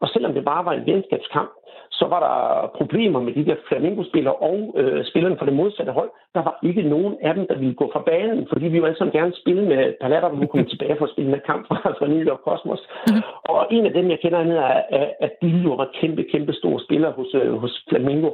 Og 0.00 0.08
selvom 0.08 0.34
det 0.34 0.44
bare 0.44 0.64
var 0.64 0.72
en 0.72 0.86
venskabskamp, 0.86 1.50
så 1.90 2.04
var 2.12 2.20
der 2.26 2.38
problemer 2.78 3.20
med 3.20 3.32
de 3.34 3.44
der 3.44 3.56
Flamingo-spillere 3.68 4.34
og 4.34 4.74
øh, 4.76 5.04
spillerne 5.04 5.36
fra 5.38 5.46
det 5.46 5.54
modsatte 5.54 5.92
hold. 5.92 6.10
Der 6.34 6.42
var 6.42 6.58
ikke 6.62 6.82
nogen 6.82 7.14
af 7.22 7.34
dem, 7.34 7.46
der 7.46 7.56
ville 7.58 7.74
gå 7.74 7.90
fra 7.92 8.02
banen, 8.10 8.46
fordi 8.50 8.66
vi 8.68 8.76
jo 8.78 8.84
alle 8.84 8.98
sammen 8.98 9.16
gerne 9.18 9.34
spille 9.42 9.64
med 9.72 9.94
Palatter, 10.00 10.28
der 10.28 10.46
komme 10.46 10.66
tilbage 10.66 10.96
for 10.98 11.04
at 11.04 11.10
spille 11.14 11.30
med 11.30 11.40
kamp 11.40 11.68
fra, 11.68 11.76
fra 11.98 12.06
New 12.06 12.22
York 12.28 12.42
Cosmos. 12.46 12.82
Mm. 13.08 13.22
Og 13.52 13.66
en 13.70 13.86
af 13.86 13.92
dem, 13.92 14.10
jeg 14.10 14.18
kender, 14.20 14.38
han 14.38 14.50
hedder, 14.50 14.82
at 15.20 15.32
Billy 15.40 15.66
var 15.66 15.90
kæmpe, 16.00 16.22
kæmpe 16.32 16.52
stor 16.52 16.78
spiller 16.78 17.10
hos, 17.12 17.34
øh, 17.34 17.52
hos 17.62 17.84
Flamingo. 17.88 18.30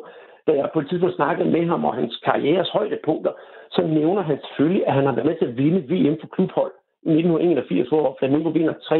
Da 0.47 0.53
jeg 0.53 0.69
på 0.73 0.81
et 0.81 0.89
tidspunkt 0.89 1.15
snakkede 1.17 1.51
med 1.51 1.67
ham 1.67 1.85
og 1.85 1.95
hans 1.95 2.21
karrieres 2.25 2.69
højdepunkter, 2.69 3.33
så 3.71 3.83
nævner 3.83 4.23
han 4.23 4.39
selvfølgelig, 4.45 4.87
at 4.87 4.95
han 4.95 5.07
har 5.07 5.15
været 5.15 5.27
med 5.27 5.37
til 5.39 5.45
at 5.45 5.57
vinde 5.57 5.81
VM 5.91 6.17
for 6.21 6.27
klubhold. 6.27 6.73
1981, 7.07 7.89
hvor 7.89 8.17
Flamengo 8.19 8.49
vinder 8.49 8.75
3-0 8.75 8.97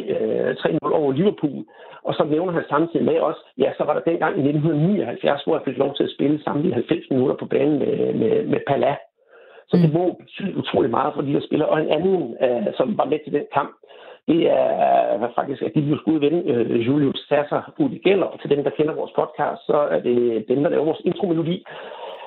øh, 0.69 1.01
over 1.01 1.13
Liverpool. 1.13 1.65
Og 2.03 2.15
så 2.15 2.25
nævner 2.25 2.53
han 2.53 2.65
samtidig 2.69 3.07
med 3.07 3.19
os, 3.21 3.37
ja, 3.59 3.71
så 3.77 3.85
var 3.85 3.95
der 3.95 4.09
dengang 4.11 4.33
i 4.37 4.49
1979, 4.49 5.43
hvor 5.45 5.57
jeg 5.57 5.65
fik 5.65 5.79
lov 5.79 5.95
til 5.95 6.05
at 6.05 6.15
spille 6.17 6.43
samtlige 6.43 6.75
90 6.75 7.11
minutter 7.11 7.37
på 7.37 7.47
banen 7.47 7.79
med, 7.79 8.15
med, 8.15 8.47
med 8.53 8.61
Pala. 8.67 8.97
Så 9.69 9.77
det 9.83 9.91
mm. 9.91 9.97
må 9.99 10.05
betyde 10.23 10.57
utrolig 10.57 10.91
meget 10.91 11.15
for 11.15 11.23
de 11.23 11.35
der 11.35 11.47
spillere. 11.49 11.69
Og 11.69 11.81
en 11.81 11.91
anden, 11.97 12.17
uh, 12.45 12.67
som 12.77 12.99
var 12.99 13.05
med 13.05 13.19
til 13.25 13.33
den 13.33 13.47
kamp, 13.55 13.73
det 14.29 14.41
er 14.51 15.31
faktisk, 15.35 15.63
at 15.63 15.73
de 15.75 15.83
blev 15.83 15.99
skudt 15.99 16.23
ven, 16.23 16.37
uh, 16.51 16.87
Julius 16.87 17.21
Sasser 17.29 17.63
Udi 17.79 17.99
Geller. 17.99 18.27
Og 18.27 18.41
til 18.41 18.51
dem, 18.51 18.63
der 18.65 18.71
kender 18.71 18.95
vores 18.95 19.13
podcast, 19.21 19.61
så 19.67 19.79
er 19.95 20.01
det 20.01 20.45
dem, 20.49 20.63
der 20.63 20.71
laver 20.71 20.85
vores 20.85 21.03
intromelodi. 21.05 21.65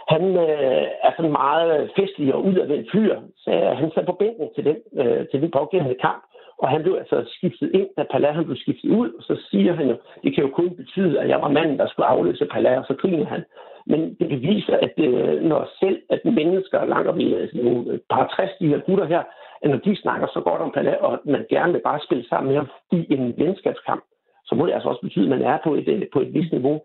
Han 0.07 0.23
øh, 0.45 0.85
er 1.05 1.11
sådan 1.15 1.31
meget 1.31 1.91
festlig 1.99 2.33
og 2.33 2.45
udadvendt 2.45 2.91
fyr, 2.91 3.15
så 3.37 3.51
øh, 3.51 3.77
han 3.77 3.91
sad 3.91 4.05
på 4.05 4.17
bænken 4.19 4.49
til 4.55 4.65
den, 4.65 4.77
øh, 5.01 5.27
til 5.27 5.41
den 5.41 5.51
pågældende 5.51 5.95
kamp. 5.95 6.23
Og 6.57 6.69
han 6.69 6.83
blev 6.83 6.95
altså 6.95 7.23
skiftet 7.35 7.71
ind, 7.73 7.87
da 7.97 8.03
Pala 8.11 8.31
han 8.31 8.45
blev 8.45 8.57
skiftet 8.57 8.89
ud, 8.89 9.09
og 9.17 9.23
så 9.23 9.35
siger 9.49 9.73
han 9.73 9.89
jo, 9.89 9.95
det 10.23 10.35
kan 10.35 10.43
jo 10.43 10.49
kun 10.49 10.75
betyde, 10.75 11.19
at 11.19 11.29
jeg 11.29 11.41
var 11.41 11.49
manden, 11.49 11.77
der 11.79 11.87
skulle 11.87 12.05
afløse 12.05 12.45
Pala, 12.45 12.79
og 12.79 12.85
så 12.85 12.93
griner 12.93 13.25
han. 13.25 13.43
Men 13.85 13.99
det 14.19 14.27
beviser, 14.29 14.77
at 14.77 14.93
øh, 14.97 15.41
når 15.41 15.69
selv 15.79 16.01
at 16.09 16.25
mennesker 16.25 16.85
langt 16.85 17.07
op 17.07 17.19
i 17.19 17.33
altså, 17.33 17.57
nogle 17.57 17.91
øh, 17.91 17.99
par 18.09 18.35
60, 18.35 18.51
de 18.59 18.67
her 18.67 18.79
gutter 18.79 19.05
her, 19.05 19.23
at 19.61 19.69
når 19.69 19.77
de 19.77 19.95
snakker 19.95 20.27
så 20.27 20.41
godt 20.41 20.61
om 20.61 20.71
Pala, 20.71 20.95
og 20.95 21.21
man 21.25 21.45
gerne 21.49 21.73
vil 21.73 21.81
bare 21.81 21.99
spille 22.05 22.27
sammen 22.27 22.47
med 22.47 22.57
ham 22.61 22.69
i 22.91 23.13
en 23.13 23.33
venskabskamp, 23.37 24.03
så 24.45 24.55
må 24.55 24.65
det 24.65 24.73
altså 24.73 24.89
også 24.89 25.01
betyde, 25.01 25.25
at 25.25 25.29
man 25.29 25.41
er 25.41 25.57
på 25.63 25.75
et, 25.75 26.09
på 26.13 26.19
et 26.19 26.33
vist 26.33 26.51
niveau 26.51 26.81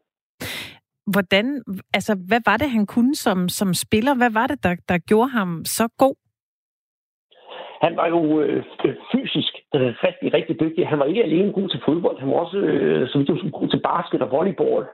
hvordan, 1.13 1.63
altså, 1.95 2.13
hvad 2.29 2.41
var 2.47 2.57
det, 2.57 2.71
han 2.71 2.87
kunne 2.87 3.15
som, 3.15 3.49
som 3.49 3.75
spiller? 3.75 4.15
Hvad 4.15 4.33
var 4.33 4.47
det, 4.47 4.63
der, 4.63 4.75
der 4.89 4.99
gjorde 4.99 5.29
ham 5.29 5.65
så 5.65 5.89
god? 5.99 6.17
Han 7.81 7.97
var 7.97 8.07
jo 8.09 8.41
øh, 8.41 8.65
fysisk 9.13 9.53
øh, 9.75 9.93
rigtig, 10.07 10.35
rigtig 10.35 10.61
dygtig. 10.61 10.87
Han 10.87 10.99
var 10.99 11.05
ikke 11.05 11.25
alene 11.25 11.53
god 11.53 11.69
til 11.69 11.81
fodbold. 11.85 12.19
Han 12.19 12.29
var 12.29 12.35
også, 12.35 12.59
øh, 12.59 13.09
som 13.09 13.25
du 13.27 13.51
god 13.53 13.69
til 13.69 13.81
basket 13.91 14.23
og 14.23 14.31
volleyball. 14.31 14.85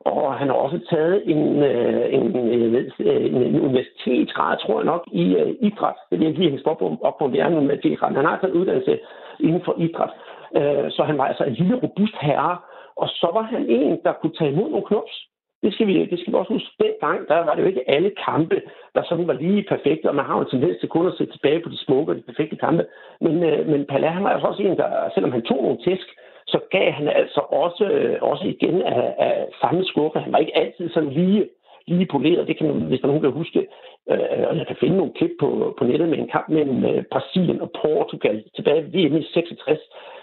Og 0.00 0.34
han 0.34 0.48
har 0.48 0.54
også 0.54 0.78
taget 0.90 1.22
en, 1.32 1.62
øh, 1.62 2.14
en, 2.16 2.36
øh, 2.36 2.52
en, 2.54 2.74
øh, 3.06 3.46
en 3.46 3.60
universitetsgrad, 3.60 4.58
tror 4.58 4.78
jeg 4.78 4.86
nok, 4.92 5.02
i 5.12 5.24
uh, 5.42 5.50
idræt. 5.68 5.98
Det 6.10 6.18
vil 6.18 6.26
jeg 6.26 6.34
lige 6.34 6.50
hans 6.50 6.62
op, 6.62 6.82
op 7.08 7.18
på, 7.18 7.28
det 7.28 7.40
er 7.40 7.46
en 7.46 7.62
universitetsgrad. 7.62 8.14
Han 8.14 8.24
har 8.24 8.38
taget 8.38 8.54
uddannelse 8.54 8.98
inden 9.40 9.62
for 9.64 9.74
idræt. 9.78 10.12
Uh, 10.58 10.86
så 10.94 11.02
han 11.06 11.18
var 11.18 11.24
altså 11.24 11.44
en 11.44 11.52
lille, 11.52 11.76
robust 11.84 12.16
herre. 12.20 12.56
Og 12.96 13.08
så 13.08 13.28
var 13.36 13.42
han 13.42 13.66
en, 13.68 13.98
der 14.04 14.12
kunne 14.12 14.36
tage 14.38 14.52
imod 14.52 14.70
nogle 14.70 14.86
knops. 14.86 15.14
Det 15.62 15.74
skal, 15.74 15.86
vi, 15.86 16.04
det 16.10 16.18
skal 16.18 16.32
vi 16.32 16.38
også 16.38 16.52
huske. 16.52 16.70
Dengang, 16.84 17.28
der 17.28 17.36
var 17.46 17.54
det 17.54 17.62
jo 17.62 17.66
ikke 17.72 17.90
alle 17.90 18.10
kampe, 18.26 18.62
der 18.94 19.02
sådan 19.02 19.26
var 19.26 19.32
lige 19.32 19.66
perfekte, 19.68 20.08
og 20.08 20.14
man 20.14 20.24
har 20.24 20.34
jo 20.36 20.40
en 20.40 20.50
tendens 20.50 20.80
til 20.80 20.88
kun 20.88 21.06
at 21.06 21.14
se 21.18 21.26
tilbage 21.26 21.60
på 21.60 21.68
de 21.68 21.84
smukke 21.84 22.12
og 22.12 22.16
de 22.16 22.28
perfekte 22.30 22.56
kampe. 22.56 22.86
Men, 23.20 23.44
øh, 23.44 23.68
men 23.68 23.86
Pala, 23.86 24.08
han 24.08 24.24
var 24.24 24.30
altså 24.30 24.46
også 24.46 24.62
en, 24.62 24.76
der, 24.76 25.10
selvom 25.14 25.32
han 25.32 25.42
tog 25.42 25.62
nogle 25.62 25.82
tæsk, 25.84 26.08
så 26.46 26.58
gav 26.70 26.92
han 26.92 27.08
altså 27.08 27.40
også, 27.40 27.84
øh, 27.84 28.18
også 28.22 28.44
igen 28.44 28.82
af, 28.82 29.14
af 29.18 29.46
samme 29.60 29.84
skuffe. 29.84 30.18
Han 30.18 30.32
var 30.32 30.38
ikke 30.38 30.56
altid 30.56 30.88
sådan 30.88 31.10
lige, 31.10 31.48
lige 31.86 32.06
poleret. 32.06 32.48
Det 32.48 32.56
kan 32.58 32.66
man, 32.66 32.76
hvis 32.88 33.00
der 33.00 33.06
nogen 33.06 33.22
kan 33.22 33.30
huske. 33.30 33.66
Øh, 34.10 34.44
og 34.48 34.56
jeg 34.56 34.66
kan 34.66 34.76
finde 34.80 34.96
nogle 34.96 35.12
klip 35.12 35.30
på, 35.40 35.74
på 35.78 35.84
nettet 35.84 36.08
med 36.08 36.18
en 36.18 36.28
kamp 36.28 36.48
mellem 36.48 36.84
øh, 36.84 37.02
Brasilien 37.12 37.60
og 37.60 37.70
Portugal 37.82 38.44
tilbage 38.56 38.82
ved 38.82 38.90
VM 38.90 39.16
i 39.16 39.22
66, 39.22 39.80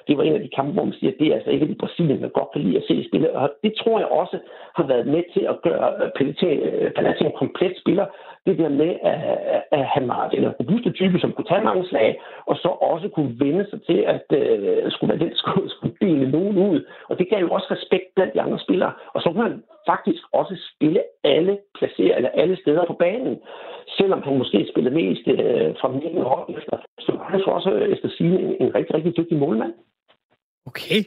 det 0.10 0.18
var 0.18 0.24
en 0.24 0.36
af 0.40 0.44
de 0.46 0.56
kampe, 0.58 0.72
hvor 0.74 0.86
man 0.86 0.94
siger, 0.94 1.12
at 1.12 1.20
det 1.20 1.28
er 1.28 1.36
altså 1.36 1.50
ikke 1.52 1.68
de 1.68 1.82
Brasilien, 1.84 2.22
man 2.22 2.30
godt 2.30 2.52
kan 2.54 2.62
lide 2.62 2.78
at 2.78 2.88
se 2.88 3.08
spille. 3.10 3.32
Og 3.42 3.52
det 3.64 3.74
tror 3.80 4.00
jeg 4.00 4.08
også 4.08 4.38
har 4.78 4.86
været 4.88 5.08
med 5.08 5.24
til 5.34 5.44
at 5.52 5.62
gøre 5.62 5.90
Pelé 6.18 6.32
til 6.42 6.54
øh, 6.68 7.26
en 7.26 7.40
komplet 7.42 7.76
spiller. 7.82 8.06
Det 8.46 8.58
der 8.58 8.70
med, 8.70 8.92
at, 9.04 9.20
at 9.72 9.86
han 9.86 10.08
var 10.08 10.30
en 10.30 10.50
robuste 10.60 10.92
type, 10.92 11.20
som 11.20 11.32
kunne 11.32 11.50
tage 11.52 11.64
mange 11.64 11.86
slag, 11.86 12.22
og 12.46 12.56
så 12.56 12.68
også 12.68 13.08
kunne 13.10 13.36
vende 13.40 13.66
sig 13.70 13.80
til, 13.90 14.00
at 14.16 14.26
uh, 14.40 14.92
skulle 14.92 15.10
være 15.12 15.24
den, 15.24 15.36
skulle, 15.42 15.70
skulle 15.70 15.96
dele 16.02 16.32
nogen 16.32 16.58
ud. 16.70 16.86
Og 17.10 17.20
det 17.20 17.30
gav 17.30 17.40
jo 17.40 17.52
også 17.52 17.68
respekt 17.72 18.06
blandt 18.16 18.34
de 18.34 18.42
andre 18.42 18.60
spillere. 18.60 18.92
Og 19.14 19.22
så 19.22 19.32
kunne 19.32 19.50
han 19.50 19.64
faktisk 19.92 20.24
også 20.34 20.56
spille 20.72 21.02
alle 21.24 21.58
placerer, 21.78 22.16
eller 22.16 22.30
alle 22.30 22.56
steder 22.62 22.86
på 22.86 22.94
banen. 22.94 23.40
Selvom 23.98 24.22
han 24.22 24.38
måske 24.38 24.68
spillede 24.72 24.96
mest 24.96 25.28
uh, 25.28 25.70
fra 25.82 25.88
midten 25.88 26.18
og 26.18 26.50
efter, 26.58 26.78
så 27.00 27.12
var 27.12 27.28
han 27.30 27.40
så 27.40 27.50
også 27.50 27.70
efter 27.70 28.10
sin 28.10 28.26
en, 28.26 28.56
en 28.60 28.76
rigtig, 28.76 28.96
rigtig 28.96 29.18
dygtig 29.18 29.38
målmand. 29.38 29.74
Okay. 30.70 31.04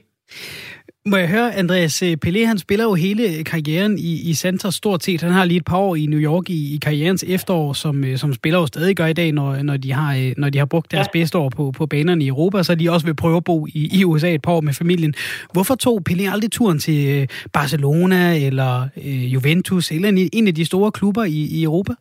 Må 1.07 1.17
jeg 1.17 1.29
høre, 1.29 1.55
Andreas 1.55 2.03
øh, 2.03 2.17
Pelé, 2.27 2.47
han 2.47 2.59
spiller 2.59 2.85
jo 2.85 2.95
hele 2.95 3.45
karrieren 3.45 3.99
i, 3.99 4.31
i 4.31 4.35
Santos 4.35 4.75
stort 4.75 5.05
set. 5.05 5.23
Han 5.23 5.33
har 5.33 5.45
lige 5.45 5.57
et 5.57 5.65
par 5.65 5.77
år 5.77 5.97
i 5.97 6.07
New 6.07 6.21
York 6.21 6.51
i, 6.51 6.75
i 6.75 6.79
karrierens 6.83 7.25
efterår, 7.29 7.73
som, 7.73 8.05
øh, 8.05 8.19
som 8.19 8.33
spiller 8.33 8.59
jo 8.59 8.67
stadig 8.67 8.97
gør 8.97 9.07
i 9.07 9.13
dag, 9.13 9.33
når, 9.33 9.63
når, 9.63 9.77
de, 9.77 9.93
har, 9.93 10.17
øh, 10.17 10.35
når 10.37 10.51
de 10.51 10.59
har 10.59 10.65
brugt 10.65 10.91
deres 10.91 11.07
ja. 11.07 11.19
bedste 11.19 11.39
år 11.39 11.49
på, 11.49 11.73
på 11.77 11.87
banerne 11.87 12.25
i 12.25 12.29
Europa, 12.29 12.63
så 12.63 12.75
de 12.75 12.91
også 12.91 13.07
vil 13.07 13.15
prøve 13.15 13.37
at 13.37 13.45
bo 13.45 13.67
i, 13.67 14.01
i 14.01 14.05
USA 14.05 14.35
et 14.35 14.43
par 14.43 14.53
år 14.53 14.61
med 14.61 14.73
familien. 14.73 15.15
Hvorfor 15.53 15.75
tog 15.75 16.03
Pelé 16.11 16.23
aldrig 16.33 16.53
turen 16.53 16.79
til 16.79 17.29
Barcelona 17.53 18.47
eller 18.47 18.89
øh, 19.05 19.35
Juventus 19.35 19.91
eller 19.91 20.09
en, 20.09 20.31
en 20.33 20.49
af 20.49 20.55
de 20.55 20.65
store 20.65 20.93
klubber 20.93 21.25
i, 21.25 21.31
i 21.31 21.63
Europa? 21.63 21.93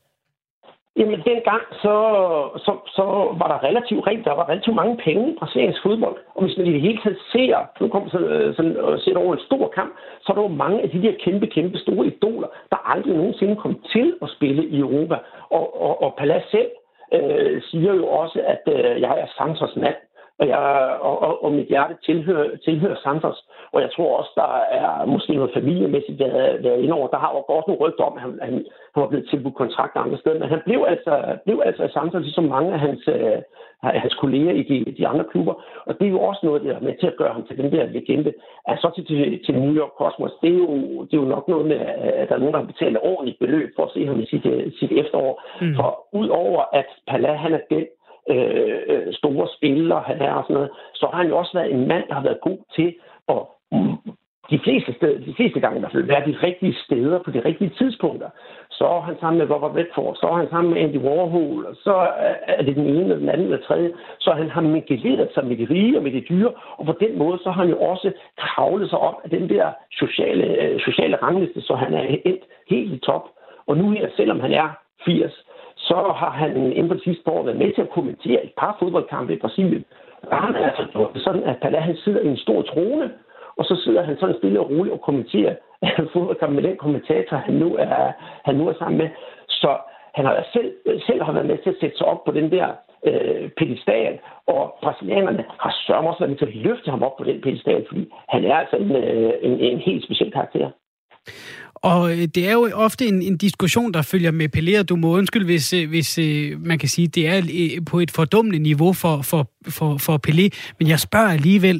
Jamen, 0.97 1.21
dengang, 1.25 1.63
så, 1.83 1.95
så, 2.65 2.71
så 2.95 3.03
var 3.39 3.47
der 3.47 3.63
relativt 3.67 4.07
rent, 4.07 4.25
der 4.25 4.33
var 4.33 4.49
relativt 4.49 4.75
mange 4.75 4.97
penge 4.97 5.31
i 5.31 5.35
brasiliansk 5.39 5.83
fodbold. 5.83 6.15
Og 6.35 6.43
hvis 6.43 6.57
man 6.57 6.67
i 6.67 6.73
det 6.73 6.81
hele 6.81 6.99
taget 7.03 7.19
ser, 7.31 7.57
nu 7.79 7.87
kommer 7.87 8.09
sådan, 8.09 8.27
øh, 8.27 8.55
sådan 8.55 8.77
og 8.77 8.99
ser 8.99 9.17
over 9.17 9.33
en 9.33 9.45
stor 9.45 9.67
kamp, 9.67 9.93
så 10.21 10.31
er 10.31 10.35
der 10.35 10.41
jo 10.41 10.47
mange 10.47 10.81
af 10.81 10.89
de 10.89 11.01
der 11.01 11.13
kæmpe, 11.19 11.47
kæmpe 11.47 11.77
store 11.77 12.05
idoler, 12.07 12.47
der 12.69 12.89
aldrig 12.91 13.15
nogensinde 13.15 13.55
kom 13.55 13.79
til 13.91 14.15
at 14.21 14.29
spille 14.29 14.65
i 14.65 14.79
Europa. 14.79 15.17
Og, 15.49 15.81
og, 15.81 16.03
og 16.03 16.15
Palas 16.17 16.43
selv 16.51 16.69
øh, 17.13 17.61
siger 17.61 17.93
jo 17.93 18.07
også, 18.07 18.41
at 18.47 18.63
øh, 18.75 19.01
jeg 19.01 19.19
er 19.19 19.27
Santos 19.37 19.75
mand 19.75 19.95
og, 20.41 20.47
jeg, 20.47 20.59
og, 21.01 21.21
og, 21.21 21.43
og 21.43 21.51
mit 21.51 21.67
hjerte 21.67 21.95
tilhører, 22.05 22.57
tilhører 22.65 22.95
Santos. 23.03 23.39
Og 23.73 23.81
jeg 23.81 23.89
tror 23.95 24.17
også, 24.19 24.31
der 24.35 24.51
er 24.79 25.05
måske 25.05 25.33
noget 25.35 25.53
familiemæssigt 25.53 26.19
været, 26.19 26.63
været 26.63 26.83
indover. 26.83 27.07
Der 27.07 27.17
har 27.17 27.31
jo 27.35 27.41
godt 27.53 27.67
nogle 27.67 27.81
rygter 27.83 28.03
om, 28.03 28.15
at 28.17 28.21
han, 28.21 28.39
han, 28.41 28.53
han 28.93 29.01
var 29.03 29.07
blevet 29.07 29.29
tilbudt 29.29 29.55
kontrakt 29.55 29.95
andre 29.95 30.17
steder. 30.17 30.39
Men 30.39 30.49
han 30.49 30.61
blev 30.65 30.85
altså, 30.87 31.13
blev 31.45 31.61
altså 31.65 31.83
i 31.83 31.89
Santos, 31.89 32.21
ligesom 32.23 32.43
mange 32.43 32.73
af 32.73 32.79
hans, 32.79 33.07
øh, 33.07 33.37
hans 33.83 34.13
kolleger 34.13 34.53
i 34.61 34.63
de, 34.63 34.91
de 34.97 35.07
andre 35.07 35.25
klubber. 35.31 35.53
Og 35.85 35.99
det 35.99 36.05
er 36.05 36.15
jo 36.17 36.21
også 36.21 36.41
noget, 36.43 36.63
der 36.63 36.75
er 36.75 36.87
med 36.87 36.95
til 36.99 37.07
at 37.07 37.17
gøre 37.17 37.33
ham 37.33 37.43
til 37.45 37.57
den 37.57 37.71
der 37.71 37.85
legende. 37.85 38.33
Altså 38.65 38.91
til, 38.95 39.05
til, 39.05 39.45
til 39.45 39.59
New 39.59 39.73
York 39.81 39.93
Cosmos, 39.97 40.33
det 40.41 40.49
er, 40.53 40.57
jo, 40.57 41.03
det 41.05 41.13
er 41.13 41.23
jo 41.23 41.33
nok 41.35 41.47
noget 41.47 41.65
med, 41.65 41.79
at 42.21 42.29
der 42.29 42.35
er 42.35 42.39
nogen, 42.39 42.53
der 42.53 42.59
har 42.59 42.73
betalt 42.73 42.97
ordentligt 43.01 43.39
beløb 43.39 43.69
for 43.75 43.83
at 43.83 43.91
se 43.93 44.05
ham 44.05 44.19
i 44.19 44.25
sit, 44.25 44.45
sit 44.79 44.91
efterår. 45.01 45.33
Mm. 45.61 45.75
For 45.75 45.89
udover 46.13 46.61
at 46.73 46.89
Pala, 47.07 47.33
han 47.33 47.53
er 47.53 47.59
den 47.69 47.85
Øh, 48.31 48.81
øh, 48.87 49.13
store 49.13 49.47
spillere, 49.57 50.03
han 50.05 50.21
er 50.21 50.33
og 50.33 50.43
sådan 50.43 50.53
noget, 50.53 50.69
så 50.93 51.05
har 51.11 51.17
han 51.17 51.29
jo 51.29 51.37
også 51.37 51.53
været 51.53 51.73
en 51.73 51.87
mand, 51.87 52.03
der 52.07 52.13
har 52.13 52.23
været 52.23 52.41
god 52.41 52.57
til 52.75 52.95
at 53.29 53.41
mm, 53.71 53.97
de 54.51 54.59
fleste, 54.63 54.93
steder, 54.93 55.17
de 55.29 55.33
fleste 55.35 55.59
gange 55.59 55.77
i 55.77 55.79
hvert 55.79 55.91
fald 55.91 56.03
være 56.03 56.27
de 56.29 56.35
rigtige 56.47 56.75
steder 56.85 57.19
på 57.19 57.31
de 57.31 57.41
rigtige 57.45 57.71
tidspunkter. 57.77 58.29
Så 58.71 58.85
er 58.85 59.01
han 59.01 59.15
sammen 59.19 59.37
med 59.39 59.55
Robert 59.55 59.75
Redford, 59.75 60.15
så 60.15 60.27
er 60.27 60.37
han 60.37 60.49
sammen 60.49 60.73
med 60.73 60.81
Andy 60.81 60.97
Warhol, 60.97 61.65
og 61.65 61.75
så 61.75 61.95
er 62.47 62.61
det 62.63 62.75
den 62.75 62.85
ene, 62.85 63.01
eller 63.01 63.15
den 63.15 63.29
anden, 63.29 63.47
eller 63.47 63.65
tredje. 63.67 63.91
Så 64.19 64.31
han 64.31 64.49
har 64.49 64.61
mingeleret 64.61 65.29
sig 65.33 65.45
med 65.45 65.57
de 65.57 65.67
rige 65.69 65.97
og 65.97 66.03
med 66.03 66.11
de 66.11 66.21
dyre, 66.29 66.51
og 66.77 66.85
på 66.85 66.95
den 66.99 67.17
måde, 67.17 67.37
så 67.43 67.51
har 67.51 67.61
han 67.61 67.69
jo 67.69 67.79
også 67.81 68.11
kravlet 68.37 68.89
sig 68.89 68.99
op 68.99 69.15
af 69.23 69.29
den 69.29 69.49
der 69.49 69.71
sociale, 69.91 70.45
øh, 70.61 70.79
sociale 70.79 71.15
rangliste, 71.15 71.61
så 71.61 71.75
han 71.75 71.93
er 71.93 72.03
endt 72.25 72.43
helt 72.69 72.93
i 72.93 72.97
top. 72.97 73.25
Og 73.67 73.77
nu 73.77 73.89
her, 73.89 74.07
selvom 74.15 74.39
han 74.39 74.51
er 74.51 74.69
80, 75.05 75.43
så 75.89 76.13
har 76.15 76.29
han 76.29 76.51
inden 76.57 76.87
for 76.87 76.95
de 76.95 77.03
sidste 77.03 77.31
år 77.31 77.43
været 77.43 77.57
med 77.57 77.73
til 77.73 77.81
at 77.81 77.89
kommentere 77.89 78.43
et 78.45 78.53
par 78.57 78.77
fodboldkampe 78.79 79.33
i 79.33 79.39
Brasilien. 79.43 79.85
Og 80.23 80.37
han 80.37 80.55
er 80.55 80.69
altså 80.69 81.07
sådan, 81.15 81.43
at 81.43 81.57
Pala, 81.61 81.79
han 81.79 81.95
sidder 81.95 82.21
i 82.21 82.27
en 82.27 82.37
stor 82.37 82.61
trone, 82.61 83.11
og 83.57 83.65
så 83.65 83.75
sidder 83.83 84.03
han 84.03 84.17
sådan 84.19 84.35
stille 84.37 84.59
og 84.59 84.69
roligt 84.69 84.93
og 84.93 85.01
kommenterer 85.01 85.55
fodboldkampen 86.13 86.55
med 86.55 86.69
den 86.69 86.77
kommentator, 86.77 87.37
han 87.37 87.53
nu 87.53 87.75
er, 87.75 88.11
han 88.45 88.55
nu 88.55 88.67
er 88.67 88.73
sammen 88.73 88.97
med. 88.97 89.09
Så 89.47 89.77
han 90.15 90.25
har 90.25 90.45
selv, 90.53 90.71
selv 91.07 91.23
har 91.23 91.31
været 91.31 91.47
med 91.47 91.57
til 91.57 91.69
at 91.69 91.79
sætte 91.79 91.97
sig 91.97 92.07
op 92.07 92.23
på 92.23 92.31
den 92.31 92.51
der 92.51 92.67
øh, 93.05 93.49
pedestal, 93.57 94.19
og 94.47 94.77
brasilianerne 94.83 95.45
har 95.59 95.73
sørget 95.87 96.07
også 96.07 96.19
været 96.19 96.29
med 96.29 96.37
til 96.37 96.45
at 96.45 96.55
løfte 96.55 96.89
ham 96.91 97.03
op 97.03 97.17
på 97.17 97.23
den 97.23 97.41
pedestal, 97.41 97.85
fordi 97.87 98.13
han 98.29 98.45
er 98.45 98.55
altså 98.55 98.75
en, 98.75 98.95
øh, 98.95 99.33
en, 99.41 99.59
en 99.59 99.77
helt 99.77 100.03
speciel 100.03 100.31
karakter. 100.31 100.69
Og 101.83 102.11
øh, 102.11 102.25
det 102.35 102.49
er 102.49 102.53
jo 102.53 102.63
ofte 102.75 103.05
en, 103.05 103.21
en 103.21 103.37
diskussion, 103.37 103.91
der 103.91 104.01
følger 104.01 104.31
med 104.31 104.47
Pelé, 104.55 104.79
og 104.79 104.89
du 104.89 104.95
må 104.95 105.07
undskylde, 105.17 105.45
hvis, 105.45 105.73
øh, 105.73 105.89
hvis 105.89 106.19
øh, 106.19 106.59
man 106.71 106.77
kan 106.79 106.89
sige, 106.89 107.07
det 107.07 107.23
er 107.27 107.39
på 107.91 107.99
et 107.99 108.11
fordummende 108.11 108.59
niveau 108.59 108.93
for, 108.93 109.15
for, 109.31 109.43
for, 109.77 109.91
for 110.05 110.15
Pelé. 110.27 110.45
Men 110.79 110.85
jeg 110.89 110.99
spørger 110.99 111.31
alligevel, 111.39 111.77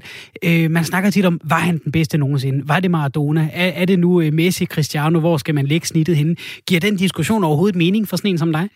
øh, 0.47 0.71
man 0.77 0.83
snakker 0.83 1.09
tit 1.09 1.25
om, 1.25 1.39
var 1.53 1.63
han 1.69 1.77
den 1.85 1.91
bedste 1.91 2.17
nogensinde? 2.17 2.59
Var 2.71 2.79
det 2.79 2.91
Maradona? 2.91 3.41
Er, 3.63 3.71
er 3.81 3.85
det 3.85 3.99
nu 3.99 4.11
Messi, 4.31 4.65
Cristiano? 4.65 5.19
Hvor 5.19 5.37
skal 5.37 5.55
man 5.55 5.65
lægge 5.65 5.87
snittet 5.87 6.15
henne? 6.15 6.35
Giver 6.67 6.81
den 6.87 6.95
diskussion 6.95 7.43
overhovedet 7.43 7.75
mening 7.75 8.07
for 8.07 8.15
sådan 8.17 8.31
en 8.31 8.37
som 8.37 8.53
dig? 8.53 8.67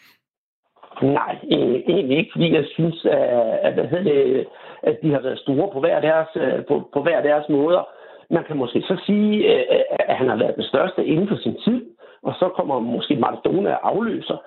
Nej, 1.02 1.34
egentlig 1.90 2.18
ikke, 2.18 2.32
fordi 2.34 2.54
jeg 2.54 2.66
synes, 2.76 3.06
at, 3.68 3.80
at, 3.80 3.96
at 4.90 4.96
de 5.04 5.10
har 5.12 5.22
været 5.22 5.40
store 5.40 5.70
på 5.74 5.80
hver 5.80 6.02
deres, 6.02 6.30
på, 6.68 6.90
på 6.94 7.00
hver 7.04 7.22
deres 7.22 7.46
måder. 7.50 7.84
Man 8.30 8.44
kan 8.44 8.58
måske 8.58 8.82
så 8.82 8.98
sige, 9.06 9.54
øh, 9.54 9.66
at 10.00 10.16
han 10.16 10.30
har 10.30 10.36
været 10.36 10.56
den 10.56 10.64
største 10.64 11.06
inden 11.06 11.28
for 11.28 11.36
sin 11.36 11.56
tid, 11.66 11.82
og 12.28 12.34
så 12.40 12.48
kommer 12.58 12.80
måske 12.80 13.16
Maradona 13.16 13.78
afløser. 13.84 14.38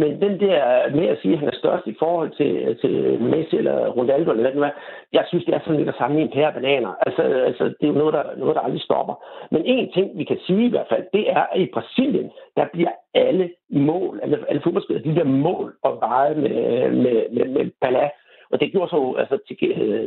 Men 0.00 0.20
den 0.24 0.40
der 0.40 0.90
med 0.96 1.06
at 1.08 1.18
sige, 1.22 1.34
at 1.34 1.38
han 1.38 1.48
er 1.48 1.62
størst 1.62 1.86
i 1.86 1.96
forhold 1.98 2.30
til, 2.30 2.78
til 2.80 3.22
Messi 3.22 3.56
eller 3.56 3.88
Ronaldo, 3.88 4.30
eller 4.30 4.42
hvad 4.42 4.52
det 4.52 4.62
er, 4.62 4.80
jeg 5.12 5.24
synes, 5.28 5.44
det 5.44 5.54
er 5.54 5.60
sådan 5.60 5.76
lidt 5.76 5.88
at 5.88 5.94
sammenligne 5.98 6.30
en 6.30 6.36
pære 6.36 6.52
bananer. 6.52 6.92
Altså, 7.06 7.22
altså, 7.22 7.64
det 7.64 7.84
er 7.84 7.92
jo 7.92 8.00
noget 8.02 8.14
der, 8.14 8.24
noget, 8.36 8.54
der 8.54 8.60
aldrig 8.60 8.82
stopper. 8.82 9.14
Men 9.50 9.62
en 9.64 9.92
ting, 9.92 10.18
vi 10.18 10.24
kan 10.24 10.38
sige 10.46 10.66
i 10.66 10.70
hvert 10.70 10.86
fald, 10.88 11.04
det 11.12 11.30
er, 11.30 11.44
at 11.52 11.60
i 11.60 11.70
Brasilien, 11.74 12.30
der 12.56 12.64
bliver 12.72 12.92
alle 13.14 13.50
mål, 13.70 14.20
alle, 14.22 14.38
alle 14.48 14.62
fodboldspillere, 14.64 15.04
de 15.04 15.12
bliver 15.12 15.32
mål 15.48 15.74
og 15.82 15.98
veje 16.00 16.34
med, 16.34 16.90
med, 16.90 17.18
med, 17.30 17.48
med 17.48 17.70
Bala. 17.80 18.08
Og 18.50 18.60
det 18.60 18.72
gjorde 18.72 18.90
så 18.90 19.14
altså, 19.18 19.38
til, 19.48 19.56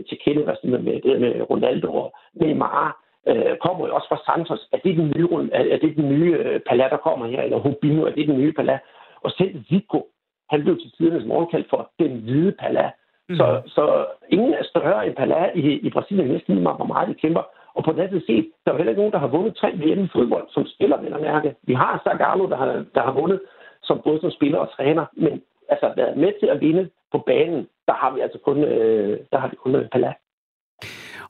til 0.10 0.18
Kelle, 0.24 0.50
altså, 0.50 0.68
med, 0.68 0.80
med, 0.80 1.20
med 1.20 1.50
Ronaldo 1.50 1.94
og 1.94 2.14
Neymar 2.34 3.01
øh, 3.28 3.58
kommer 3.66 3.88
jo 3.88 3.96
også 3.96 4.08
fra 4.10 4.24
Santos. 4.26 4.70
Er 4.74 4.78
det 4.78 4.98
den 4.98 5.14
nye, 5.16 5.50
er 5.54 5.78
det 5.78 5.96
den 5.96 6.10
nye 6.10 6.34
øh, 6.38 6.60
Pala, 6.68 6.90
der 6.90 6.98
kommer 6.98 7.28
her? 7.28 7.42
Eller 7.42 7.58
Hubino, 7.58 8.06
er 8.06 8.12
det 8.12 8.28
den 8.28 8.38
nye 8.38 8.54
Pala? 8.54 8.80
Og 9.22 9.32
selv 9.32 9.64
Zico, 9.68 10.08
han 10.50 10.62
blev 10.64 10.80
til 10.80 10.92
tidernes 10.98 11.28
morgenkaldt 11.28 11.70
for 11.70 11.92
den 12.00 12.12
hvide 12.22 12.52
Pala. 12.52 12.92
Mm. 13.30 13.36
Så, 13.36 13.62
så 13.66 14.06
ingen 14.30 14.54
er 14.54 14.64
større 14.64 15.08
end 15.08 15.16
Pala 15.16 15.52
i, 15.56 15.66
i 15.88 15.90
Brasilien 15.90 16.28
næsten 16.28 16.54
lige 16.54 16.64
meget, 16.64 16.78
hvor 16.78 16.94
meget 16.94 17.10
de 17.10 17.14
kæmper. 17.14 17.44
Og 17.74 17.84
på 17.84 17.92
den 17.92 18.00
anden 18.00 18.22
set, 18.28 18.52
der 18.66 18.72
er 18.72 18.78
heller 18.78 18.92
ikke 18.92 19.02
nogen, 19.02 19.14
der 19.14 19.20
har 19.20 19.28
vundet 19.28 19.56
tre 19.56 19.72
VM 19.72 20.04
i 20.04 20.08
fodbold, 20.14 20.48
som 20.50 20.66
spiller, 20.66 21.02
jeg 21.02 21.22
mærke. 21.22 21.56
Vi 21.64 21.74
har 21.74 22.02
Zagallo, 22.04 22.50
der 22.50 22.58
har, 22.58 22.86
der 22.96 23.02
har 23.02 23.12
vundet 23.12 23.40
som 23.84 24.02
både 24.04 24.22
som 24.22 24.32
spiller 24.32 24.58
og 24.58 24.72
træner, 24.76 25.06
men 25.14 25.42
altså 25.70 25.94
været 25.96 26.18
med 26.18 26.34
til 26.40 26.48
at 26.48 26.62
vinde 26.62 26.90
på 27.12 27.18
banen, 27.18 27.68
der 27.88 27.94
har 27.94 28.14
vi 28.14 28.20
altså 28.20 28.40
kun, 28.46 28.64
øh, 28.64 29.20
der 29.32 29.38
har 29.38 29.48
vi 29.48 29.56
kun 29.56 29.88
Pala. 29.92 30.14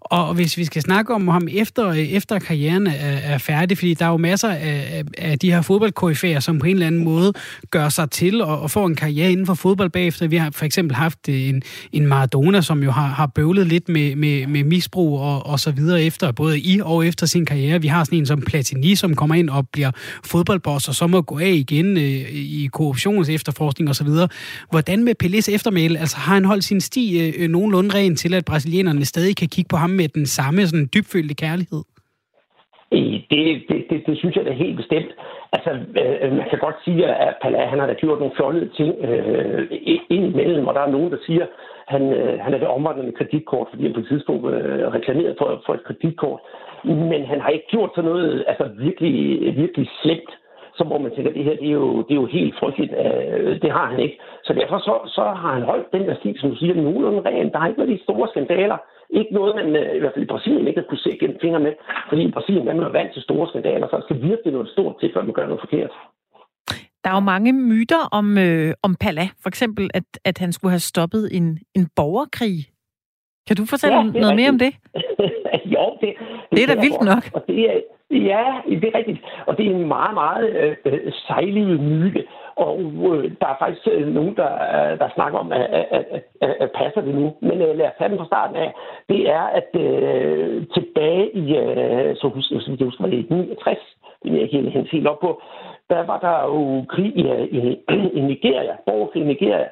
Og 0.02 0.34
hvis 0.34 0.58
vi 0.58 0.66
skal 0.66 0.82
snakke 0.82 1.14
om 1.14 1.28
ham 1.28 1.48
efter, 1.52 1.88
øh, 1.88 1.98
efter 1.98 2.40
karrieren 2.40 2.88
er, 2.88 2.94
er 3.24 3.38
færdig, 3.38 3.78
fordi 3.78 3.94
der 3.94 4.06
er 4.06 4.10
jo 4.10 4.18
masser 4.18 4.50
af, 4.50 5.04
af 5.18 5.40
de 5.40 5.52
her 5.52 5.62
fodboldkoryfæer, 5.62 6.40
som 6.40 6.60
på 6.60 6.66
en 6.66 6.74
eller 6.74 6.88
anden 6.88 7.04
måde 7.04 7.34
gør 7.72 7.90
sig 7.90 8.12
til 8.12 8.42
og, 8.42 8.62
og 8.62 8.72
får 8.72 8.88
en 8.88 8.96
karriere 8.96 9.32
inden 9.32 9.46
for 9.46 9.54
fodbold 9.54 9.90
bagefter. 9.90 10.28
Vi 10.28 10.36
har 10.36 10.52
for 10.52 10.66
eksempel 10.66 10.96
haft 10.96 11.30
øh, 11.30 11.50
en, 11.50 11.62
en 11.92 12.08
Maradona, 12.08 12.62
som 12.62 12.84
jo 12.84 12.92
har, 12.92 13.08
har 13.08 13.28
bøvlet 13.28 13.68
lidt 13.68 13.90
med, 13.90 14.16
med, 14.16 14.48
med 14.48 14.64
misbrug 14.64 15.20
og, 15.20 15.46
og 15.46 15.60
så 15.60 15.72
videre 15.72 16.04
efter, 16.04 16.32
både 16.32 16.60
i 16.60 16.80
og 16.84 17.08
efter 17.08 17.26
sin 17.26 17.46
karriere. 17.46 17.82
Vi 17.82 17.88
har 17.88 18.04
sådan 18.04 18.20
en 18.20 18.26
som 18.26 18.42
Platini, 18.42 18.96
som 18.96 19.16
kommer 19.16 19.36
ind 19.36 19.50
og 19.50 19.70
bliver 19.70 19.92
fodboldboss, 20.26 20.88
og 20.88 20.96
så 20.96 21.08
må 21.08 21.22
gå 21.22 21.40
af 21.40 21.52
igen 21.52 21.98
øh, 21.98 22.04
i 22.34 22.70
korruptions 22.74 23.30
efterforskning 23.30 23.90
og 23.90 23.96
så 23.96 24.04
videre. 24.04 24.28
Hvordan 24.70 25.04
med 25.04 25.16
Pelés 25.24 25.54
eftermæle? 25.54 26.00
Altså 26.00 26.18
har 26.18 26.34
han 26.34 26.46
holdt 26.46 26.64
sin 26.64 26.82
sti 26.82 27.20
øh, 27.20 27.34
øh 27.38 27.50
nogenlunde 27.50 27.96
ren 27.96 28.16
til, 28.16 28.34
at 28.34 28.46
brasilianerne 28.46 29.06
stadig 29.06 29.36
kan 29.36 29.48
kigge 29.48 29.68
på 29.68 29.78
ham 29.78 29.91
med 29.92 30.08
den 30.08 30.26
samme 30.26 30.68
sådan 30.68 30.90
dybfølte 30.96 31.36
kærlighed? 31.36 31.84
Det, 32.92 33.64
det, 33.70 33.86
det, 33.90 34.04
det 34.08 34.18
synes 34.18 34.36
jeg 34.36 34.46
da 34.46 34.52
helt 34.52 34.78
bestemt. 34.78 35.12
Altså, 35.56 35.72
øh, 35.72 36.16
øh 36.22 36.32
man 36.40 36.48
kan 36.50 36.60
godt 36.60 36.76
sige, 36.86 37.06
at 37.06 37.36
Pala, 37.42 37.66
han 37.66 37.80
har 37.80 37.88
da 37.88 37.94
gjort 37.94 38.20
nogle 38.20 38.36
fjollede 38.38 38.70
ting 38.78 38.92
øh, 39.10 39.68
indimellem, 40.10 40.68
og 40.68 40.74
der 40.74 40.82
er 40.82 40.92
nogen, 40.92 41.12
der 41.12 41.18
siger, 41.26 41.44
at 41.44 41.50
han, 41.88 42.14
øh, 42.14 42.40
han 42.40 42.54
er 42.54 42.58
det 42.58 42.68
omvandrende 42.68 43.18
kreditkort, 43.18 43.68
fordi 43.70 43.84
han 43.84 43.94
på 43.94 44.00
et 44.00 44.08
tidspunkt 44.08 44.54
øh, 44.54 44.88
reklameret 44.98 45.36
for, 45.38 45.64
for 45.66 45.74
et 45.74 45.84
kreditkort. 45.84 46.40
Men 46.84 47.26
han 47.32 47.42
har 47.42 47.50
ikke 47.50 47.68
gjort 47.70 47.92
sådan 47.96 48.10
noget 48.12 48.44
altså, 48.48 48.66
virkelig, 48.86 49.16
virkelig 49.62 49.88
slemt 50.02 50.32
så 50.82 50.86
må 50.92 50.98
man 50.98 51.12
tænke, 51.12 51.30
at 51.30 51.36
det 51.38 51.48
her 51.48 51.56
det 51.62 51.70
er, 51.72 51.78
jo, 51.82 51.88
det 52.06 52.14
er 52.14 52.22
jo 52.24 52.36
helt 52.38 52.56
frygteligt. 52.60 52.94
Øh, 53.04 53.52
det 53.64 53.72
har 53.78 53.86
han 53.92 54.00
ikke. 54.06 54.18
Så 54.46 54.52
derfor 54.60 54.78
så, 54.88 54.94
så 55.16 55.24
har 55.42 55.52
han 55.58 55.64
holdt 55.72 55.94
den 55.96 56.04
der 56.08 56.16
stil, 56.16 56.36
som 56.40 56.50
du 56.50 56.58
siger, 56.58 56.74
nogenlunde 56.76 57.22
ren. 57.30 57.52
Der 57.52 57.60
er 57.60 57.68
ikke 57.68 57.80
noget 57.80 57.96
de 57.96 58.04
store 58.04 58.28
skandaler. 58.32 58.78
Ikke 59.20 59.34
noget, 59.38 59.52
man 59.60 59.68
øh, 59.82 59.96
i 59.98 60.00
hvert 60.00 60.14
fald 60.14 60.28
i 60.28 60.34
Brasilien 60.34 60.68
ikke 60.68 60.82
har 60.82 60.90
kunne 60.90 61.06
se 61.06 61.12
gennem 61.22 61.38
fingre 61.42 61.66
med. 61.68 61.74
Fordi 62.10 62.22
i 62.24 62.36
Brasilien 62.36 62.68
er 62.68 62.76
man 62.76 62.94
vant 62.94 63.14
til 63.14 63.22
store 63.28 63.48
skandaler, 63.52 63.88
så 63.88 63.96
der 63.96 64.06
skal 64.08 64.22
virkelig 64.30 64.52
noget 64.54 64.70
stort 64.76 64.96
til, 65.00 65.12
før 65.14 65.24
man 65.24 65.36
gør 65.38 65.46
noget 65.46 65.66
forkert. 65.66 65.94
Der 67.04 67.10
er 67.10 67.18
jo 67.20 67.30
mange 67.34 67.54
myter 67.54 68.02
om, 68.20 68.28
øh, 68.46 68.74
om 68.86 68.92
Pala. 69.02 69.26
For 69.44 69.50
eksempel, 69.54 69.90
at, 69.94 70.08
at 70.30 70.38
han 70.38 70.52
skulle 70.52 70.72
have 70.72 70.90
stoppet 70.94 71.24
en, 71.38 71.46
en 71.78 71.86
borgerkrig. 71.96 72.58
Kan 73.48 73.56
du 73.60 73.66
fortælle 73.74 73.98
ja, 73.98 74.04
noget 74.24 74.36
mere 74.36 74.50
om 74.50 74.60
det? 74.66 74.72
jo, 75.76 75.84
det, 76.02 76.10
det, 76.10 76.52
det 76.52 76.60
er 76.64 76.70
da 76.74 76.82
vildt 76.86 77.04
nok. 77.12 77.24
Og 77.34 77.42
det 77.48 77.60
er, 77.72 77.78
ja, 78.12 78.46
det 78.70 78.84
er 78.84 78.98
rigtigt. 78.98 79.20
Og 79.46 79.58
det 79.58 79.68
er 79.68 79.72
en 79.72 79.88
meget, 79.88 80.14
meget 80.14 80.78
øh, 80.86 81.12
sejlivet 81.28 81.80
myte. 81.80 82.24
Og 82.56 82.80
øh, 82.80 83.32
der 83.42 83.48
er 83.48 83.56
faktisk 83.60 83.88
øh, 83.92 84.08
nogen, 84.08 84.36
der, 84.36 84.52
øh, 84.54 85.00
der 85.00 85.10
snakker 85.16 85.40
om, 85.40 85.52
at, 85.52 85.62
at, 85.62 86.06
at, 86.42 86.56
at, 86.60 86.72
passer 86.72 87.02
det 87.02 87.16
nu. 87.16 87.34
Men 87.42 87.62
øh, 87.62 87.78
lad 87.78 87.88
os 87.88 87.94
tage 87.98 88.10
den 88.10 88.18
fra 88.18 88.26
starten 88.26 88.56
af. 88.56 88.74
Det 89.10 89.30
er, 89.30 89.42
at 89.42 89.70
øh, 89.86 90.68
tilbage 90.74 91.36
i, 91.36 91.58
øh, 91.58 92.16
så 92.16 92.28
husker 92.28 92.56
jeg, 92.56 92.80
det 92.80 92.86
husker, 92.88 93.04
var 93.04 93.10
det 93.10 93.30
69, 93.30 93.78
det 94.24 94.30
er 94.30 94.34
jeg 94.34 94.44
ikke 94.44 94.72
helt, 94.72 94.92
helt 94.92 95.08
op 95.08 95.20
på, 95.20 95.42
der 95.90 96.06
var 96.06 96.20
der 96.20 96.38
jo 96.54 96.86
krig 96.90 97.12
i, 97.16 97.24
øh, 97.28 97.46
i, 97.58 97.60
i 98.20 98.22
Nigeria, 98.22 98.74
borgerkrig 98.86 99.24
i 99.24 99.26
Nigeria. 99.26 99.68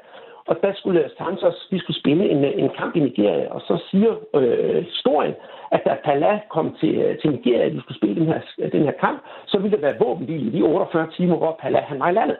Og 0.50 0.56
der 0.64 0.72
skulle 0.74 1.10
Santos, 1.18 1.68
vi 1.72 1.80
skulle 1.80 2.00
spille 2.00 2.30
en, 2.30 2.46
øh, 2.46 2.52
en 2.56 2.70
kamp 2.78 2.96
i 2.96 3.00
Nigeria, 3.00 3.48
og 3.56 3.62
så 3.62 3.78
siger 3.92 4.14
øh, 4.36 4.84
historien, 4.86 5.34
at 5.72 5.82
da 5.86 5.98
Pala 6.06 6.40
kom 6.50 6.76
til, 6.80 6.96
øh, 6.96 7.18
til 7.20 7.32
Nigeria, 7.32 7.66
at 7.66 7.74
vi 7.76 7.80
skulle 7.80 7.98
spille 7.98 8.16
den 8.16 8.28
her, 8.28 8.42
den 8.72 8.84
her 8.84 8.92
kamp, 8.92 9.20
så 9.48 9.58
ville 9.58 9.78
der 9.78 9.82
være 9.82 10.00
våbenhvile 10.00 10.48
i 10.48 10.58
de 10.58 10.64
48 10.64 11.12
timer, 11.18 11.36
hvor 11.38 11.58
Pala 11.62 11.80
han 11.80 12.00
var 12.00 12.10
i 12.10 12.14
landet. 12.14 12.38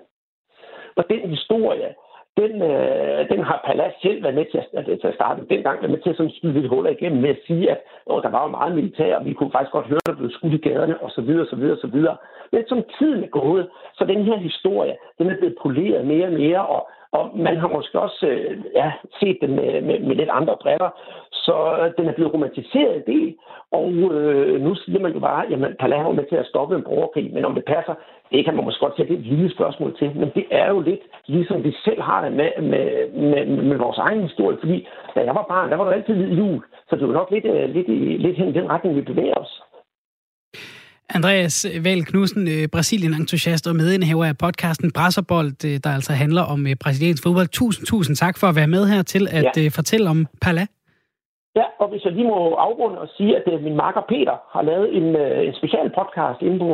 Og 0.96 1.04
den 1.10 1.30
historie, 1.30 1.90
den, 2.42 2.54
øh, 2.72 3.30
den 3.32 3.40
har 3.50 3.58
Palas 3.66 3.94
selv 4.02 4.24
været 4.24 4.36
med 4.36 4.46
til 4.52 4.58
at, 4.58 4.86
til 5.02 5.08
at 5.08 5.18
starte. 5.20 5.46
Dengang 5.50 5.82
været 5.82 5.92
med 5.92 6.02
til 6.02 6.10
at 6.10 6.18
sådan 6.18 6.32
skyde 6.32 6.54
lidt 6.54 6.72
huller 6.74 6.92
igennem 6.92 7.22
med 7.22 7.30
at 7.30 7.44
sige, 7.48 7.72
at 7.72 7.80
åh, 8.08 8.22
der 8.24 8.30
var 8.30 8.42
jo 8.44 8.52
meget 8.58 8.76
militær, 8.76 9.16
og 9.16 9.26
vi 9.26 9.34
kunne 9.34 9.52
faktisk 9.52 9.72
godt 9.72 9.88
høre, 9.92 10.04
at 10.04 10.10
der 10.10 10.22
blev 10.22 10.32
skudt 10.32 10.54
i 10.54 10.58
gaderne, 10.68 11.04
osv. 11.04 11.30
så 11.84 11.90
videre. 11.94 12.18
Men 12.52 12.62
som 12.68 12.84
tiden 12.98 13.24
er 13.24 13.28
gået, 13.28 13.70
så 13.98 14.06
den 14.06 14.24
her 14.24 14.38
historie, 14.38 14.96
den 15.18 15.30
er 15.30 15.38
blevet 15.38 15.58
poleret 15.62 16.06
mere 16.06 16.28
og 16.28 16.34
mere, 16.34 16.62
og, 16.68 16.90
og 17.12 17.32
man 17.36 17.58
har 17.58 17.68
måske 17.68 18.00
også 18.00 18.28
øh, 18.28 18.58
ja, 18.76 18.92
set 19.20 19.38
den 19.42 19.56
med, 19.56 19.82
med, 19.82 20.00
med 20.00 20.16
lidt 20.16 20.30
andre 20.30 20.56
briller. 20.62 20.90
Så 21.32 21.56
øh, 21.80 21.92
den 21.98 22.08
er 22.08 22.14
blevet 22.14 22.34
romantiseret 22.34 22.96
en 22.96 23.14
del, 23.14 23.36
og 23.72 23.92
øh, 23.92 24.62
nu 24.62 24.76
siger 24.76 25.00
man 25.00 25.14
jo 25.14 25.20
bare, 25.20 25.46
at 25.46 25.78
Palau 25.80 26.10
er 26.10 26.14
med 26.14 26.26
til 26.30 26.36
at 26.36 26.46
stoppe 26.46 26.76
en 26.76 26.84
borgerkrig, 26.84 27.34
men 27.34 27.46
om 27.46 27.56
det 27.56 27.66
passer, 27.66 27.96
det 28.32 28.46
kan 28.46 28.56
man 28.56 28.66
måske 28.66 28.86
godt 28.86 28.98
sætte 28.98 29.14
et 29.14 29.20
lille 29.20 29.52
spørgsmål 29.52 29.98
til, 29.98 30.12
men 30.16 30.32
det 30.36 30.46
er 30.52 30.70
jo 30.70 30.80
lidt 30.80 31.02
ligesom 31.26 31.64
vi 31.64 31.72
selv 31.86 32.02
har 32.02 32.24
det 32.24 32.34
med, 32.34 32.52
med, 32.62 32.88
med, 33.14 33.46
med 33.46 33.78
vores 33.78 33.98
egen 33.98 34.22
historie, 34.22 34.58
fordi 34.60 34.88
da 35.16 35.20
jeg 35.24 35.36
var 35.36 35.46
barn, 35.50 35.70
der 35.70 35.78
var 35.78 35.86
der 35.86 35.92
altid 35.92 36.16
lidt 36.16 36.40
jul, 36.40 36.62
så 36.90 36.96
det 36.96 37.08
var 37.08 37.14
nok 37.14 37.32
lidt, 37.32 37.46
øh, 37.46 37.70
lidt, 37.70 37.90
lidt 38.22 38.38
hen 38.38 38.50
i 38.50 38.58
den 38.60 38.70
retning, 38.70 38.96
vi 38.96 39.02
bevæger 39.02 39.36
os. 39.36 39.62
Andreas 41.18 41.56
Val 41.86 42.02
Knudsen, 42.10 42.48
øh, 42.48 42.68
Brasilien-entusiast 42.76 43.68
og 43.70 43.76
medindehaver 43.76 44.26
af 44.26 44.38
podcasten 44.46 44.92
Brasserbold, 44.98 45.66
øh, 45.66 45.76
der 45.84 45.92
altså 45.98 46.14
handler 46.24 46.44
om 46.54 46.60
brasiliansk 46.84 47.24
fodbold. 47.24 47.48
Tusind, 47.60 47.86
tusind 47.94 48.16
tak 48.16 48.36
for 48.40 48.48
at 48.48 48.56
være 48.60 48.74
med 48.76 48.84
her 48.94 49.02
til 49.14 49.24
at 49.40 49.58
ja. 49.58 49.68
fortælle 49.80 50.10
om 50.10 50.20
Pala. 50.44 50.66
Ja, 51.60 51.66
og 51.82 51.88
hvis 51.92 52.04
jeg 52.06 52.14
lige 52.14 52.28
må 52.34 52.40
afrunde 52.68 52.98
og 53.04 53.10
sige, 53.18 53.32
at 53.38 53.64
min 53.68 53.76
marker 53.76 54.02
Peter 54.12 54.36
har 54.54 54.62
lavet 54.70 54.88
en, 54.98 55.08
en 55.48 55.54
special 55.60 55.88
podcast 56.00 56.40
inde 56.42 56.60
på, 56.60 56.70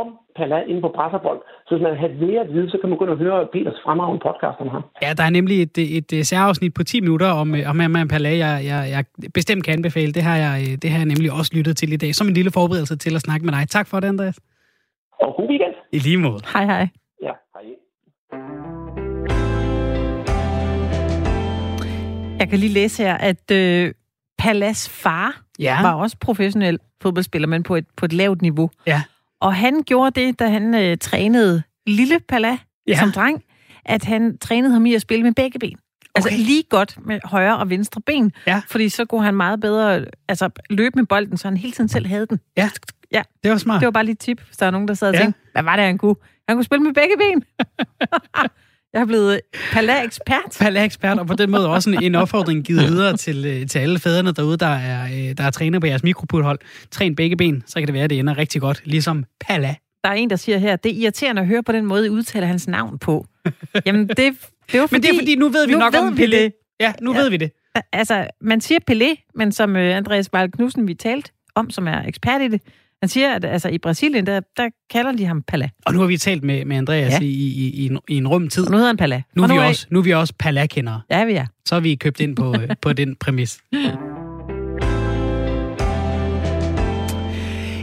om 0.00 0.08
Pala 0.36 0.58
inde 0.70 0.80
på 0.80 0.90
Brasserbold. 0.96 1.40
Så 1.66 1.70
hvis 1.74 1.82
man 1.86 1.96
har 2.02 2.08
mere 2.26 2.40
at 2.46 2.50
vide, 2.54 2.70
så 2.70 2.76
kan 2.80 2.88
man 2.90 2.98
gå 2.98 3.04
ind 3.04 3.10
og 3.16 3.18
høre 3.24 3.48
Peters 3.52 3.78
fremragende 3.84 4.20
podcast 4.26 4.58
om 4.64 4.68
ham. 4.74 4.82
Ja, 5.04 5.10
der 5.18 5.24
er 5.28 5.30
nemlig 5.38 5.56
et, 5.62 5.78
et, 5.98 6.12
et 6.12 6.26
særafsnit 6.26 6.74
på 6.74 6.82
10 6.84 7.00
minutter 7.00 7.28
om, 7.42 7.48
om 7.70 7.80
Herman 7.80 8.08
Pala, 8.08 8.28
jeg, 8.44 8.54
jeg, 8.70 8.80
jeg 8.94 9.04
bestemt 9.34 9.64
kan 9.64 9.72
anbefale. 9.78 10.12
Det 10.12 10.22
har, 10.22 10.36
jeg, 10.36 10.56
det 10.82 10.90
har 10.90 10.98
jeg 10.98 11.06
nemlig 11.06 11.32
også 11.38 11.52
lyttet 11.56 11.76
til 11.76 11.92
i 11.92 11.96
dag, 11.96 12.14
som 12.14 12.26
en 12.28 12.34
lille 12.34 12.50
forberedelse 12.50 12.96
til 12.96 13.14
at 13.14 13.20
snakke 13.20 13.46
med 13.46 13.52
dig. 13.54 13.68
Tak 13.68 13.86
for 13.90 14.00
det, 14.00 14.08
Andreas. 14.08 14.38
Og 15.20 15.34
god 15.36 15.48
weekend. 15.48 15.74
I 15.92 15.98
lige 15.98 16.16
måde. 16.18 16.40
Hej, 16.54 16.64
hej. 16.64 16.88
Ja, 17.22 17.32
hej. 17.54 17.64
Jeg 22.40 22.48
kan 22.48 22.58
lige 22.58 22.72
læse 22.72 23.02
her, 23.02 23.14
at 23.14 23.50
øh, 23.52 23.92
Palas 24.38 24.88
far 25.02 25.40
Ja. 25.58 25.82
var 25.82 25.92
også 25.94 26.16
professionel 26.20 26.78
fodboldspiller, 27.02 27.48
men 27.48 27.62
på 27.62 27.76
et, 27.76 27.86
på 27.96 28.04
et 28.04 28.12
lavt 28.12 28.42
niveau. 28.42 28.70
Ja. 28.86 29.02
Og 29.40 29.54
han 29.54 29.82
gjorde 29.82 30.20
det, 30.20 30.38
da 30.38 30.48
han 30.48 30.74
øh, 30.74 30.96
trænede 30.98 31.62
lille 31.86 32.20
Pala 32.28 32.58
Ja. 32.88 32.98
som 32.98 33.12
dreng, 33.12 33.42
at 33.84 34.04
han 34.04 34.38
trænede 34.38 34.72
ham 34.72 34.86
i 34.86 34.94
at 34.94 35.02
spille 35.02 35.22
med 35.22 35.32
begge 35.32 35.58
ben. 35.58 35.78
Altså 36.14 36.28
Okay. 36.28 36.38
lige 36.38 36.62
godt 36.70 37.06
med 37.06 37.20
højre 37.24 37.58
og 37.58 37.70
venstre 37.70 38.00
ben, 38.06 38.32
Ja. 38.46 38.62
fordi 38.68 38.88
så 38.88 39.04
kunne 39.04 39.24
han 39.24 39.34
meget 39.34 39.60
bedre 39.60 40.04
altså, 40.28 40.50
løbe 40.70 40.96
med 40.98 41.04
bolden, 41.06 41.36
så 41.36 41.48
han 41.48 41.56
hele 41.56 41.72
tiden 41.72 41.88
selv 41.88 42.06
havde 42.06 42.26
den. 42.26 42.40
Ja, 42.56 42.70
Ja. 43.12 43.22
det 43.42 43.50
var 43.50 43.58
smart. 43.58 43.80
Det 43.80 43.86
var 43.86 43.90
bare 43.90 44.04
lige 44.04 44.12
et 44.12 44.18
tip, 44.18 44.40
hvis 44.46 44.56
der 44.56 44.66
er 44.66 44.70
nogen, 44.70 44.88
der 44.88 44.94
sad 44.94 45.08
og 45.08 45.14
ja. 45.14 45.20
tænkte, 45.20 45.40
hvad 45.52 45.62
var 45.62 45.76
det, 45.76 45.84
han 45.84 45.98
kunne? 45.98 46.14
Han 46.48 46.56
kunne 46.56 46.64
spille 46.64 46.82
med 46.84 46.94
begge 46.94 47.14
ben. 47.18 47.44
Jeg 48.96 49.02
er 49.02 49.06
blevet 49.06 49.40
Pala-ekspert. 49.72 50.56
Palla-ekspert, 50.60 51.18
og 51.18 51.26
på 51.26 51.34
den 51.34 51.50
måde 51.50 51.68
også 51.68 51.90
en, 51.90 52.02
en 52.02 52.14
opfordring 52.14 52.64
givet 52.64 52.82
videre 52.82 53.16
til, 53.16 53.44
øh, 53.46 53.66
til 53.66 53.78
alle 53.78 53.98
fædrene 53.98 54.32
derude, 54.32 54.56
der 54.56 54.66
er, 54.66 55.04
øh, 55.04 55.36
der 55.36 55.44
er 55.44 55.50
træner 55.50 55.80
på 55.80 55.86
jeres 55.86 56.02
mikropulhold. 56.02 56.58
Træn 56.90 57.16
begge 57.16 57.36
ben, 57.36 57.62
så 57.66 57.74
kan 57.78 57.86
det 57.86 57.94
være, 57.94 58.04
at 58.04 58.10
det 58.10 58.18
ender 58.18 58.38
rigtig 58.38 58.60
godt, 58.60 58.82
ligesom 58.84 59.24
Palla. 59.40 59.74
Der 60.04 60.10
er 60.10 60.14
en, 60.14 60.30
der 60.30 60.36
siger 60.36 60.58
her, 60.58 60.76
det 60.76 60.92
er 60.92 60.96
irriterende 60.96 61.42
at 61.42 61.48
høre 61.48 61.62
på 61.62 61.72
den 61.72 61.86
måde, 61.86 62.06
I 62.06 62.10
udtaler 62.10 62.46
hans 62.46 62.68
navn 62.68 62.98
på. 62.98 63.26
Jamen, 63.86 64.08
det, 64.08 64.16
det 64.16 64.80
var 64.80 64.86
fordi... 64.86 64.94
Men 64.94 65.02
det 65.02 65.10
er 65.10 65.14
fordi, 65.18 65.34
nu 65.34 65.48
ved 65.48 65.66
vi 65.66 65.72
nu 65.72 65.78
nok 65.78 65.92
ved 65.92 66.00
om 66.00 66.14
Pelé. 66.14 66.36
det. 66.36 66.52
Ja, 66.80 66.92
nu 67.02 67.14
ja. 67.14 67.20
Ved 67.20 67.30
vi 67.30 67.36
det. 67.36 67.50
Altså, 67.92 68.26
man 68.40 68.60
siger 68.60 68.78
Pelé, 68.90 69.32
men 69.34 69.52
som 69.52 69.76
øh, 69.76 69.96
Andreas 69.96 70.32
Vejl 70.32 70.52
Knudsen, 70.52 70.88
vi 70.88 70.94
talte 70.94 71.30
om, 71.54 71.70
som 71.70 71.88
er 71.88 72.02
ekspert 72.02 72.42
i 72.42 72.48
det, 72.48 72.62
han 73.02 73.08
siger, 73.08 73.34
at 73.34 73.44
altså, 73.44 73.68
i 73.68 73.78
Brasilien, 73.78 74.26
der, 74.26 74.40
der 74.56 74.68
kalder 74.90 75.12
de 75.12 75.24
ham 75.24 75.42
Pala. 75.42 75.68
Og 75.86 75.92
nu 75.94 76.00
har 76.00 76.06
vi 76.06 76.16
talt 76.16 76.44
med, 76.44 76.64
med 76.64 76.76
Andreas 76.76 77.12
ja. 77.12 77.18
I, 77.20 77.26
i, 77.28 77.70
i, 77.70 77.86
en, 77.86 77.98
i 78.08 78.16
en 78.16 78.28
rum 78.28 78.48
tid. 78.48 78.64
Og 78.64 78.70
nu 78.70 78.76
hedder 78.76 78.88
han 78.88 78.96
Pala. 78.96 79.22
Nu 79.36 79.42
er, 79.42 79.48
vi 79.48 79.54
af- 79.56 79.68
også, 79.68 79.86
nu 79.90 79.98
er 79.98 80.02
vi 80.02 80.12
også 80.14 80.34
Palla-kendere. 80.38 81.00
Ja, 81.10 81.24
vi 81.24 81.32
er. 81.32 81.46
Så 81.64 81.76
er 81.76 81.80
vi 81.80 81.94
købt 81.94 82.20
ind 82.20 82.36
på, 82.36 82.54
på 82.82 82.92
den 82.92 83.16
præmis. 83.16 83.58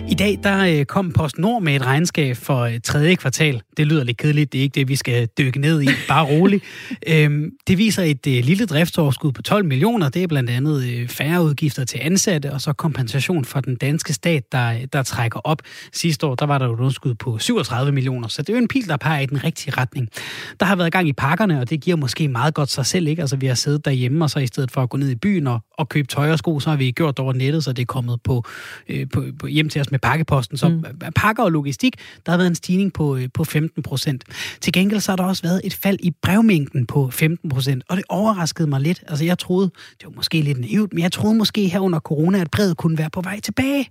I 0.10 0.16
dag 0.16 0.40
der 0.44 0.80
øh, 0.80 0.86
kom 0.86 1.12
PostNord 1.12 1.62
med 1.62 1.76
et 1.76 1.86
regnskab 1.86 2.36
for 2.36 2.60
øh, 2.60 2.80
tredje 2.84 3.16
kvartal. 3.16 3.62
Det 3.78 3.88
lyder 3.88 4.04
lidt 4.04 4.18
kedeligt, 4.18 4.54
det 4.54 4.60
er 4.60 4.62
ikke 4.62 4.76
det, 4.76 4.88
vi 4.88 4.96
skal 4.96 5.28
dykke 5.38 5.60
ned 5.60 5.82
i, 5.82 5.88
bare 6.08 6.26
roligt. 6.26 6.64
øhm, 7.08 7.52
det 7.68 7.78
viser 7.78 8.04
et 8.04 8.28
øh, 8.28 8.44
lille 8.44 8.66
driftsoverskud 8.66 9.32
på 9.32 9.42
12 9.42 9.66
millioner. 9.66 10.10
Det 10.10 10.24
er 10.24 10.28
blandt 10.28 10.50
andet 10.50 10.84
øh, 10.84 11.08
færre 11.08 11.44
udgifter 11.44 11.86
til 11.86 12.00
ansatte, 12.04 12.54
og 12.54 12.62
så 12.62 12.74
kompensation 12.74 13.46
for 13.46 13.60
den 13.60 13.76
danske 13.76 14.14
stat, 14.14 14.52
der, 14.52 14.86
der 14.94 15.04
trækker 15.04 15.40
op. 15.40 15.62
Sidste 15.94 16.28
år 16.28 16.36
der 16.36 16.46
var 16.46 16.58
der 16.58 16.66
et 16.66 16.70
underskud 16.70 17.16
på 17.16 17.38
37 17.38 17.92
millioner, 17.92 18.28
så 18.28 18.42
det 18.42 18.50
er 18.50 18.54
jo 18.54 18.62
en 18.62 18.68
pil, 18.68 18.88
der 18.88 18.98
peger 18.98 19.20
i 19.20 19.26
den 19.26 19.44
rigtige 19.44 19.74
retning. 19.78 20.10
Der 20.60 20.66
har 20.66 20.76
været 20.76 20.92
gang 20.92 21.08
i 21.08 21.14
pakkerne, 21.14 21.60
og 21.60 21.70
det 21.70 21.82
giver 21.82 21.98
måske 21.98 22.28
meget 22.28 22.54
godt 22.54 22.70
sig 22.70 22.86
selv, 22.86 23.08
ikke? 23.08 23.22
Altså 23.22 23.36
vi 23.36 23.46
har 23.46 23.56
siddet 23.56 23.86
derhjemme, 23.86 24.26
og 24.26 24.30
så 24.30 24.40
i 24.40 24.48
stedet 24.48 24.72
for 24.72 24.82
at 24.82 24.90
gå 24.90 24.98
ned 24.98 25.10
i 25.10 25.16
byen 25.16 25.48
og, 25.48 25.60
og 25.78 25.90
købe 25.90 26.08
tøj 26.08 26.32
og 26.32 26.38
sko, 26.38 26.60
så 26.60 26.70
har 26.70 26.78
vi 26.78 26.92
gjort 26.92 27.18
det 27.18 27.24
over 27.24 27.34
nettet, 27.34 27.64
så 27.64 27.74
det 27.74 27.82
er 27.82 27.86
kommet 27.86 28.22
på, 28.24 28.44
øh, 28.90 29.08
på, 29.14 29.26
på 29.40 29.48
hjem 29.48 29.70
til 29.70 29.82
os 29.82 29.92
med 29.94 30.00
pakkeposten. 30.00 30.58
Så 30.58 30.68
mm. 30.68 30.84
pakker 31.16 31.44
og 31.44 31.52
logistik, 31.52 31.96
der 32.26 32.32
har 32.32 32.38
været 32.38 32.48
en 32.48 32.56
stigning 32.56 32.94
på, 32.94 33.16
øh, 33.16 33.28
på 33.34 33.44
15 33.44 33.84
procent. 33.84 34.24
Til 34.62 34.74
gengæld 34.74 35.00
så 35.00 35.12
har 35.12 35.16
der 35.16 35.24
også 35.24 35.44
været 35.44 35.62
et 35.64 35.74
fald 35.74 35.98
i 36.00 36.12
brevmængden 36.22 36.86
på 36.86 37.10
15 37.12 37.50
procent, 37.50 37.84
og 37.90 37.98
det 37.98 38.06
overraskede 38.10 38.68
mig 38.68 38.82
lidt. 38.82 39.04
Altså 39.08 39.26
jeg 39.26 39.40
troede, 39.40 39.72
det 40.00 40.06
var 40.06 40.12
måske 40.16 40.42
lidt 40.42 40.60
naivt, 40.60 40.94
men 40.94 41.04
jeg 41.04 41.12
troede 41.12 41.36
måske 41.36 41.68
her 41.68 41.80
under 41.80 42.00
corona, 42.00 42.42
at 42.42 42.52
brevet 42.52 42.78
kunne 42.78 42.98
være 42.98 43.10
på 43.10 43.22
vej 43.22 43.40
tilbage. 43.40 43.90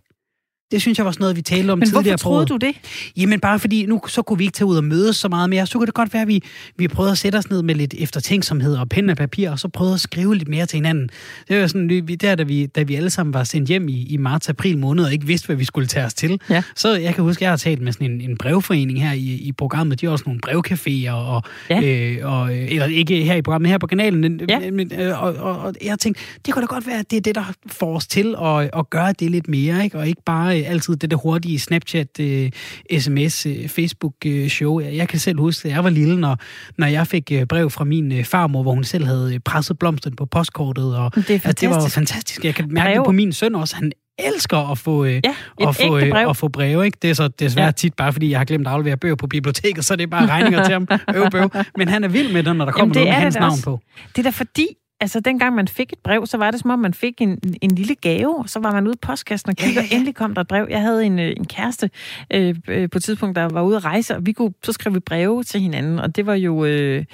Det 0.73 0.81
synes 0.83 0.99
jeg 0.99 1.05
var 1.07 1.12
sådan 1.12 1.23
noget, 1.23 1.37
vi 1.37 1.43
talte 1.43 1.70
om 1.70 1.79
Men 1.79 1.89
tidligere 1.89 2.16
på 2.16 2.23
troede 2.23 2.47
du 2.47 2.57
det? 2.57 2.75
Jamen 3.16 3.41
bare 3.41 3.59
fordi, 3.59 3.87
nu 3.87 4.01
så 4.09 4.23
kunne 4.23 4.39
vi 4.39 4.45
ikke 4.45 4.55
tage 4.55 4.66
ud 4.66 4.77
og 4.77 4.85
mødes 4.85 5.16
så 5.16 5.29
meget 5.29 5.51
mere. 5.51 5.66
Så 5.66 5.79
kunne 5.79 5.87
det 5.87 5.95
godt 5.95 6.12
være, 6.12 6.23
at 6.23 6.29
vi, 6.29 6.43
vi 6.77 6.89
prøvede 6.89 7.12
at 7.12 7.18
sætte 7.18 7.37
os 7.37 7.51
ned 7.51 7.62
med 7.62 7.75
lidt 7.75 7.95
eftertænksomhed 7.99 8.77
og 8.77 8.89
pen 8.89 9.11
og 9.11 9.16
papir, 9.16 9.51
og 9.51 9.59
så 9.59 9.68
prøvede 9.68 9.95
at 9.95 10.01
skrive 10.01 10.37
lidt 10.37 10.49
mere 10.49 10.66
til 10.66 10.77
hinanden. 10.77 11.09
Det 11.49 11.61
var 11.61 11.66
sådan, 11.66 11.89
vi- 11.91 12.01
der, 12.14 12.35
da 12.35 12.43
vi, 12.43 12.66
da 12.66 12.83
vi 12.83 12.95
alle 12.95 13.11
sammen 13.11 13.35
var 13.35 13.45
sendt 13.45 13.68
hjem 13.68 13.89
i, 13.89 14.07
i 14.07 14.16
marts-april 14.16 14.79
måned, 14.79 15.05
og 15.05 15.12
ikke 15.12 15.27
vidste, 15.27 15.47
hvad 15.47 15.57
vi 15.57 15.64
skulle 15.64 15.87
tage 15.87 16.07
os 16.07 16.14
til. 16.14 16.41
Ja. 16.51 16.62
Så 16.77 16.95
jeg 16.97 17.14
kan 17.14 17.25
huske, 17.25 17.45
jeg 17.45 17.53
har 17.53 17.57
talt 17.57 17.81
med 17.83 17.93
sådan 17.93 18.11
en, 18.11 18.20
en 18.31 18.37
brevforening 18.37 19.03
her 19.03 19.12
i, 19.12 19.18
i 19.43 19.53
programmet. 19.53 20.01
De 20.01 20.07
har 20.07 20.11
også 20.12 20.25
nogle 20.27 20.41
brevcaféer, 20.47 21.11
og, 21.11 21.43
Ja. 21.70 21.81
øh, 21.83 22.18
og, 22.33 22.57
øh, 22.57 22.66
eller 22.73 22.87
ikke 22.87 23.25
her 23.25 23.35
i 23.35 23.43
programmet, 23.43 23.70
her 23.70 23.79
på 23.79 23.87
kanalen. 23.87 24.41
Ja. 24.49 24.70
men, 24.70 24.93
øh, 24.99 25.23
og, 25.23 25.35
og, 25.35 25.59
og 25.59 25.75
jeg 25.85 25.99
tænkte, 25.99 26.23
det 26.47 26.55
kunne 26.55 26.62
da 26.62 26.66
godt 26.66 26.87
være, 26.87 26.99
at 26.99 27.11
det 27.11 27.16
er 27.16 27.20
det, 27.20 27.35
der 27.35 27.53
får 27.66 27.97
os 27.97 28.07
til 28.07 28.35
at, 28.43 28.70
at 28.79 28.91
gøre 28.91 29.12
det 29.20 29.31
lidt 29.31 29.49
mere, 29.49 29.85
ikke? 29.85 29.99
og 29.99 30.09
ikke 30.09 30.23
bare 30.27 30.61
øh, 30.64 30.70
altid 30.70 30.96
det 30.96 31.10
der 31.10 31.16
hurtige 31.16 31.58
Snapchat, 31.58 32.20
øh, 32.20 32.50
sms, 32.98 33.46
øh, 33.46 33.68
Facebook 33.68 34.12
øh, 34.26 34.48
show. 34.48 34.80
Jeg, 34.80 35.08
kan 35.08 35.18
selv 35.18 35.38
huske, 35.38 35.68
da 35.68 35.74
jeg 35.74 35.84
var 35.84 35.90
lille, 35.90 36.20
når, 36.20 36.36
når 36.78 36.86
jeg 36.86 37.06
fik 37.06 37.32
øh, 37.32 37.46
brev 37.46 37.70
fra 37.70 37.84
min 37.84 38.12
øh, 38.12 38.24
farmor, 38.24 38.62
hvor 38.62 38.72
hun 38.72 38.84
selv 38.84 39.04
havde 39.06 39.34
øh, 39.34 39.40
presset 39.44 39.78
blomsten 39.78 40.16
på 40.16 40.26
postkortet, 40.26 40.96
og 40.96 41.14
Det 41.14 41.30
er 41.30 41.48
at 41.48 41.60
det 41.60 41.68
var 41.68 41.74
fantastisk. 41.74 41.94
fantastisk. 41.94 42.44
Jeg 42.44 42.54
kan 42.54 42.68
mærke 42.70 42.86
Brev. 42.88 42.98
det 42.98 43.04
på 43.06 43.12
min 43.12 43.32
søn 43.32 43.54
også. 43.54 43.76
Han 43.76 43.92
elsker 44.18 44.70
at 44.70 44.78
få, 44.78 45.04
øh, 45.04 45.12
Ja, 45.24 45.34
at 45.68 45.76
få, 45.76 45.88
brev. 46.10 46.28
at 46.28 46.36
få 46.36 46.48
breve. 46.48 46.84
Ikke? 46.84 46.98
Det 47.02 47.10
er 47.10 47.14
så 47.14 47.28
desværre 47.28 47.66
ja. 47.66 47.72
Tit 47.72 47.94
bare, 47.94 48.12
fordi 48.12 48.30
jeg 48.30 48.38
har 48.40 48.44
glemt 48.44 48.66
at 48.66 48.72
aflevere 48.72 48.96
bøger 48.96 49.14
på 49.14 49.26
biblioteket, 49.26 49.84
så 49.84 49.96
det 49.96 50.02
er 50.02 50.06
bare 50.06 50.26
regninger 50.26 50.64
til 50.64 50.72
ham. 50.72 50.88
Øv, 51.14 51.30
bøv. 51.30 51.50
Men 51.76 51.88
han 51.88 52.04
er 52.04 52.08
vild 52.08 52.32
med 52.32 52.42
det, 52.42 52.56
når 52.56 52.64
der 52.64 52.72
kommer 52.72 52.92
det 52.94 53.00
noget 53.02 53.08
med 53.14 53.22
hans 53.22 53.34
navn 53.34 53.50
også. 53.52 53.64
på. 53.64 53.80
Det 54.08 54.18
er 54.18 54.22
da 54.22 54.30
fordi, 54.30 54.66
altså 55.03 55.20
dengang 55.20 55.55
man 55.55 55.68
fik 55.68 55.92
et 55.92 55.98
brev, 55.98 56.26
så 56.26 56.36
var 56.36 56.50
det 56.50 56.61
som 56.61 56.70
om, 56.70 56.78
man 56.78 56.94
fik 56.94 57.20
en, 57.20 57.38
en 57.62 57.70
lille 57.70 57.94
gave, 57.94 58.38
og 58.38 58.48
så 58.48 58.59
var 58.61 58.72
man 58.72 58.86
ude 58.86 58.94
i 58.94 58.98
postkassen 59.03 59.50
og 59.50 59.57
kiggede, 59.57 59.74
Ja, 59.74 59.80
ja, 59.80 59.86
ja, 59.86 59.88
ja. 59.90 59.96
endelig 59.96 60.14
kom 60.14 60.34
der 60.34 60.40
et 60.40 60.48
brev. 60.48 60.66
Jeg 60.70 60.80
havde 60.80 61.05
en, 61.05 61.18
øh, 61.18 61.32
en 61.36 61.44
kæreste 61.46 61.90
øh, 62.34 62.55
øh, 62.68 62.90
på 62.90 62.98
et 62.98 63.03
tidspunkt, 63.05 63.36
der 63.36 63.44
var 63.44 63.62
ude 63.62 63.76
at 63.76 63.84
rejse, 63.84 64.16
og 64.16 64.26
vi 64.26 64.32
kunne, 64.32 64.53
så 64.62 64.72
skrev 64.72 64.94
vi 64.94 65.00
breve 65.00 65.42
til 65.44 65.61
hinanden, 65.61 65.98
og 65.98 66.16
det 66.16 66.26
var 66.26 66.34
jo 66.34 66.64
øh, 66.64 67.05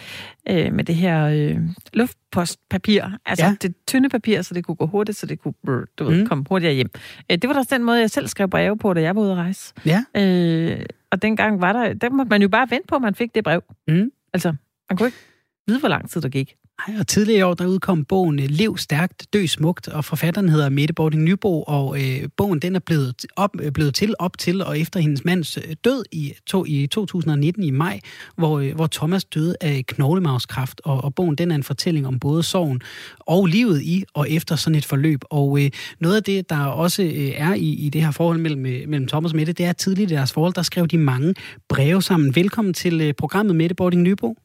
øh, 0.50 0.72
med 0.72 0.84
det 0.84 0.94
her 0.94 1.24
øh, 1.26 1.56
luftpostpapir, 1.92 3.02
altså 3.26 3.44
Ja. 3.46 3.54
det 3.62 3.74
tynde 3.86 4.08
papir, 4.08 4.42
så 4.42 4.54
det 4.54 4.64
kunne 4.64 4.74
gå 4.74 4.86
hurtigt, 4.86 5.18
så 5.18 5.26
det 5.26 5.40
kunne 5.42 5.54
brr, 5.66 5.84
du 5.98 6.04
ved, 6.04 6.20
mm. 6.20 6.26
komme 6.26 6.44
hurtigere 6.48 6.74
hjem. 6.74 6.90
Øh, 7.30 7.38
det 7.38 7.48
var 7.48 7.52
da 7.52 7.58
også 7.58 7.74
den 7.74 7.84
måde, 7.84 8.00
jeg 8.00 8.10
selv 8.10 8.28
skrev 8.28 8.48
breve 8.48 8.78
på, 8.78 8.94
da 8.94 9.00
jeg 9.00 9.16
var 9.16 9.22
ude 9.22 9.30
at 9.32 9.36
rejse. 9.36 9.72
Ja. 9.86 10.04
Øh, 10.16 10.80
og 11.10 11.22
dengang 11.22 11.60
var 11.60 11.72
der, 11.72 11.92
der 11.92 12.10
måtte 12.10 12.30
man 12.30 12.42
jo 12.42 12.48
bare 12.48 12.66
vente 12.70 12.86
på, 12.86 12.94
at 12.96 13.02
man 13.02 13.14
fik 13.14 13.34
det 13.34 13.44
brev. 13.44 13.62
Mm. 13.88 14.10
Altså, 14.32 14.54
man 14.90 14.96
kunne 14.96 15.06
ikke 15.06 15.18
vide, 15.66 15.78
hvor 15.80 15.88
lang 15.88 16.10
tid 16.10 16.20
der 16.20 16.28
gik. 16.28 16.54
Og 16.86 17.06
tidligere 17.06 17.38
i 17.38 17.42
år, 17.42 17.54
der 17.54 17.66
udkom 17.66 18.04
bogen 18.04 18.38
øh, 18.38 18.46
Lev 18.48 18.76
stærkt, 18.76 19.26
dø 19.32 19.46
smukt, 19.46 19.88
og 19.88 20.04
forfatteren 20.04 20.48
hedder 20.48 20.68
Mette 20.68 20.94
Bording 20.94 21.22
Nybo, 21.22 21.62
og 21.62 21.96
øh, 22.00 22.28
bogen 22.36 22.58
den 22.58 22.74
er 22.74 22.80
blevet, 22.86 23.26
op, 23.36 23.50
øh, 23.60 23.72
blevet 23.72 23.94
til 23.94 24.14
op 24.18 24.38
til 24.38 24.64
og 24.64 24.78
efter 24.78 25.00
hendes 25.00 25.24
mands 25.24 25.56
øh, 25.56 25.76
død 25.84 26.04
i, 26.12 26.32
to, 26.46 26.64
i 26.66 26.86
2019 26.86 27.62
i 27.62 27.70
maj, 27.70 28.00
hvor, 28.36 28.58
øh, 28.58 28.74
hvor 28.74 28.86
Thomas 28.86 29.24
døde 29.24 29.56
af 29.60 29.84
knoglemavskræft, 29.88 30.80
og, 30.84 31.04
og 31.04 31.14
bogen 31.14 31.34
den 31.34 31.50
er 31.50 31.54
en 31.54 31.62
fortælling 31.62 32.06
om 32.06 32.20
både 32.20 32.42
sorgen 32.42 32.80
og 33.20 33.46
livet 33.46 33.82
i 33.82 34.04
og 34.14 34.30
efter 34.30 34.56
sådan 34.56 34.76
et 34.76 34.84
forløb. 34.84 35.20
Og 35.30 35.64
øh, 35.64 35.70
noget 36.00 36.16
af 36.16 36.22
det, 36.22 36.50
der 36.50 36.64
også 36.64 37.02
øh, 37.02 37.32
er 37.36 37.54
i, 37.54 37.86
i 37.86 37.88
det 37.88 38.02
her 38.04 38.10
forhold 38.10 38.38
mellem, 38.38 38.88
mellem 38.88 39.08
Thomas 39.08 39.32
og 39.32 39.36
Mette, 39.36 39.52
det 39.52 39.66
er 39.66 39.70
at 39.70 39.76
tidligt 39.76 40.10
i 40.10 40.14
deres 40.14 40.32
forhold, 40.32 40.54
der 40.54 40.62
skrev 40.62 40.86
de 40.86 40.98
mange 40.98 41.34
breve 41.68 42.02
sammen. 42.02 42.36
Velkommen 42.36 42.74
til 42.74 43.00
øh, 43.00 43.14
programmet 43.14 43.56
Mette 43.56 43.74
Bording 43.74 44.02
Nybo. 44.02 44.36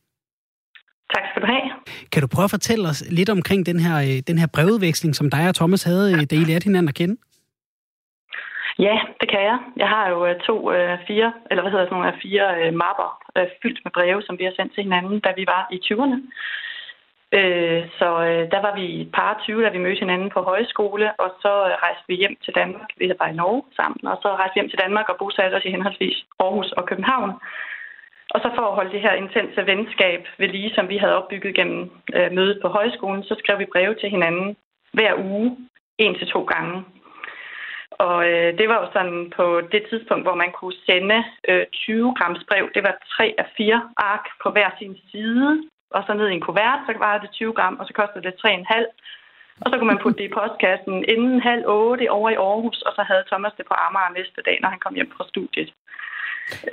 Tak 1.14 1.24
skal 1.32 1.42
du 1.42 1.48
have. 1.48 1.73
Kan 2.12 2.22
du 2.22 2.28
prøve 2.36 2.44
at 2.44 2.56
fortælle 2.58 2.90
os 2.90 3.04
lidt 3.12 3.30
omkring 3.30 3.66
den 3.66 3.80
her, 3.80 3.96
øh, 4.08 4.18
den 4.30 4.38
her 4.38 4.48
brevudveksling, 4.56 5.16
som 5.16 5.30
dig 5.30 5.50
og 5.50 5.56
Thomas 5.56 5.84
havde, 5.84 6.14
øh, 6.14 6.22
da 6.30 6.36
I 6.36 6.44
lærte 6.50 6.66
hinanden 6.70 6.90
at 6.90 6.96
kende? 6.96 7.16
Ja, 8.80 8.98
det 9.22 9.28
kan 9.30 9.42
jeg. 9.50 9.58
Jeg 9.78 9.90
har 9.90 10.10
jo 10.10 10.26
øh, 10.26 10.36
to, 10.48 10.72
øh, 10.72 10.98
fire, 11.08 11.34
eller 11.50 11.62
hvad 11.62 11.72
hedder 11.72 11.86
sådan 11.86 11.96
nogle, 11.98 12.14
af 12.14 12.20
fire 12.22 12.46
øh, 12.60 12.74
mapper 12.84 13.10
øh, 13.38 13.48
fyldt 13.62 13.80
med 13.84 13.92
breve, 13.92 14.22
som 14.22 14.40
vi 14.40 14.44
har 14.44 14.54
sendt 14.56 14.74
til 14.74 14.84
hinanden, 14.84 15.20
da 15.20 15.30
vi 15.38 15.46
var 15.54 15.68
i 15.76 15.78
20'erne. 15.88 16.18
Øh, 17.38 17.82
så 18.00 18.10
øh, 18.28 18.44
der 18.54 18.62
var 18.66 18.74
vi 18.80 18.86
et 19.02 19.12
par 19.18 19.42
20, 19.44 19.64
da 19.64 19.70
vi 19.70 19.84
mødte 19.86 20.04
hinanden 20.06 20.30
på 20.36 20.42
højskole, 20.52 21.08
og 21.24 21.30
så 21.44 21.54
øh, 21.70 21.74
rejste 21.86 22.06
vi 22.08 22.16
hjem 22.16 22.36
til 22.46 22.54
Danmark. 22.60 22.90
Vi 22.98 23.12
var 23.20 23.28
i 23.28 23.40
Norge 23.42 23.64
sammen, 23.80 24.02
og 24.12 24.18
så 24.22 24.28
rejste 24.40 24.54
vi 24.54 24.60
hjem 24.60 24.70
til 24.72 24.82
Danmark 24.84 25.08
og 25.10 25.16
bosatte 25.20 25.56
os 25.56 25.66
i 25.66 25.74
henholdsvis 25.76 26.18
Aarhus 26.40 26.72
og 26.72 26.84
København. 26.90 27.32
Og 28.30 28.40
så 28.42 28.52
for 28.56 28.66
at 28.68 28.76
holde 28.76 28.92
det 28.92 29.02
her 29.02 29.14
intense 29.14 29.66
venskab 29.66 30.28
ved 30.38 30.48
lige, 30.48 30.76
som 30.76 30.90
vi 30.90 30.98
havde 30.98 31.16
opbygget 31.16 31.56
gennem 31.56 31.92
øh, 32.16 32.32
mødet 32.32 32.60
på 32.62 32.68
højskolen, 32.68 33.24
så 33.24 33.36
skrev 33.40 33.60
vi 33.60 33.74
breve 33.74 33.96
til 33.96 34.10
hinanden 34.10 34.56
hver 34.94 35.14
uge, 35.18 35.58
en 35.98 36.16
til 36.16 36.28
to 36.28 36.44
gange. 36.44 36.84
Og 37.92 38.30
øh, 38.30 38.58
det 38.58 38.68
var 38.70 38.78
jo 38.82 38.88
sådan 38.94 39.32
på 39.36 39.46
det 39.72 39.84
tidspunkt, 39.90 40.24
hvor 40.26 40.36
man 40.36 40.52
kunne 40.52 40.78
sende 40.90 41.24
øh, 41.50 41.66
20 41.74 42.16
grams 42.18 42.44
brev. 42.50 42.70
Det 42.76 42.84
var 42.84 42.96
tre 43.16 43.36
af 43.38 43.48
fire 43.58 43.80
ark 43.98 44.26
på 44.44 44.50
hver 44.52 44.70
sin 44.80 44.96
side, 45.12 45.64
og 45.92 46.04
så 46.08 46.14
ned 46.14 46.28
i 46.30 46.34
en 46.34 46.46
kuvert, 46.48 46.80
så 46.88 46.98
var 46.98 47.18
det 47.18 47.30
20 47.32 47.54
gram, 47.54 47.78
og 47.80 47.88
så 47.88 47.94
kostede 47.94 48.24
det 48.24 48.34
3,5. 48.46 48.86
Og 49.62 49.68
så 49.70 49.76
kunne 49.78 49.92
man 49.94 50.04
putte 50.04 50.18
det 50.20 50.30
i 50.30 50.36
postkassen 50.38 51.06
inden 51.14 51.40
halv 51.42 51.64
otte 51.68 52.12
over 52.18 52.30
i 52.30 52.42
Aarhus, 52.48 52.82
og 52.82 52.92
så 52.96 53.02
havde 53.10 53.24
Thomas 53.32 53.54
det 53.58 53.66
på 53.68 53.76
Amager 53.86 54.18
næste 54.18 54.42
dag, 54.48 54.58
når 54.62 54.70
han 54.70 54.80
kom 54.80 54.96
hjem 54.96 55.12
fra 55.18 55.28
studiet. 55.32 55.70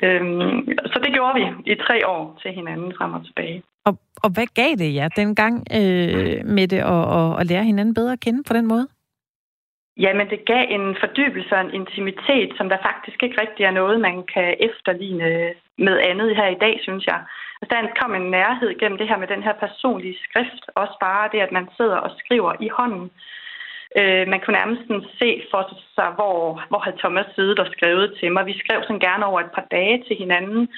Øhm, 0.02 0.68
så 0.92 1.00
det 1.04 1.12
gjorde 1.12 1.34
vi 1.40 1.72
i 1.72 1.74
tre 1.74 2.06
år 2.08 2.38
til 2.42 2.50
hinanden 2.52 2.92
frem 2.98 3.12
og 3.14 3.24
tilbage. 3.24 3.62
Og, 3.84 3.98
og 4.24 4.30
hvad 4.34 4.46
gav 4.60 4.72
det 4.82 4.94
jer 4.94 5.08
dengang 5.08 5.54
øh, 5.78 6.46
med 6.56 6.66
det 6.68 6.82
at, 6.94 7.04
at, 7.18 7.40
at 7.40 7.46
lære 7.46 7.64
hinanden 7.64 7.94
bedre 7.94 8.12
at 8.12 8.20
kende 8.20 8.42
på 8.48 8.52
den 8.52 8.66
måde? 8.66 8.86
Jamen, 9.96 10.30
det 10.30 10.44
gav 10.44 10.64
en 10.68 10.96
fordybelse 11.00 11.52
og 11.56 11.60
en 11.60 11.74
intimitet, 11.80 12.50
som 12.56 12.68
der 12.68 12.86
faktisk 12.88 13.22
ikke 13.22 13.40
rigtig 13.40 13.64
er 13.64 13.70
noget, 13.80 14.00
man 14.00 14.16
kan 14.34 14.56
efterligne 14.68 15.52
med 15.78 15.96
andet 16.10 16.36
her 16.36 16.48
i 16.48 16.60
dag, 16.64 16.74
synes 16.82 17.06
jeg. 17.06 17.20
Altså, 17.60 17.72
der 17.76 17.98
kom 18.00 18.14
en 18.14 18.30
nærhed 18.30 18.78
gennem 18.80 18.98
det 18.98 19.08
her 19.08 19.18
med 19.22 19.28
den 19.34 19.42
her 19.42 19.54
personlige 19.64 20.18
skrift. 20.26 20.64
Også 20.82 20.96
bare 21.00 21.28
det, 21.32 21.40
at 21.46 21.52
man 21.52 21.68
sidder 21.76 21.96
og 21.96 22.10
skriver 22.18 22.52
i 22.60 22.68
hånden. 22.78 23.10
Øh, 23.98 24.28
man 24.32 24.40
kunne 24.40 24.58
nærmest 24.60 24.82
se 25.20 25.30
for 25.50 25.62
sig, 25.96 26.08
hvor, 26.16 26.64
hvor 26.68 26.78
havde 26.78 26.98
Thomas 27.02 27.26
siddet 27.34 27.58
og 27.58 27.68
skrevet 27.74 28.16
til 28.18 28.32
mig. 28.32 28.46
Vi 28.46 28.60
skrev 28.62 28.82
sådan 28.82 29.06
gerne 29.08 29.26
over 29.26 29.40
et 29.40 29.54
par 29.56 29.66
dage 29.70 30.04
til 30.06 30.16
hinanden. 30.16 30.68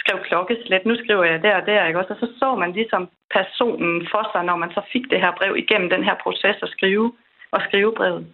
Skrev 0.00 0.18
klokkeslet, 0.28 0.86
Nu 0.86 0.94
skriver 0.96 1.24
jeg 1.24 1.42
der 1.42 1.56
og 1.60 1.66
der, 1.66 1.86
ikke 1.86 1.98
også? 1.98 2.12
Og 2.14 2.20
så 2.20 2.28
så 2.40 2.54
man 2.54 2.72
ligesom 2.72 3.08
personen 3.36 4.08
for 4.12 4.30
sig, 4.32 4.44
når 4.44 4.56
man 4.56 4.70
så 4.70 4.82
fik 4.92 5.04
det 5.10 5.20
her 5.20 5.32
brev 5.38 5.56
igennem 5.56 5.90
den 5.90 6.04
her 6.04 6.16
proces 6.24 6.56
at 6.62 6.68
skrive 6.76 7.12
og 7.50 7.60
skrive 7.68 7.92
brevet. 7.98 8.26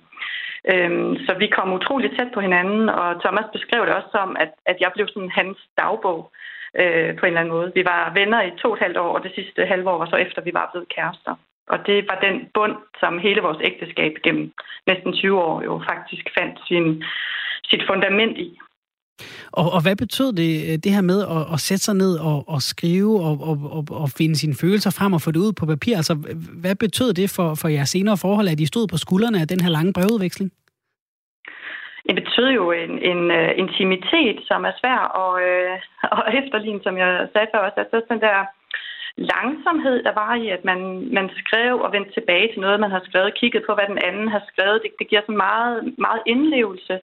Øhm, 0.72 1.16
så 1.26 1.32
vi 1.38 1.46
kom 1.46 1.72
utroligt 1.72 2.14
tæt 2.18 2.30
på 2.34 2.40
hinanden, 2.40 2.88
og 2.88 3.20
Thomas 3.24 3.48
beskrev 3.52 3.86
det 3.86 3.94
også 3.94 4.08
som, 4.12 4.36
at, 4.44 4.52
at 4.66 4.76
jeg 4.80 4.90
blev 4.94 5.06
sådan 5.08 5.36
hans 5.40 5.58
dagbog 5.78 6.32
øh, 6.80 7.10
på 7.18 7.26
en 7.26 7.32
eller 7.32 7.40
anden 7.40 7.54
måde. 7.56 7.72
Vi 7.74 7.84
var 7.84 8.12
venner 8.14 8.42
i 8.42 8.50
to 8.62 8.68
og 8.68 8.74
et 8.76 8.82
halvt 8.82 8.98
år, 8.98 9.12
og 9.16 9.22
det 9.22 9.32
sidste 9.34 9.66
halve 9.66 9.90
år 9.90 9.98
var 9.98 10.08
så 10.10 10.16
efter, 10.16 10.42
vi 10.42 10.54
var 10.54 10.68
blevet 10.72 10.88
kærester. 10.88 11.34
Og 11.72 11.78
det 11.86 11.98
var 12.10 12.18
den 12.26 12.36
bund, 12.54 12.76
som 13.00 13.18
hele 13.18 13.40
vores 13.46 13.60
ægteskab 13.68 14.12
gennem 14.24 14.52
næsten 14.86 15.12
20 15.12 15.38
år 15.48 15.62
jo 15.62 15.82
faktisk 15.90 16.24
fandt 16.38 16.54
sin, 16.68 17.04
sit 17.70 17.82
fundament 17.88 18.38
i. 18.38 18.58
Og, 19.52 19.66
og 19.74 19.80
hvad 19.82 19.96
betød 19.96 20.32
det, 20.32 20.52
øh, 20.68 20.74
det 20.84 20.92
her 20.96 21.04
med 21.12 21.20
at, 21.36 21.42
at 21.54 21.60
sætte 21.60 21.84
sig 21.84 21.94
ned 21.94 22.14
og, 22.30 22.38
og 22.54 22.60
skrive 22.72 23.14
og, 23.26 23.34
og, 23.48 23.56
og, 23.76 23.84
og 24.02 24.08
finde 24.18 24.36
sine 24.36 24.54
følelser 24.62 24.96
frem 24.98 25.12
og 25.12 25.20
få 25.20 25.30
det 25.30 25.40
ud 25.46 25.52
på 25.60 25.66
papir? 25.66 25.96
Altså, 25.96 26.14
hvad 26.62 26.74
betød 26.74 27.12
det 27.12 27.28
for, 27.36 27.48
for 27.60 27.68
jeres 27.68 27.88
senere 27.88 28.16
forhold, 28.24 28.48
at 28.48 28.60
I 28.60 28.66
stod 28.66 28.86
på 28.88 28.96
skuldrene 28.96 29.40
af 29.40 29.48
den 29.48 29.60
her 29.60 29.70
lange 29.70 29.92
brevudveksling? 29.92 30.50
Det 32.06 32.14
betød 32.22 32.48
jo 32.60 32.64
en, 32.82 32.92
en 33.10 33.22
uh, 33.40 33.50
intimitet, 33.64 34.36
som 34.48 34.60
er 34.64 34.74
svær 34.80 35.00
og, 35.22 35.32
uh, 35.50 35.74
og 36.18 36.22
efterligne, 36.40 36.80
som 36.82 36.94
jeg 37.02 37.28
sagde 37.32 37.48
før 37.52 37.60
også. 37.66 37.78
Altså 37.82 38.00
den 38.10 38.20
der 38.20 38.36
langsomhed, 39.20 40.02
der 40.02 40.14
var 40.22 40.34
i, 40.34 40.48
at 40.48 40.64
man, 40.64 40.80
man 41.12 41.30
skrev 41.40 41.80
og 41.80 41.92
vendte 41.92 42.12
tilbage 42.12 42.48
til 42.52 42.60
noget, 42.60 42.80
man 42.80 42.90
har 42.90 43.02
skrevet, 43.08 43.38
kigget 43.40 43.62
på, 43.66 43.74
hvad 43.74 43.86
den 43.92 44.00
anden 44.08 44.28
har 44.28 44.42
skrevet. 44.50 44.82
Det, 44.82 44.90
det 44.98 45.08
giver 45.08 45.22
så 45.26 45.32
meget, 45.32 45.94
meget 45.98 46.22
indlevelse 46.26 47.00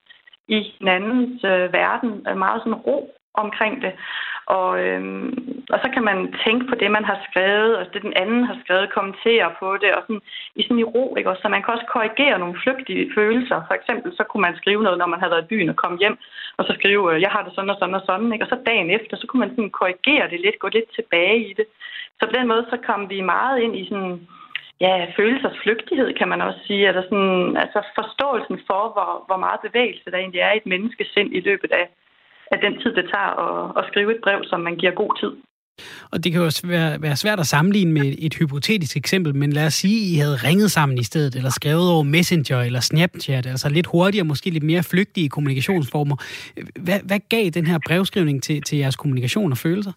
i 0.48 0.60
hinandens 0.80 1.44
øh, 1.44 1.74
verden. 1.74 2.12
Øh, 2.30 2.38
meget 2.38 2.62
sådan 2.62 2.82
ro 2.88 2.98
omkring 3.34 3.82
det. 3.82 3.94
Og, 4.58 4.70
øhm, 4.86 5.30
og 5.74 5.78
så 5.84 5.88
kan 5.94 6.04
man 6.10 6.20
tænke 6.46 6.66
på 6.70 6.76
det, 6.82 6.90
man 6.92 7.06
har 7.12 7.20
skrevet, 7.28 7.78
og 7.78 7.84
det, 7.94 8.02
den 8.08 8.14
anden 8.22 8.44
har 8.50 8.58
skrevet, 8.64 8.96
kommentere 8.98 9.50
på 9.60 9.78
det, 9.82 9.92
og 9.98 10.02
sådan, 10.06 10.22
i 10.56 10.62
sådan 10.64 10.84
i 10.84 10.90
ro, 10.94 11.16
ikke? 11.16 11.30
Og 11.30 11.38
så 11.42 11.48
man 11.50 11.64
kan 11.64 11.74
også 11.74 11.88
korrigere 11.94 12.40
nogle 12.40 12.60
flygtige 12.64 13.12
følelser. 13.16 13.58
For 13.68 13.76
eksempel, 13.80 14.10
så 14.18 14.24
kunne 14.24 14.46
man 14.48 14.58
skrive 14.62 14.84
noget, 14.84 14.98
når 15.00 15.10
man 15.14 15.20
havde 15.20 15.34
været 15.34 15.46
i 15.46 15.52
byen 15.52 15.70
og 15.70 15.76
kom 15.76 15.98
hjem, 16.02 16.18
og 16.58 16.64
så 16.66 16.72
skrive, 16.80 17.04
øh, 17.14 17.22
jeg 17.22 17.32
har 17.36 17.44
det 17.44 17.54
sådan 17.56 17.74
og 17.74 17.78
sådan 17.80 18.00
og 18.00 18.04
sådan, 18.10 18.34
ikke? 18.34 18.46
Og 18.46 18.50
så 18.50 18.58
dagen 18.66 18.90
efter, 18.98 19.18
så 19.18 19.26
kunne 19.28 19.44
man 19.44 19.50
sådan 19.50 19.78
korrigere 19.80 20.30
det 20.32 20.40
lidt, 20.46 20.60
gå 20.60 20.68
lidt 20.68 20.90
tilbage 20.98 21.40
i 21.50 21.54
det. 21.60 21.68
Så 22.20 22.24
på 22.28 22.34
den 22.38 22.48
måde, 22.48 22.66
så 22.70 22.78
kom 22.88 23.02
vi 23.10 23.32
meget 23.36 23.58
ind 23.66 23.76
i 23.82 23.84
sådan, 23.90 24.16
ja, 24.86 24.94
følelsers 25.18 25.58
flygtighed, 25.64 26.10
kan 26.20 26.30
man 26.34 26.42
også 26.48 26.60
sige. 26.68 26.88
Eller 26.90 27.04
sådan, 27.10 27.58
altså 27.64 27.80
forståelsen 28.00 28.58
for, 28.70 28.84
hvor, 28.96 29.12
hvor 29.28 29.40
meget 29.46 29.66
bevægelse 29.68 30.12
der 30.12 30.18
egentlig 30.18 30.42
er 30.42 30.54
i 30.54 30.62
et 30.62 30.72
menneskesind 30.74 31.30
i 31.38 31.42
løbet 31.50 31.72
af, 31.82 31.86
af 32.54 32.58
den 32.66 32.74
tid, 32.82 32.92
det 33.00 33.06
tager 33.14 33.32
at, 33.46 33.58
at 33.80 33.84
skrive 33.90 34.16
et 34.16 34.22
brev, 34.24 34.40
som 34.52 34.60
man 34.68 34.76
giver 34.82 35.02
god 35.04 35.14
tid. 35.22 35.34
Og 36.12 36.24
det 36.24 36.32
kan 36.32 36.42
jo 36.42 36.52
være, 36.64 37.02
være 37.02 37.16
svært 37.16 37.40
at 37.40 37.48
sammenligne 37.48 37.94
med 37.94 38.16
et 38.20 38.34
hypotetisk 38.34 38.98
eksempel, 38.98 39.36
men 39.36 39.54
lad 39.54 39.66
os 39.66 39.74
sige, 39.74 39.98
at 40.02 40.12
I 40.14 40.16
havde 40.16 40.38
ringet 40.50 40.72
sammen 40.72 40.98
i 40.98 41.04
stedet, 41.04 41.36
eller 41.36 41.50
skrevet 41.50 41.92
over 41.94 42.04
Messenger 42.04 42.62
eller 42.62 42.80
Snapchat, 42.80 43.46
altså 43.48 43.70
lidt 43.70 43.88
hurtigere, 43.88 44.26
måske 44.26 44.50
lidt 44.50 44.64
mere 44.64 44.84
flygtige 44.84 45.30
kommunikationsformer. 45.30 46.16
Hvad, 46.80 47.00
hvad 47.04 47.20
gav 47.30 47.50
den 47.50 47.68
her 47.68 47.80
brevskrivning 47.88 48.44
til, 48.44 48.62
til 48.62 48.78
jeres 48.78 48.96
kommunikation 48.96 49.52
og 49.52 49.58
følelser? 49.58 49.92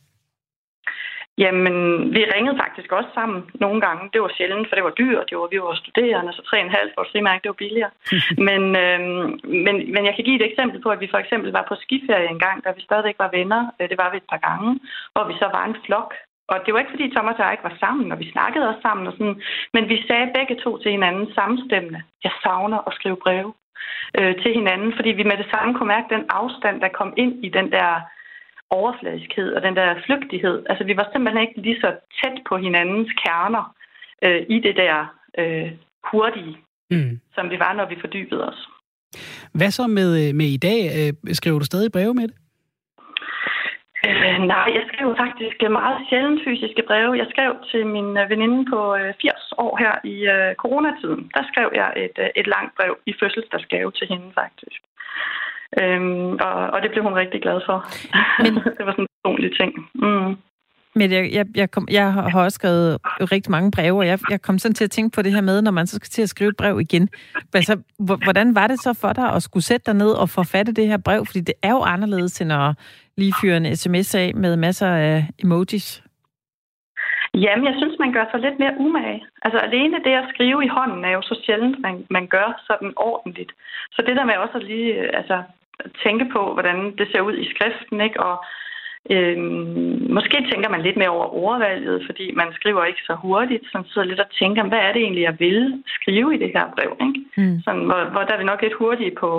Jamen, 1.38 1.74
vi 2.14 2.22
ringede 2.34 2.60
faktisk 2.62 2.92
også 2.92 3.10
sammen 3.14 3.50
nogle 3.54 3.80
gange. 3.80 4.10
Det 4.12 4.22
var 4.22 4.32
sjældent, 4.36 4.68
for 4.68 4.74
det 4.74 4.84
var 4.84 4.98
dyrt. 5.00 5.30
Det 5.30 5.38
var, 5.38 5.48
vi 5.50 5.60
var 5.60 5.74
studerende, 5.74 6.32
så 6.32 6.42
3,5 6.42 6.94
for 6.94 7.02
et 7.02 7.12
frimærke, 7.12 7.42
det 7.42 7.48
var 7.48 7.62
billigere. 7.64 7.90
men, 8.48 8.62
øhm, 8.84 9.26
men, 9.64 9.74
men 9.94 10.02
jeg 10.06 10.14
kan 10.14 10.24
give 10.24 10.38
et 10.40 10.50
eksempel 10.50 10.78
på, 10.82 10.88
at 10.90 11.00
vi 11.00 11.08
for 11.10 11.18
eksempel 11.18 11.50
var 11.52 11.64
på 11.68 11.74
skiferie 11.82 12.28
en 12.30 12.44
gang, 12.46 12.64
da 12.64 12.70
vi 12.76 12.82
stadigvæk 12.82 13.18
var 13.18 13.30
venner. 13.38 13.62
Øh, 13.80 13.88
det 13.90 13.98
var 14.02 14.10
vi 14.10 14.16
et 14.16 14.30
par 14.32 14.42
gange, 14.48 14.70
hvor 15.12 15.24
vi 15.30 15.34
så 15.42 15.46
var 15.56 15.64
en 15.64 15.76
flok. 15.86 16.14
Og 16.52 16.56
det 16.64 16.70
var 16.72 16.80
ikke, 16.80 16.94
fordi 16.94 17.14
Thomas 17.16 17.38
og 17.38 17.44
jeg 17.44 17.52
ikke 17.52 17.70
var 17.70 17.80
sammen, 17.84 18.12
og 18.12 18.18
vi 18.18 18.32
snakkede 18.32 18.68
også 18.68 18.82
sammen. 18.82 19.06
Og 19.06 19.12
sådan, 19.12 19.42
men 19.74 19.88
vi 19.88 19.96
sagde 20.08 20.32
begge 20.38 20.56
to 20.64 20.70
til 20.78 20.90
hinanden 20.90 21.26
samstemmende, 21.34 22.00
jeg 22.24 22.32
savner 22.42 22.78
at 22.88 22.94
skrive 22.98 23.16
breve 23.24 23.52
øh, 24.18 24.34
til 24.42 24.52
hinanden, 24.58 24.92
fordi 24.96 25.10
vi 25.18 25.24
med 25.30 25.36
det 25.42 25.48
samme 25.54 25.74
kunne 25.74 25.92
mærke 25.94 26.14
den 26.14 26.24
afstand, 26.28 26.80
der 26.80 26.88
kom 26.98 27.12
ind 27.16 27.44
i 27.46 27.48
den 27.48 27.72
der 27.72 27.90
overfladiskhed 28.70 29.52
og 29.52 29.62
den 29.62 29.76
der 29.76 30.02
flygtighed. 30.06 30.62
Altså, 30.70 30.84
vi 30.84 30.96
var 30.96 31.08
simpelthen 31.12 31.42
ikke 31.42 31.60
lige 31.60 31.80
så 31.80 31.90
tæt 32.18 32.36
på 32.48 32.56
hinandens 32.56 33.10
kerner 33.22 33.74
øh, 34.22 34.42
i 34.48 34.58
det 34.66 34.76
der 34.76 34.96
øh, 35.38 35.70
hurtige, 36.10 36.56
mm. 36.90 37.20
som 37.34 37.50
vi 37.50 37.58
var, 37.58 37.72
når 37.72 37.86
vi 37.88 37.96
fordybede 38.00 38.48
os. 38.48 38.68
Hvad 39.52 39.70
så 39.70 39.86
med, 39.86 40.10
øh, 40.22 40.34
med 40.34 40.46
i 40.46 40.56
dag? 40.56 40.80
Øh, 40.98 41.34
skriver 41.34 41.58
du 41.58 41.64
stadig 41.64 41.92
breve 41.92 42.14
med 42.14 42.28
det? 42.28 42.36
Øh, 44.08 44.38
nej, 44.54 44.66
jeg 44.76 44.84
skriver 44.88 45.14
faktisk 45.24 45.56
meget 45.70 45.98
sjældent 46.08 46.40
fysiske 46.46 46.82
breve. 46.88 47.18
Jeg 47.22 47.26
skrev 47.32 47.52
til 47.70 47.86
min 47.86 48.08
øh, 48.18 48.30
veninde 48.30 48.60
på 48.72 48.80
80 49.22 49.52
år 49.64 49.72
her 49.82 49.94
i 50.14 50.16
øh, 50.34 50.54
coronatiden. 50.62 51.30
Der 51.34 51.42
skrev 51.50 51.68
jeg 51.80 51.90
et, 52.04 52.16
et 52.40 52.46
langt 52.46 52.72
brev 52.76 52.92
i 53.06 53.12
fødselsdagsgave 53.20 53.90
til 53.92 54.06
hende 54.08 54.28
faktisk. 54.42 54.80
Øhm, 55.78 56.32
og, 56.32 56.54
og 56.74 56.82
det 56.82 56.90
blev 56.90 57.02
hun 57.04 57.14
rigtig 57.14 57.42
glad 57.42 57.60
for. 57.66 57.78
Men... 58.42 58.54
det 58.78 58.86
var 58.86 58.92
sådan 58.92 59.04
en 59.04 59.14
personlig 59.16 59.56
ting. 59.60 59.72
Mm. 59.94 60.36
Men 60.94 61.12
jeg, 61.12 61.30
jeg, 61.32 61.46
jeg, 61.56 61.70
kom, 61.70 61.88
jeg 61.90 62.12
har 62.12 62.44
også 62.44 62.54
skrevet 62.54 62.98
rigtig 63.20 63.50
mange 63.50 63.70
breve, 63.70 63.98
og 63.98 64.06
jeg, 64.06 64.18
jeg 64.30 64.42
kom 64.42 64.58
sådan 64.58 64.74
til 64.74 64.84
at 64.84 64.90
tænke 64.90 65.14
på 65.14 65.22
det 65.22 65.32
her 65.32 65.40
med, 65.40 65.62
når 65.62 65.70
man 65.70 65.86
så 65.86 65.96
skal 65.96 66.08
til 66.08 66.22
at 66.22 66.28
skrive 66.28 66.50
et 66.50 66.56
brev 66.56 66.80
igen. 66.80 67.08
Altså, 67.54 67.82
hvordan 67.98 68.54
var 68.54 68.66
det 68.66 68.80
så 68.80 68.98
for 69.00 69.12
dig 69.12 69.32
at 69.32 69.42
skulle 69.42 69.64
sætte 69.64 69.84
dig 69.86 69.94
ned 69.94 70.10
og 70.10 70.28
forfatte 70.28 70.72
det 70.72 70.88
her 70.88 70.96
brev? 70.96 71.26
Fordi 71.26 71.40
det 71.40 71.54
er 71.62 71.70
jo 71.70 71.82
anderledes 71.82 72.40
end 72.40 72.52
at 72.52 72.74
lige 73.16 73.34
fyre 73.42 73.56
en 73.56 73.76
sms 73.76 74.14
af 74.14 74.34
med 74.34 74.56
masser 74.56 74.86
af 74.86 75.24
emojis. 75.42 76.02
Jamen, 77.34 77.64
jeg 77.66 77.74
synes, 77.78 77.96
man 77.98 78.12
gør 78.12 78.24
sig 78.30 78.40
lidt 78.40 78.58
mere 78.58 78.74
umage. 78.78 79.22
Altså, 79.42 79.58
alene 79.58 80.04
det 80.04 80.14
at 80.22 80.30
skrive 80.34 80.64
i 80.64 80.68
hånden 80.76 81.04
er 81.04 81.10
jo 81.10 81.22
så 81.22 81.34
sjældent, 81.44 81.80
man, 81.80 82.06
man 82.10 82.26
gør 82.26 82.62
sådan 82.66 82.92
ordentligt. 82.96 83.52
Så 83.92 84.02
det 84.06 84.16
der 84.16 84.24
med 84.24 84.34
også 84.34 84.56
at 84.58 84.64
lige 84.64 85.16
altså, 85.16 85.42
tænke 86.04 86.26
på, 86.32 86.52
hvordan 86.52 86.96
det 86.98 87.08
ser 87.12 87.20
ud 87.20 87.36
i 87.36 87.50
skriften, 87.54 88.00
ikke? 88.00 88.20
Og 88.20 88.44
øhm, 89.10 90.06
måske 90.16 90.36
tænker 90.50 90.68
man 90.68 90.82
lidt 90.82 90.96
mere 90.96 91.08
over 91.08 91.28
ordvalget, 91.44 92.02
fordi 92.06 92.32
man 92.40 92.48
skriver 92.52 92.84
ikke 92.84 93.02
så 93.06 93.14
hurtigt, 93.14 93.64
så 93.64 93.78
man 93.78 93.86
sidder 93.86 94.08
lidt 94.08 94.20
og 94.20 94.30
tænker, 94.40 94.62
hvad 94.64 94.78
er 94.78 94.92
det 94.92 95.02
egentlig, 95.02 95.22
jeg 95.22 95.36
vil 95.38 95.82
skrive 95.86 96.34
i 96.34 96.38
det 96.38 96.50
her 96.54 96.66
brev, 96.74 96.96
ikke? 97.08 97.20
Mm. 97.36 97.60
Sådan, 97.64 97.84
hvor, 97.84 98.04
hvor 98.12 98.22
der 98.22 98.32
er 98.34 98.38
vi 98.38 98.44
nok 98.44 98.62
lidt 98.62 98.74
hurtige 98.82 99.14
på, 99.20 99.30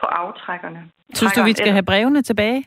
på 0.00 0.06
aftrækkerne. 0.06 0.80
Synes 1.14 1.32
du, 1.32 1.42
vi 1.42 1.52
skal 1.52 1.72
have 1.72 1.90
brevene 1.90 2.22
tilbage? 2.22 2.64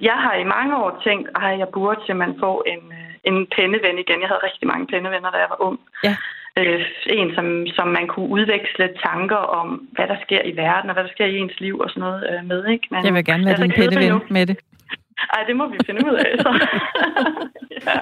Jeg 0.00 0.16
har 0.24 0.34
i 0.34 0.44
mange 0.44 0.76
år 0.76 1.00
tænkt, 1.04 1.28
at 1.42 1.58
jeg 1.58 1.68
burde 1.72 2.00
simpelthen 2.06 2.40
få 2.40 2.64
en, 2.66 2.82
øh, 3.00 3.12
en 3.24 3.46
penneven 3.56 3.98
igen. 3.98 4.20
Jeg 4.20 4.28
havde 4.28 4.46
rigtig 4.48 4.66
mange 4.68 4.86
pennevenner, 4.86 5.30
da 5.30 5.36
jeg 5.36 5.50
var 5.50 5.60
ung. 5.66 5.80
Ja 6.04 6.16
øh, 6.58 6.80
en, 7.06 7.34
som, 7.34 7.66
som 7.76 7.88
man 7.88 8.06
kunne 8.06 8.28
udveksle 8.28 8.86
tanker 9.06 9.42
om, 9.60 9.68
hvad 9.92 10.06
der 10.08 10.16
sker 10.24 10.42
i 10.44 10.56
verden, 10.56 10.90
og 10.90 10.94
hvad 10.94 11.04
der 11.04 11.10
sker 11.10 11.26
i 11.26 11.38
ens 11.38 11.60
liv 11.60 11.78
og 11.78 11.90
sådan 11.90 12.00
noget 12.00 12.20
øh, 12.30 12.48
med. 12.48 12.66
Ikke? 12.66 12.86
Men, 12.90 13.04
jeg 13.04 13.14
vil 13.14 13.24
gerne 13.24 13.46
være 13.46 13.62
din 13.62 13.70
penneven 13.70 14.22
med 14.30 14.46
det. 14.46 14.56
Ej, 15.32 15.44
det 15.48 15.56
må 15.56 15.68
vi 15.68 15.78
finde 15.86 16.00
ud 16.06 16.14
af, 16.14 16.32
så. 16.38 16.50
ja. 17.86 17.98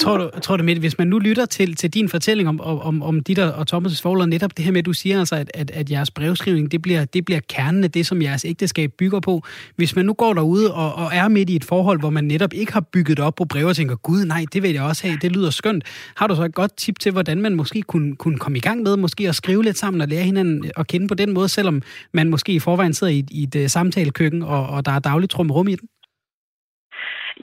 tror, 0.00 0.16
du, 0.16 0.30
tror 0.42 0.56
du, 0.56 0.64
Mette, 0.64 0.80
hvis 0.80 0.98
man 0.98 1.06
nu 1.06 1.18
lytter 1.18 1.46
til, 1.46 1.76
til 1.76 1.90
din 1.94 2.08
fortælling 2.08 2.48
om, 2.48 2.60
om, 2.60 3.02
om 3.02 3.20
dit 3.20 3.38
og 3.38 3.66
Thomas' 3.74 4.02
forhold, 4.02 4.28
netop 4.28 4.56
det 4.56 4.64
her 4.64 4.72
med, 4.72 4.78
at 4.78 4.86
du 4.86 4.92
siger 4.92 5.18
altså, 5.18 5.34
at, 5.34 5.50
at, 5.54 5.70
at 5.70 5.90
jeres 5.90 6.10
brevskrivning, 6.10 6.72
det 6.72 6.82
bliver, 6.82 7.04
det 7.04 7.24
bliver 7.24 7.40
kernen 7.48 7.84
af 7.84 7.90
det, 7.90 8.06
som 8.06 8.22
jeres 8.22 8.44
ægteskab 8.44 8.92
bygger 8.98 9.20
på. 9.20 9.42
Hvis 9.76 9.96
man 9.96 10.06
nu 10.06 10.12
går 10.12 10.34
derude 10.34 10.74
og, 10.74 10.94
og 10.94 11.10
er 11.12 11.28
midt 11.28 11.50
i 11.50 11.56
et 11.56 11.64
forhold, 11.64 12.00
hvor 12.00 12.10
man 12.10 12.24
netop 12.24 12.52
ikke 12.52 12.72
har 12.72 12.80
bygget 12.80 13.20
op 13.20 13.34
på 13.34 13.44
brev 13.44 13.66
og 13.66 13.76
tænker, 13.76 13.96
gud 13.96 14.24
nej, 14.24 14.44
det 14.52 14.62
vil 14.62 14.72
jeg 14.72 14.82
også 14.82 15.06
have, 15.06 15.18
det 15.22 15.32
lyder 15.32 15.50
skønt. 15.50 15.84
Har 16.16 16.26
du 16.26 16.34
så 16.34 16.42
et 16.42 16.54
godt 16.54 16.76
tip 16.76 16.98
til, 16.98 17.12
hvordan 17.12 17.40
man 17.42 17.54
måske 17.54 17.82
kunne, 17.82 18.16
kunne 18.16 18.38
komme 18.38 18.58
i 18.58 18.60
gang 18.60 18.82
med, 18.82 18.96
måske 18.96 19.28
at 19.28 19.34
skrive 19.34 19.64
lidt 19.64 19.78
sammen 19.78 20.00
og 20.00 20.08
lære 20.08 20.22
hinanden 20.22 20.70
at 20.76 20.86
kende 20.86 21.08
på 21.08 21.14
den 21.14 21.32
måde, 21.34 21.48
selvom 21.48 21.82
man 22.12 22.30
måske 22.30 22.52
i 22.52 22.58
forvejen 22.58 22.94
sidder 22.94 23.12
i, 23.12 23.24
i 23.30 23.42
et 23.42 23.56
uh, 23.56 23.66
samtalekøkken, 23.66 24.42
og, 24.42 24.66
og 24.66 24.86
der 24.86 24.92
er 24.92 24.98
dagligt 24.98 25.38
rum 25.38 25.50
rum 25.50 25.68
i? 25.68 25.76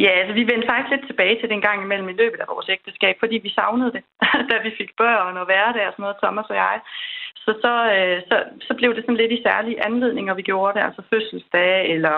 Ja, 0.04 0.12
altså 0.20 0.34
vi 0.34 0.48
vendte 0.52 0.68
faktisk 0.68 0.92
lidt 0.92 1.08
tilbage 1.08 1.40
til 1.40 1.50
den 1.50 1.62
gang 1.62 1.84
imellem 1.84 2.10
i 2.10 2.20
løbet 2.22 2.40
af 2.40 2.48
vores 2.54 2.70
ægteskab, 2.70 3.16
fordi 3.20 3.38
vi 3.46 3.50
savnede 3.50 3.92
det, 3.96 4.04
da 4.52 4.56
vi 4.66 4.72
fik 4.80 4.92
børn 4.98 5.38
og 5.38 5.46
hverdag 5.46 5.88
og 5.88 5.94
sådan 5.94 6.04
noget, 6.04 6.22
Thomas 6.24 6.52
og 6.54 6.56
jeg. 6.56 6.80
Så, 7.44 7.52
så, 7.64 7.74
øh, 7.96 8.18
så, 8.30 8.36
så 8.68 8.74
blev 8.74 8.96
det 8.96 9.04
sådan 9.04 9.22
lidt 9.22 9.32
i 9.32 9.44
særlige 9.48 9.86
anledninger, 9.86 10.34
vi 10.34 10.42
gjorde 10.42 10.74
det, 10.76 10.86
altså 10.86 11.02
fødselsdag 11.10 11.90
eller 11.96 12.18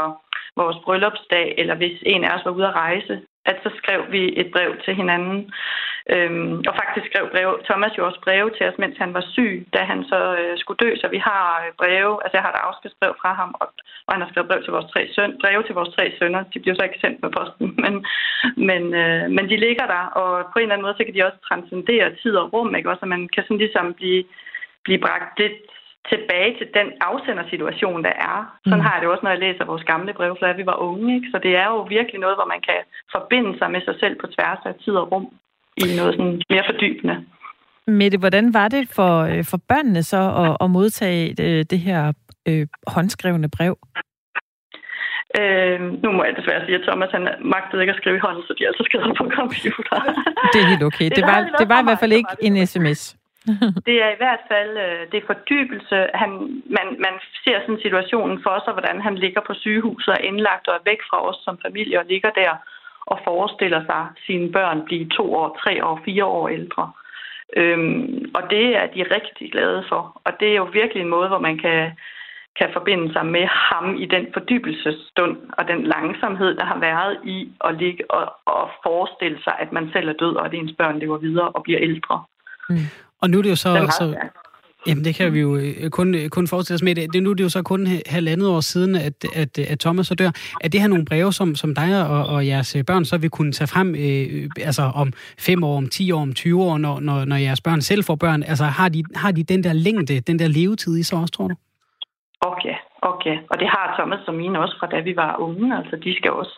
vores 0.55 0.77
bryllupsdag, 0.85 1.55
eller 1.57 1.75
hvis 1.75 1.97
en 2.05 2.23
af 2.23 2.35
os 2.35 2.45
var 2.45 2.51
ude 2.51 2.67
at 2.67 2.75
rejse, 2.75 3.21
at 3.45 3.57
så 3.63 3.69
skrev 3.79 4.01
vi 4.11 4.21
et 4.41 4.51
brev 4.51 4.71
til 4.85 4.95
hinanden. 4.95 5.53
Øhm, 6.13 6.53
og 6.69 6.73
faktisk 6.81 7.05
skrev 7.07 7.25
brev, 7.33 7.49
Thomas 7.69 7.97
jo 7.97 8.05
også 8.05 8.19
breve 8.25 8.49
til 8.57 8.65
os, 8.69 8.77
mens 8.83 8.97
han 9.03 9.13
var 9.17 9.23
syg, 9.35 9.67
da 9.75 9.79
han 9.91 9.99
så 10.11 10.19
øh, 10.41 10.53
skulle 10.61 10.81
dø. 10.83 10.89
Så 11.01 11.07
vi 11.15 11.19
har 11.29 11.43
øh, 11.63 11.69
breve, 11.81 12.13
altså 12.23 12.35
jeg 12.37 12.45
har 12.45 12.51
et 12.53 12.65
afskedsbrev 12.67 13.13
fra 13.21 13.31
ham, 13.41 13.51
og, 13.61 13.67
og 14.05 14.11
han 14.13 14.21
har 14.21 14.29
skrevet 14.29 14.49
brev 14.49 14.61
til 14.63 14.75
vores 14.75 14.91
tre 14.93 15.01
søn, 15.15 15.31
breve 15.41 15.63
til 15.63 15.75
vores 15.79 15.91
tre 15.95 16.05
sønner. 16.19 16.41
De 16.53 16.59
bliver 16.59 16.75
så 16.75 16.83
ikke 16.85 17.03
sendt 17.03 17.21
med 17.21 17.31
posten, 17.37 17.67
men, 17.83 17.93
men, 18.69 18.83
øh, 19.01 19.23
men 19.35 19.45
de 19.51 19.57
ligger 19.65 19.85
der, 19.95 20.03
og 20.21 20.29
på 20.51 20.57
en 20.57 20.63
eller 20.63 20.75
anden 20.75 20.85
måde, 20.87 20.97
så 20.97 21.03
kan 21.03 21.15
de 21.15 21.27
også 21.27 21.39
transcendere 21.49 22.15
tid 22.21 22.33
og 22.41 22.53
rum, 22.53 22.75
ikke? 22.75 22.89
Også, 22.91 23.03
at 23.05 23.13
man 23.15 23.23
kan 23.33 23.43
sådan 23.43 23.63
ligesom 23.63 23.93
blive, 23.99 24.23
blive 24.85 25.01
bragt 25.05 25.39
lidt 25.39 25.57
tilbage 26.11 26.51
til 26.57 26.67
den 26.77 26.87
afsendersituation, 27.09 28.03
der 28.07 28.15
er. 28.29 28.37
Sådan 28.65 28.79
mm. 28.79 28.85
har 28.85 28.93
jeg 28.93 29.01
det 29.01 29.09
også, 29.09 29.23
når 29.23 29.35
jeg 29.35 29.43
læser 29.45 29.71
vores 29.71 29.83
gamle 29.91 30.13
brev, 30.13 30.37
fra 30.39 30.51
vi 30.51 30.65
var 30.65 30.77
unge. 30.89 31.15
Ikke? 31.15 31.27
Så 31.31 31.37
det 31.45 31.53
er 31.55 31.67
jo 31.73 31.79
virkelig 31.97 32.19
noget, 32.21 32.35
hvor 32.37 32.49
man 32.53 32.61
kan 32.67 32.79
forbinde 33.15 33.57
sig 33.57 33.71
med 33.71 33.81
sig 33.81 33.95
selv 33.99 34.15
på 34.19 34.27
tværs 34.27 34.61
af 34.65 34.75
tid 34.83 34.95
og 35.01 35.11
rum 35.11 35.27
i 35.77 35.85
noget 35.99 36.13
sådan 36.13 36.41
mere 36.49 36.63
fordybende. 36.69 37.25
Mette, 37.87 38.17
hvordan 38.17 38.53
var 38.53 38.67
det 38.67 38.89
for, 38.97 39.13
øh, 39.21 39.43
for 39.51 39.59
børnene 39.69 40.03
så 40.03 40.21
at, 40.43 40.57
at 40.65 40.69
modtage 40.71 41.33
det, 41.33 41.59
øh, 41.59 41.65
det 41.71 41.79
her 41.79 42.13
øh, 42.47 42.67
håndskrevne 42.87 43.49
brev? 43.49 43.77
Øh, 45.39 45.79
nu 46.03 46.09
må 46.11 46.21
jeg 46.23 46.35
desværre 46.39 46.65
sige, 46.65 46.77
at 46.79 46.85
Thomas 46.87 47.11
han 47.11 47.23
magtede 47.55 47.81
ikke 47.81 47.93
at 47.93 47.99
skrive 48.01 48.17
i 48.17 48.25
hånden, 48.25 48.43
så 48.47 48.53
de 48.57 48.63
er 48.63 48.67
altså 48.71 48.83
skrevet 48.87 49.17
på 49.17 49.25
computer. 49.39 49.97
Det 50.53 50.59
er 50.61 50.67
helt 50.73 50.83
okay. 50.89 51.09
Det, 51.09 51.15
det 51.15 51.23
var, 51.31 51.39
det 51.59 51.67
var 51.71 51.79
i 51.81 51.87
hvert 51.87 52.01
fald 52.03 52.13
ikke 52.19 52.33
en 52.47 52.67
sms. 52.67 53.01
det 53.87 53.97
er 54.05 54.11
i 54.13 54.19
hvert 54.23 54.43
fald 54.51 54.73
øh, 54.85 55.01
det 55.11 55.17
er 55.17 55.29
fordybelse. 55.31 55.97
Han, 56.21 56.31
man, 56.77 56.87
man 57.05 57.15
ser 57.43 57.57
sådan 57.61 57.83
situationen 57.85 58.37
for 58.45 58.55
sig, 58.63 58.73
hvordan 58.77 58.97
han 59.07 59.15
ligger 59.23 59.41
på 59.47 59.53
sygehuset 59.63 60.13
og 60.15 60.21
indlagt 60.29 60.67
og 60.67 60.75
er 60.75 60.87
væk 60.91 61.01
fra 61.09 61.17
os 61.29 61.39
som 61.45 61.55
familie 61.65 61.99
og 62.01 62.05
ligger 62.11 62.31
der 62.41 62.51
og 63.07 63.19
forestiller 63.23 63.81
sig 63.89 64.03
sine 64.25 64.51
børn 64.51 64.85
blive 64.85 65.09
to 65.17 65.35
år, 65.35 65.59
tre 65.63 65.85
år, 65.85 66.01
fire 66.05 66.25
år 66.25 66.47
ældre. 66.49 66.91
Øhm, 67.55 68.31
og 68.37 68.43
det 68.49 68.65
er 68.81 68.87
de 68.95 69.03
rigtig 69.15 69.51
glade 69.51 69.83
for. 69.89 70.21
Og 70.25 70.31
det 70.39 70.47
er 70.47 70.55
jo 70.55 70.67
virkelig 70.79 71.01
en 71.01 71.09
måde, 71.15 71.27
hvor 71.27 71.39
man 71.39 71.57
kan, 71.57 71.91
kan 72.59 72.69
forbinde 72.73 73.13
sig 73.13 73.25
med 73.25 73.45
ham 73.69 73.95
i 74.03 74.05
den 74.05 74.25
fordybelsesstund 74.33 75.37
og 75.57 75.67
den 75.67 75.83
langsomhed, 75.83 76.55
der 76.55 76.65
har 76.65 76.79
været 76.79 77.17
i 77.23 77.51
at 77.67 77.75
ligge 77.75 78.11
og, 78.11 78.25
og 78.45 78.69
forestille 78.83 79.39
sig, 79.43 79.55
at 79.59 79.71
man 79.71 79.89
selv 79.93 80.09
er 80.09 80.13
død, 80.13 80.35
og 80.35 80.45
at 80.45 80.53
ens 80.53 80.73
børn 80.77 80.99
lever 80.99 81.17
videre 81.17 81.49
og 81.49 81.63
bliver 81.63 81.79
ældre. 81.81 82.23
Mm. 82.69 82.75
Og 83.21 83.29
nu 83.29 83.37
er 83.37 83.41
det 83.41 83.49
jo 83.49 83.55
så... 83.55 83.69
så 83.99 84.29
Jamen, 84.87 85.05
det 85.05 85.15
kan 85.15 85.33
vi 85.33 85.39
jo 85.39 85.55
øh, 85.55 85.89
kun, 85.89 86.15
øh, 86.15 86.29
kun 86.29 86.47
forestille 86.47 86.75
os 86.75 86.83
med. 86.83 86.95
Det, 86.95 87.13
det, 87.13 87.23
nu 87.23 87.29
er 87.29 87.33
det 87.33 87.43
jo 87.43 87.49
så 87.49 87.63
kun 87.63 87.87
halvandet 88.05 88.47
år 88.49 88.59
siden, 88.59 88.95
at, 88.95 89.25
at, 89.35 89.59
at 89.59 89.79
Thomas 89.79 90.07
så 90.07 90.15
dør. 90.15 90.31
Er 90.61 90.69
det 90.69 90.81
her 90.81 90.87
nogle 90.87 91.05
breve, 91.05 91.33
som, 91.33 91.55
som 91.55 91.75
dig 91.75 92.09
og, 92.09 92.25
og 92.35 92.47
jeres 92.47 92.75
øh, 92.75 92.83
børn 92.85 93.05
så 93.05 93.17
vil 93.17 93.29
kunne 93.29 93.51
tage 93.51 93.67
frem 93.67 93.95
øh, 93.95 94.49
altså 94.69 94.83
om 94.95 95.13
5 95.39 95.63
år, 95.63 95.77
om 95.77 95.87
10 95.89 96.11
år, 96.11 96.21
om 96.21 96.33
20 96.33 96.63
år, 96.63 96.77
når, 96.77 96.99
når, 96.99 97.25
når 97.25 97.35
jeres 97.35 97.61
børn 97.61 97.81
selv 97.81 98.03
får 98.03 98.15
børn? 98.15 98.43
Altså 98.43 98.65
har 98.65 98.89
de, 98.89 99.03
har 99.15 99.31
de 99.31 99.43
den 99.43 99.63
der 99.63 99.73
længde, 99.73 100.19
den 100.19 100.39
der 100.39 100.47
levetid 100.47 100.97
i 100.97 101.03
så 101.03 101.15
også, 101.15 101.33
tror 101.33 101.47
du? 101.47 101.55
Okay, 102.41 102.75
okay. 103.01 103.35
Og 103.49 103.59
det 103.59 103.67
har 103.67 103.95
Thomas 103.97 104.27
og 104.27 104.33
mine 104.33 104.59
også 104.59 104.75
fra 104.79 104.87
da 104.87 104.99
vi 104.99 105.15
var 105.15 105.37
unge. 105.37 105.77
Altså, 105.77 105.95
de 105.95 106.15
skal 106.17 106.31
også 106.31 106.55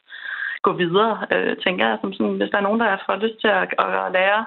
gå 0.62 0.72
videre, 0.74 1.14
øh, 1.34 1.58
tænker 1.66 1.88
jeg. 1.88 1.98
Som 2.02 2.14
sådan, 2.14 2.38
hvis 2.38 2.50
der 2.52 2.58
er 2.58 2.68
nogen, 2.68 2.80
der 2.80 3.04
får 3.06 3.16
lyst 3.16 3.40
til 3.42 3.48
at, 3.48 3.64
at 3.80 4.12
lære 4.18 4.46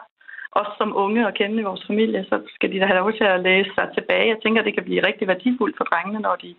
os 0.61 0.71
som 0.79 0.97
unge 1.05 1.27
og 1.29 1.35
kende 1.35 1.61
i 1.61 1.69
vores 1.71 1.85
familie, 1.87 2.21
så 2.31 2.37
skal 2.55 2.73
de 2.73 2.81
da 2.81 2.87
have 2.87 3.01
lov 3.03 3.13
til 3.13 3.25
at 3.25 3.43
læse 3.49 3.71
sig 3.79 3.87
tilbage. 3.97 4.33
Jeg 4.33 4.41
tænker, 4.43 4.63
det 4.63 4.75
kan 4.75 4.85
blive 4.89 5.07
rigtig 5.09 5.27
værdifuldt 5.29 5.77
for 5.77 5.85
drengene, 5.85 6.21
når 6.27 6.37
de, 6.43 6.51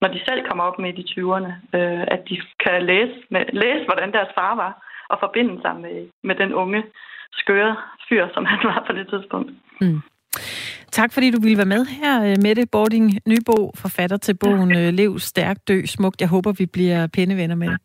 når 0.00 0.08
de 0.14 0.20
selv 0.28 0.40
kommer 0.48 0.64
op 0.64 0.78
midt 0.78 0.98
i 1.02 1.08
20'erne, 1.12 1.52
øh, 1.76 2.02
at 2.14 2.20
de 2.28 2.36
kan 2.64 2.76
læse, 2.90 3.14
med, 3.32 3.42
læse, 3.62 3.84
hvordan 3.88 4.12
deres 4.16 4.32
far 4.38 4.54
var, 4.64 4.72
og 5.12 5.16
forbinde 5.24 5.54
sig 5.64 5.74
med, 5.84 5.96
med 6.28 6.34
den 6.42 6.52
unge, 6.62 6.82
skøre 7.32 7.76
fyr, 8.08 8.24
som 8.34 8.44
han 8.44 8.60
var 8.70 8.84
på 8.86 8.92
det 8.98 9.06
tidspunkt. 9.12 9.50
Mm. 9.80 10.00
Tak 10.98 11.12
fordi 11.12 11.30
du 11.30 11.40
ville 11.40 11.58
være 11.58 11.74
med 11.76 11.84
her, 11.84 12.14
øh, 12.26 12.36
Mette 12.42 12.64
Bording 12.72 13.06
Nybo, 13.26 13.72
forfatter 13.82 14.16
til 14.16 14.34
bogen 14.42 14.70
ja. 14.74 14.86
Øh, 14.86 14.92
Lev 14.92 15.18
stærk, 15.18 15.56
dø 15.68 15.76
smukt. 15.86 16.20
Jeg 16.20 16.28
håber, 16.28 16.52
vi 16.52 16.66
bliver 16.66 17.06
pæne 17.14 17.36
venner 17.36 17.56
med 17.56 17.68
det. 17.68 17.78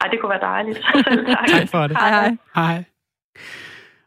Ej, 0.00 0.08
det 0.10 0.20
kunne 0.20 0.30
være 0.30 0.40
dejligt. 0.40 0.78
tak. 1.36 1.48
tak 1.48 1.68
for 1.68 1.86
det. 1.86 1.96
Hej, 1.96 2.10
hej. 2.10 2.36
hej. 2.54 2.84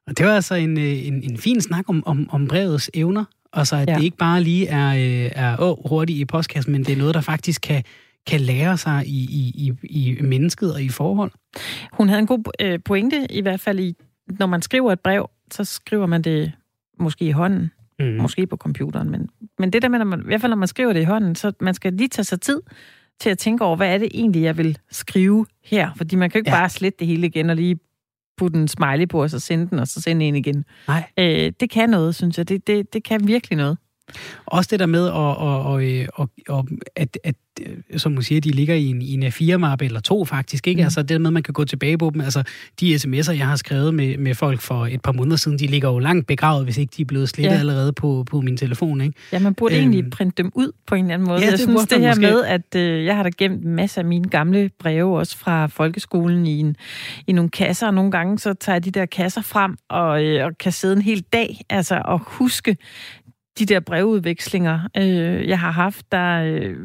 Og 0.08 0.18
det 0.18 0.26
var 0.26 0.36
altså 0.36 0.56
en, 0.56 0.78
øh, 0.78 1.08
en, 1.08 1.24
en 1.24 1.38
fin 1.38 1.62
snak 1.62 1.89
om, 1.89 2.04
om, 2.06 2.30
om 2.30 2.47
brevets 2.47 2.91
evner. 2.93 3.26
Altså, 3.54 3.76
at 3.76 3.89
ja. 3.89 3.95
det 3.95 4.04
ikke 4.04 4.18
bare 4.18 4.43
lige 4.43 4.68
er, 4.68 4.89
øh, 4.89 5.32
er 5.36 5.62
åh, 5.62 5.89
hurtigt 5.89 6.20
i 6.20 6.26
postkassen, 6.26 6.72
men 6.72 6.84
det 6.84 6.93
er 6.93 6.97
noget, 6.97 7.16
der 7.16 7.22
faktisk 7.22 7.62
kan, 7.62 7.84
kan 8.28 8.41
lære 8.41 8.78
sig 8.78 9.04
i, 9.08 9.24
i, 9.24 9.74
i, 9.84 10.18
i 10.18 10.22
mennesket 10.22 10.74
og 10.74 10.82
i 10.82 10.89
forhold. 10.89 11.32
Hun 11.93 12.10
havde 12.10 12.20
en 12.20 12.28
god 12.28 12.43
øh, 12.60 12.80
pointe, 12.86 13.28
i 13.30 13.41
hvert 13.41 13.60
fald 13.60 13.80
i, 13.80 13.95
når 14.39 14.45
man 14.45 14.62
skriver 14.62 14.91
et 14.91 14.99
brev, 14.99 15.30
så 15.51 15.64
skriver 15.64 16.06
man 16.06 16.22
det 16.22 16.51
måske 16.99 17.26
i 17.26 17.32
hånden, 17.32 17.72
mm. 17.99 18.06
måske 18.06 18.47
på 18.47 18.58
computeren, 18.58 19.10
men, 19.10 19.30
men 19.60 19.74
det 19.74 19.82
der 19.82 19.88
med, 19.88 19.99
når 19.99 20.06
man, 20.06 20.20
i 20.20 20.26
hvert 20.26 20.41
fald 20.41 20.49
når 20.49 20.58
man 20.58 20.68
skriver 20.68 20.93
det 20.93 21.01
i 21.01 21.04
hånden, 21.04 21.36
så 21.36 21.51
man 21.60 21.74
skal 21.74 21.93
lige 21.93 22.08
tage 22.08 22.26
sig 22.26 22.41
tid 22.41 22.62
til 23.20 23.30
at 23.30 23.38
tænke 23.38 23.66
over, 23.66 23.76
hvad 23.76 23.93
er 23.93 23.97
det 23.97 24.10
egentlig, 24.14 24.41
jeg 24.41 24.58
vil 24.58 24.78
skrive 24.91 25.45
her? 25.64 25.91
Fordi 25.97 26.16
man 26.16 26.30
kan 26.30 26.39
jo 26.39 26.41
ikke 26.41 26.51
ja. 26.51 26.58
bare 26.58 26.70
slette 26.70 26.99
det 26.99 27.08
hele 27.08 27.28
igen 27.28 27.49
og 27.49 27.56
lige 27.56 27.80
putte 28.43 28.59
en 28.59 28.67
smiley 28.67 29.07
på, 29.07 29.21
og 29.21 29.29
så 29.29 29.39
sende 29.39 29.69
den, 29.69 29.79
og 29.79 29.87
så 29.87 30.01
sende 30.01 30.25
en 30.25 30.35
igen. 30.35 30.65
Nej. 30.87 31.03
Øh, 31.19 31.51
det 31.59 31.69
kan 31.69 31.89
noget, 31.89 32.15
synes 32.15 32.37
jeg. 32.37 32.49
Det, 32.49 32.67
det, 32.67 32.93
det 32.93 33.03
kan 33.03 33.27
virkelig 33.27 33.57
noget. 33.57 33.77
Også 34.45 34.68
det 34.72 34.80
der 34.80 34.86
med, 34.86 35.08
at, 35.08 35.14
at, 35.16 36.04
at, 36.49 36.66
at, 36.95 37.08
at, 37.14 37.18
at 37.24 37.36
Øh, 37.62 37.99
som 37.99 38.12
man 38.12 38.24
siger, 38.24 38.41
de 38.41 38.51
ligger 38.51 38.76
i 38.76 38.86
en, 38.86 39.01
i 39.01 39.14
en 39.14 39.24
A4-mappe, 39.24 39.86
eller 39.86 39.99
to 39.99 40.26
faktisk, 40.26 40.68
ikke? 40.68 40.82
Mm. 40.82 40.84
Altså 40.84 41.04
det 41.04 41.22
med, 41.22 41.32
man 41.32 41.43
kan 41.43 41.54
gå 41.54 41.66
tilbage 41.66 41.97
på 41.97 42.10
dem. 42.14 42.22
Altså 42.22 42.43
de 42.80 42.95
sms'er, 42.95 43.32
jeg 43.32 43.47
har 43.47 43.56
skrevet 43.56 43.93
med, 43.93 44.18
med 44.18 44.36
folk 44.36 44.62
for 44.62 44.86
et 44.86 45.01
par 45.01 45.12
måneder 45.12 45.38
siden, 45.38 45.60
de 45.60 45.68
ligger 45.68 45.89
jo 45.89 45.99
langt 45.99 46.28
begravet, 46.28 46.64
hvis 46.64 46.78
ikke 46.78 46.93
de 46.97 47.01
er 47.01 47.06
blevet 47.06 47.30
slettet 47.30 47.54
ja. 47.54 47.60
allerede 47.60 47.93
på, 47.93 48.26
på 48.32 48.41
min 48.41 48.58
telefon, 48.58 49.01
ikke? 49.01 49.14
Ja, 49.32 49.39
man 49.39 49.54
burde 49.54 49.76
øhm, 49.76 49.82
egentlig 49.82 50.12
printe 50.12 50.43
dem 50.43 50.51
ud 50.56 50.72
på 50.88 50.95
en 50.95 51.06
eller 51.06 51.14
anden 51.14 51.28
måde. 51.28 51.39
Ja, 51.39 51.45
jeg 51.45 51.51
det 51.51 51.60
synes, 51.60 51.88
det 51.88 51.99
her 51.99 52.10
måske. 52.10 52.22
med, 52.22 52.43
at 52.43 52.76
øh, 52.76 53.06
jeg 53.06 53.16
har 53.16 53.24
da 53.24 53.30
gemt 53.38 53.66
masser 53.66 54.01
af 54.01 54.06
mine 54.06 54.30
gamle 54.30 54.70
breve, 54.80 55.18
også 55.18 55.38
fra 55.38 55.68
folkeskolen, 55.68 56.45
i, 56.45 56.60
en, 56.60 56.76
i 57.28 57.32
nogle 57.32 57.49
kasser, 57.49 57.88
og 57.88 57.93
nogle 57.93 58.12
gange 58.12 58.39
så 58.39 58.54
tager 58.54 58.76
jeg 58.76 58.86
de 58.86 58.91
der 58.91 59.06
kasser 59.06 59.41
frem, 59.41 59.78
og, 59.89 60.24
øh, 60.24 60.45
og 60.45 60.58
kan 60.58 60.72
sidde 60.72 60.95
en 60.95 61.01
hel 61.01 61.22
dag, 61.34 61.62
altså, 61.70 62.01
og 62.06 62.20
huske 62.20 62.78
de 63.60 63.66
der 63.66 63.80
brevudvekslinger, 63.80 64.80
øh, 64.97 65.47
jeg 65.47 65.60
har 65.60 65.72
haft, 65.72 66.12
der... 66.12 66.43
Øh, 66.43 66.78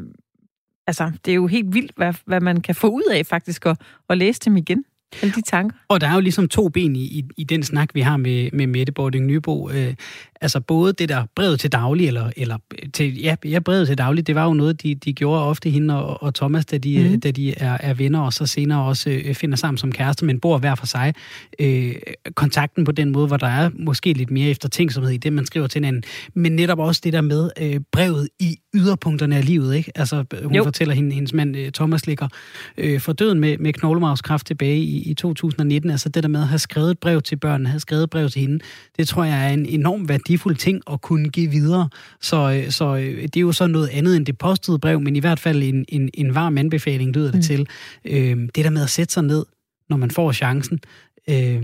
altså, 0.87 1.11
det 1.25 1.31
er 1.31 1.35
jo 1.35 1.47
helt 1.47 1.73
vildt, 1.73 1.91
hvad, 1.95 2.13
hvad 2.25 2.41
man 2.41 2.61
kan 2.61 2.75
få 2.75 2.87
ud 2.87 3.03
af 3.11 3.25
faktisk 3.25 3.65
at, 3.65 3.81
at 4.09 4.17
læse 4.17 4.39
dem 4.39 4.57
igen. 4.57 4.85
Alle 5.21 5.33
de 5.35 5.41
tanker. 5.41 5.77
Og 5.87 6.01
der 6.01 6.07
er 6.07 6.13
jo 6.13 6.19
ligesom 6.19 6.47
to 6.47 6.69
ben 6.69 6.95
i, 6.95 7.03
i, 7.03 7.25
i 7.37 7.43
den 7.43 7.63
snak, 7.63 7.89
vi 7.93 8.01
har 8.01 8.17
med, 8.17 8.49
med 8.53 8.67
Mette 8.67 8.93
Bording 8.93 9.25
Nybo. 9.25 9.69
Øh, 9.69 9.93
altså 10.41 10.59
både 10.59 10.93
det 10.93 11.09
der 11.09 11.25
brevet 11.35 11.59
til 11.59 11.71
daglig, 11.71 12.07
eller, 12.07 12.31
eller 12.37 12.57
til, 12.93 13.21
ja, 13.21 13.35
ja, 13.45 13.59
brevet 13.59 13.87
til 13.87 13.97
daglig, 13.97 14.27
det 14.27 14.35
var 14.35 14.45
jo 14.45 14.53
noget, 14.53 14.83
de, 14.83 14.95
de 14.95 15.13
gjorde 15.13 15.43
ofte, 15.43 15.69
hende 15.69 16.03
og, 16.05 16.23
og 16.23 16.35
Thomas, 16.35 16.65
da 16.65 16.77
de, 16.77 17.09
mm. 17.09 17.21
da 17.21 17.31
de 17.31 17.53
er, 17.57 17.77
er 17.79 17.93
venner, 17.93 18.19
og 18.19 18.33
så 18.33 18.45
senere 18.45 18.83
også 18.83 19.09
øh, 19.09 19.35
finder 19.35 19.55
sammen 19.55 19.77
som 19.77 19.91
kærester, 19.91 20.25
men 20.25 20.39
bor 20.39 20.57
hver 20.57 20.75
for 20.75 20.85
sig. 20.85 21.13
Øh, 21.59 21.95
kontakten 22.35 22.85
på 22.85 22.91
den 22.91 23.09
måde, 23.09 23.27
hvor 23.27 23.37
der 23.37 23.47
er 23.47 23.69
måske 23.79 24.13
lidt 24.13 24.31
mere 24.31 24.49
eftertænksomhed 24.49 25.11
i 25.11 25.17
det, 25.17 25.33
man 25.33 25.45
skriver 25.45 25.67
til 25.67 25.79
hinanden, 25.79 26.03
men 26.33 26.51
netop 26.51 26.79
også 26.79 27.01
det 27.03 27.13
der 27.13 27.21
med 27.21 27.49
øh, 27.61 27.79
brevet 27.91 28.29
i 28.39 28.57
yderpunkterne 28.75 29.37
af 29.37 29.45
livet, 29.45 29.75
ikke? 29.75 29.91
Altså, 29.95 30.25
hun 30.43 30.55
jo. 30.55 30.63
fortæller, 30.63 30.93
hende, 30.93 31.15
hendes 31.15 31.33
mand 31.33 31.57
øh, 31.57 31.71
Thomas 31.71 32.07
ligger 32.07 32.27
øh, 32.77 32.99
for 32.99 33.13
døden 33.13 33.39
med, 33.39 33.57
med 33.57 33.73
knoglemavskræft 33.73 34.47
tilbage 34.47 34.77
i, 34.77 34.98
i 35.05 35.13
2019. 35.13 35.91
Altså 35.91 36.09
det 36.09 36.23
der 36.23 36.29
med 36.29 36.41
at 36.41 36.47
have 36.47 36.59
skrevet 36.59 36.91
et 36.91 36.99
brev 36.99 37.21
til 37.21 37.35
børnene, 37.35 37.69
have 37.69 37.79
skrevet 37.79 38.03
et 38.03 38.09
brev 38.09 38.29
til 38.29 38.41
hende, 38.41 38.59
det 38.97 39.07
tror 39.07 39.23
jeg 39.23 39.45
er 39.45 39.53
en 39.53 39.65
enorm 39.65 40.09
værdifuld 40.09 40.55
ting 40.55 40.81
at 40.91 41.01
kunne 41.01 41.29
give 41.29 41.51
videre. 41.51 41.89
Så, 42.21 42.51
øh, 42.51 42.71
så 42.71 42.95
øh, 42.95 43.23
det 43.23 43.37
er 43.37 43.41
jo 43.41 43.51
så 43.51 43.67
noget 43.67 43.87
andet 43.87 44.15
end 44.15 44.25
det 44.25 44.37
postede 44.37 44.79
brev, 44.79 45.01
men 45.01 45.15
i 45.15 45.19
hvert 45.19 45.39
fald 45.39 45.63
en, 45.63 45.85
en, 45.87 46.09
en 46.13 46.35
varm 46.35 46.57
anbefaling, 46.57 47.15
lyder 47.15 47.31
det 47.31 47.35
mm. 47.35 47.41
til. 47.41 47.67
Øh, 48.05 48.37
det 48.55 48.63
der 48.63 48.69
med 48.69 48.83
at 48.83 48.89
sætte 48.89 49.13
sig 49.13 49.23
ned, 49.23 49.45
når 49.89 49.97
man 49.97 50.11
får 50.11 50.31
chancen, 50.31 50.79
øh, 51.29 51.61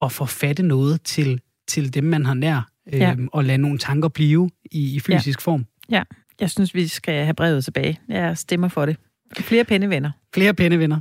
og 0.00 0.12
forfatte 0.12 0.62
noget 0.62 1.02
til, 1.02 1.40
til 1.68 1.94
dem, 1.94 2.04
man 2.04 2.26
har 2.26 2.34
nær, 2.34 2.70
øh, 2.92 3.00
ja. 3.00 3.16
og 3.32 3.44
lade 3.44 3.58
nogle 3.58 3.78
tanker 3.78 4.08
blive 4.08 4.50
i, 4.70 4.96
i 4.96 5.00
fysisk 5.00 5.40
ja. 5.40 5.50
form. 5.50 5.66
Ja, 5.90 6.02
jeg 6.40 6.50
synes, 6.50 6.74
vi 6.74 6.88
skal 6.88 7.24
have 7.24 7.34
brevet 7.34 7.64
tilbage. 7.64 8.00
Jeg 8.08 8.38
stemmer 8.38 8.68
for 8.68 8.86
det. 8.86 8.96
Flere 9.36 9.64
pennevenner. 9.64 10.10
Flere 10.34 10.54
pennevenner. 10.54 11.00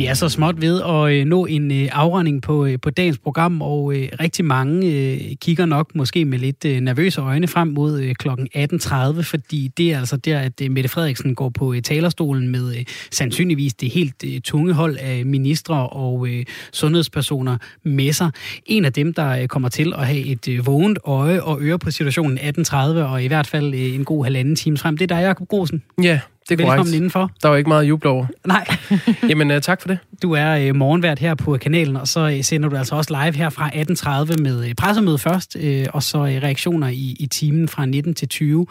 Vi 0.00 0.06
er 0.06 0.14
så 0.14 0.28
småt 0.28 0.60
ved 0.60 0.82
at 0.82 1.20
øh, 1.20 1.24
nå 1.24 1.46
en 1.46 1.72
øh, 1.72 1.88
afrunding 1.92 2.42
på, 2.42 2.66
øh, 2.66 2.78
på 2.82 2.90
dagens 2.90 3.18
program, 3.18 3.62
og 3.62 3.92
rigtig 4.20 4.44
mange 4.44 5.36
kigger 5.40 5.66
nok 5.66 5.94
måske 5.94 6.24
med 6.24 6.38
lidt 6.38 6.64
nervøse 6.64 7.20
øjne 7.20 7.48
frem 7.48 7.68
mod 7.68 8.14
kl. 8.14 8.28
18.30, 8.28 9.22
fordi 9.22 9.68
det 9.76 9.92
er 9.92 9.98
altså 9.98 10.16
der, 10.16 10.38
at 10.38 10.60
Mette 10.70 10.88
Frederiksen 10.88 11.34
går 11.34 11.48
på 11.48 11.74
talerstolen 11.84 12.48
med 12.48 12.84
sandsynligvis 13.10 13.74
det 13.74 13.90
helt 13.90 14.44
tunge 14.44 14.72
hold 14.72 14.96
af 15.00 15.26
ministre 15.26 15.88
og 15.88 16.28
sundhedspersoner 16.72 17.56
med 17.82 18.12
sig. 18.12 18.30
En 18.66 18.84
af 18.84 18.92
dem, 18.92 19.14
der 19.14 19.46
kommer 19.46 19.68
til 19.68 19.92
at 19.98 20.06
have 20.06 20.26
et 20.26 20.66
vågent 20.66 20.98
øje 21.04 21.42
og 21.42 21.58
øre 21.60 21.78
på 21.78 21.90
situationen 21.90 22.38
18.30, 22.38 22.76
og 22.76 23.24
i 23.24 23.26
hvert 23.26 23.46
fald 23.46 23.74
en 23.74 24.04
god 24.04 24.24
halvanden 24.24 24.56
time 24.56 24.78
frem, 24.78 24.96
det 24.96 25.10
er 25.10 25.16
dig, 25.16 25.22
Jacob 25.22 25.48
Grosen. 25.48 25.82
Ja, 26.02 26.20
det 26.50 26.60
er 26.60 26.64
Velkommen 26.64 26.78
korrekt. 26.84 26.96
indenfor. 26.96 27.30
Der 27.42 27.48
var 27.48 27.56
ikke 27.56 27.68
meget 27.68 27.84
jubel 27.84 28.08
over. 28.08 28.26
Nej. 28.46 28.66
Jamen, 29.30 29.50
uh, 29.50 29.60
tak 29.60 29.80
for 29.80 29.88
det. 29.88 29.98
Du 30.22 30.32
er 30.32 30.70
uh, 30.70 30.76
morgenvært 30.76 31.18
her 31.18 31.34
på 31.34 31.56
kanalen, 31.56 31.96
og 31.96 32.08
så 32.08 32.26
uh, 32.26 32.40
sender 32.44 32.68
du 32.68 32.76
altså 32.76 32.94
også 32.94 33.22
live 33.24 33.36
her 33.36 33.50
fra 33.50 33.68
18.30 33.68 34.42
med 34.42 34.58
uh, 34.58 34.72
pressemøde 34.78 35.18
først, 35.18 35.56
uh, 35.56 35.86
og 35.92 36.02
så 36.02 36.18
uh, 36.18 36.24
reaktioner 36.24 36.88
i, 36.88 37.16
i 37.20 37.26
timen 37.26 37.68
fra 37.68 37.86
19 37.86 38.14
til 38.14 38.28
20. 38.28 38.66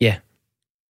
Ja. 0.00 0.14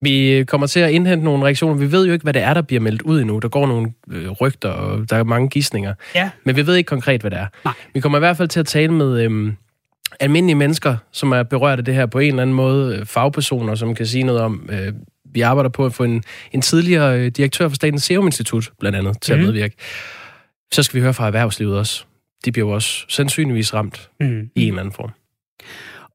Vi 0.03 0.45
kommer 0.49 0.67
til 0.67 0.81
at 0.81 0.91
indhente 0.91 1.25
nogle 1.25 1.45
reaktioner. 1.45 1.75
Vi 1.75 1.93
ved 1.93 2.07
jo 2.07 2.13
ikke, 2.13 2.23
hvad 2.23 2.33
det 2.33 2.43
er, 2.43 2.55
der 2.55 2.63
bliver 2.63 2.81
meldt 2.81 3.03
ud 3.03 3.21
endnu. 3.21 3.39
Der 3.39 3.49
går 3.49 3.67
nogle 3.67 3.93
øh, 4.11 4.31
rygter, 4.31 4.69
og 4.69 5.11
der 5.11 5.17
er 5.17 5.25
mange 5.25 5.49
gissninger. 5.49 5.95
Ja. 6.15 6.31
Men 6.45 6.57
vi 6.57 6.67
ved 6.67 6.77
ikke 6.77 6.89
konkret, 6.89 7.21
hvad 7.21 7.31
det 7.31 7.39
er. 7.39 7.47
Nej. 7.65 7.75
Vi 7.95 8.01
kommer 8.01 8.19
i 8.19 8.21
hvert 8.21 8.37
fald 8.37 8.49
til 8.49 8.61
at 8.61 8.67
tale 8.67 8.93
med 8.93 9.23
øhm, 9.23 9.57
almindelige 10.21 10.55
mennesker, 10.57 10.97
som 11.13 11.33
er 11.33 11.43
berørt 11.43 11.79
af 11.79 11.85
det 11.85 11.95
her 11.95 12.07
på 12.07 12.19
en 12.19 12.29
eller 12.29 12.43
anden 12.43 12.57
måde. 12.57 13.07
Fagpersoner, 13.07 13.75
som 13.75 13.95
kan 13.95 14.07
sige 14.07 14.25
noget 14.25 14.41
om, 14.41 14.69
øh, 14.73 14.93
vi 15.33 15.41
arbejder 15.41 15.71
på 15.71 15.87
at 15.87 15.95
få 15.95 16.05
en, 16.05 16.23
en 16.53 16.63
tidligere 16.63 17.21
øh, 17.21 17.31
direktør 17.31 17.69
for 17.69 17.75
Statens 17.75 18.03
Serum 18.03 18.27
Institut, 18.27 18.71
blandt 18.81 18.99
andet, 18.99 19.23
til 19.23 19.35
mm. 19.35 19.41
at 19.41 19.45
mhm. 19.45 19.47
medvirke. 19.47 19.77
Så 20.73 20.83
skal 20.83 20.97
vi 20.97 21.03
høre 21.03 21.15
fra 21.15 21.27
erhvervslivet 21.27 21.79
også. 21.79 22.05
De 22.45 22.53
bliver 22.53 22.69
jo 22.69 22.75
også 22.75 23.05
sandsynligvis 23.09 23.75
ramt 23.75 24.11
mm. 24.21 24.51
i 24.55 24.63
en 24.63 24.69
eller 24.69 24.81
anden 24.81 24.95
form. 24.95 25.11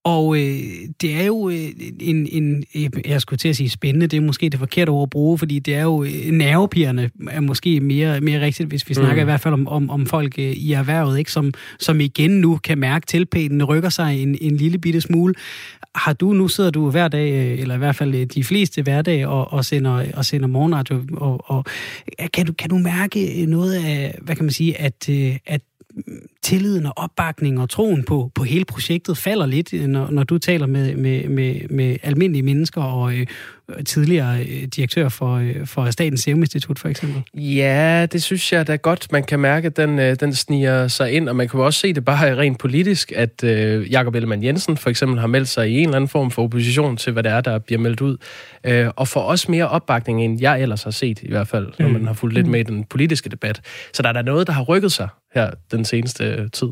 Og 0.04 0.38
øh, 0.38 0.60
det 1.02 1.16
er 1.16 1.26
jo 1.26 1.50
øh, 1.50 1.70
en, 2.00 2.28
en, 2.32 2.64
jeg 3.06 3.22
skulle 3.22 3.38
til 3.38 3.50
at 3.50 3.56
sige 3.56 3.70
spændende, 3.70 4.08
det 4.08 4.18
er 4.18 4.22
måske 4.22 4.50
det 4.50 4.60
forkerte 4.60 4.90
ord 4.90 5.04
at 5.04 5.10
bruge, 5.10 5.38
fordi 5.38 5.60
det 5.60 5.76
er 5.76 5.84
jo 5.84 6.04
øh, 6.04 6.32
nervepigerne 6.32 7.12
er 7.30 7.40
måske 7.40 7.80
mere, 7.80 8.22
mere 8.22 8.42
rigtigt, 8.42 8.70
hvis 8.70 8.90
vi 8.90 8.94
snakker 8.94 9.16
mm. 9.16 9.22
i 9.22 9.24
hvert 9.24 9.42
fald 9.42 9.54
om, 9.54 9.68
om, 9.68 9.90
om 9.90 10.06
folk 10.06 10.40
øh, 10.40 10.46
i 10.46 10.72
erhvervet, 10.72 11.20
ikke, 11.20 11.32
som, 11.32 11.54
som 11.80 12.00
igen 12.00 12.32
nu 12.32 12.60
kan 12.64 12.78
mærke 12.78 13.06
tilpælen 13.06 13.64
rykker 13.64 13.90
sig 13.90 14.22
en, 14.22 14.38
en 14.42 14.56
lille 14.56 14.78
bitte 14.78 15.02
smule. 15.02 15.34
Har 15.96 16.14
du, 16.14 16.34
nu 16.34 16.48
sidder 16.48 16.70
du 16.70 16.90
hver 16.90 17.08
dag, 17.08 17.32
øh, 17.32 17.60
eller 17.60 17.76
i 17.76 17.78
hvert 17.78 17.96
fald 17.96 18.16
øh, 18.16 18.26
de 18.26 18.44
fleste 18.44 18.82
hverdage, 18.82 19.28
og, 19.28 19.54
og, 19.54 19.66
sender, 19.66 20.06
og 20.14 20.26
sender 20.26 20.48
morgenradio, 20.48 21.04
og, 21.14 21.52
og 21.52 21.66
kan, 22.34 22.46
du, 22.46 22.54
kan 22.54 22.70
du 22.70 22.78
mærke 22.78 23.46
noget 23.46 23.74
af, 23.74 24.18
hvad 24.22 24.36
kan 24.36 24.46
man 24.46 24.52
sige, 24.52 24.82
at, 24.82 25.10
at 25.46 25.62
tilliden 26.44 26.86
og 26.86 26.94
opbakningen 26.96 27.62
og 27.62 27.70
troen 27.70 28.04
på, 28.04 28.32
på 28.36 28.44
hele 28.44 28.66
projektet 28.66 29.18
falder 29.18 29.46
lidt, 29.46 29.90
når, 29.90 30.12
når 30.12 30.24
du 30.24 30.38
taler 30.38 30.66
med, 30.66 30.96
med, 30.96 31.30
med, 31.30 31.70
med 31.70 31.98
almindelige 32.04 32.44
mennesker 32.44 32.82
og 32.82 33.14
øh, 33.14 33.26
tidligere 33.86 34.40
øh, 34.40 34.64
direktør 34.64 35.10
for, 35.10 35.36
øh, 35.36 35.68
for 35.68 35.92
Statens 35.92 36.22
Serum 36.22 36.40
Institut, 36.40 36.80
for 36.80 36.90
eksempel? 36.90 37.24
Ja, 37.34 38.06
det 38.12 38.24
synes 38.24 38.54
jeg 38.54 38.68
da 38.68 38.76
godt, 38.76 39.12
man 39.12 39.24
kan 39.24 39.40
mærke, 39.40 39.66
at 39.66 39.78
den, 39.78 40.00
øh, 40.00 40.16
den 40.20 40.34
sniger 40.34 40.88
sig 40.88 41.12
ind, 41.12 41.30
og 41.30 41.36
man 41.36 41.50
kan 41.50 41.60
også 41.60 41.80
se 41.80 41.94
det 41.94 42.06
bare 42.06 42.38
rent 42.38 42.60
politisk, 42.60 43.12
at 43.16 43.44
øh, 43.44 43.92
Jakob 43.92 44.16
Ellemann 44.16 44.44
Jensen 44.44 44.78
for 44.78 44.90
eksempel 44.90 45.20
har 45.20 45.28
meldt 45.28 45.48
sig 45.48 45.70
i 45.70 45.78
en 45.78 45.84
eller 45.84 45.96
anden 45.96 46.08
form 46.08 46.32
for 46.32 46.44
opposition 46.44 46.98
til, 46.98 47.14
hvad 47.14 47.24
det 47.24 47.32
er, 47.32 47.42
der 47.42 47.60
bliver 47.60 47.80
meldt 47.80 48.02
ud, 48.02 48.18
øh, 48.64 48.88
og 48.96 49.08
får 49.08 49.22
også 49.22 49.52
mere 49.52 49.70
opbakning, 49.70 50.24
end 50.24 50.42
jeg 50.42 50.62
ellers 50.62 50.84
har 50.84 50.92
set, 50.92 51.20
i 51.22 51.30
hvert 51.30 51.48
fald, 51.48 51.68
når 51.80 51.88
mm. 51.88 51.94
man 51.94 52.08
har 52.08 52.14
fulgt 52.14 52.36
lidt 52.36 52.48
med 52.48 52.60
i 52.60 52.64
den 52.64 52.84
politiske 52.84 53.30
debat. 53.30 53.62
Så 53.94 54.04
der 54.04 54.10
er 54.10 54.14
der 54.14 54.22
noget, 54.22 54.48
der 54.48 54.54
har 54.54 54.64
rykket 54.64 54.92
sig 54.92 55.08
her 55.34 55.52
den 55.72 55.86
seneste 55.86 56.33
tid. 56.54 56.70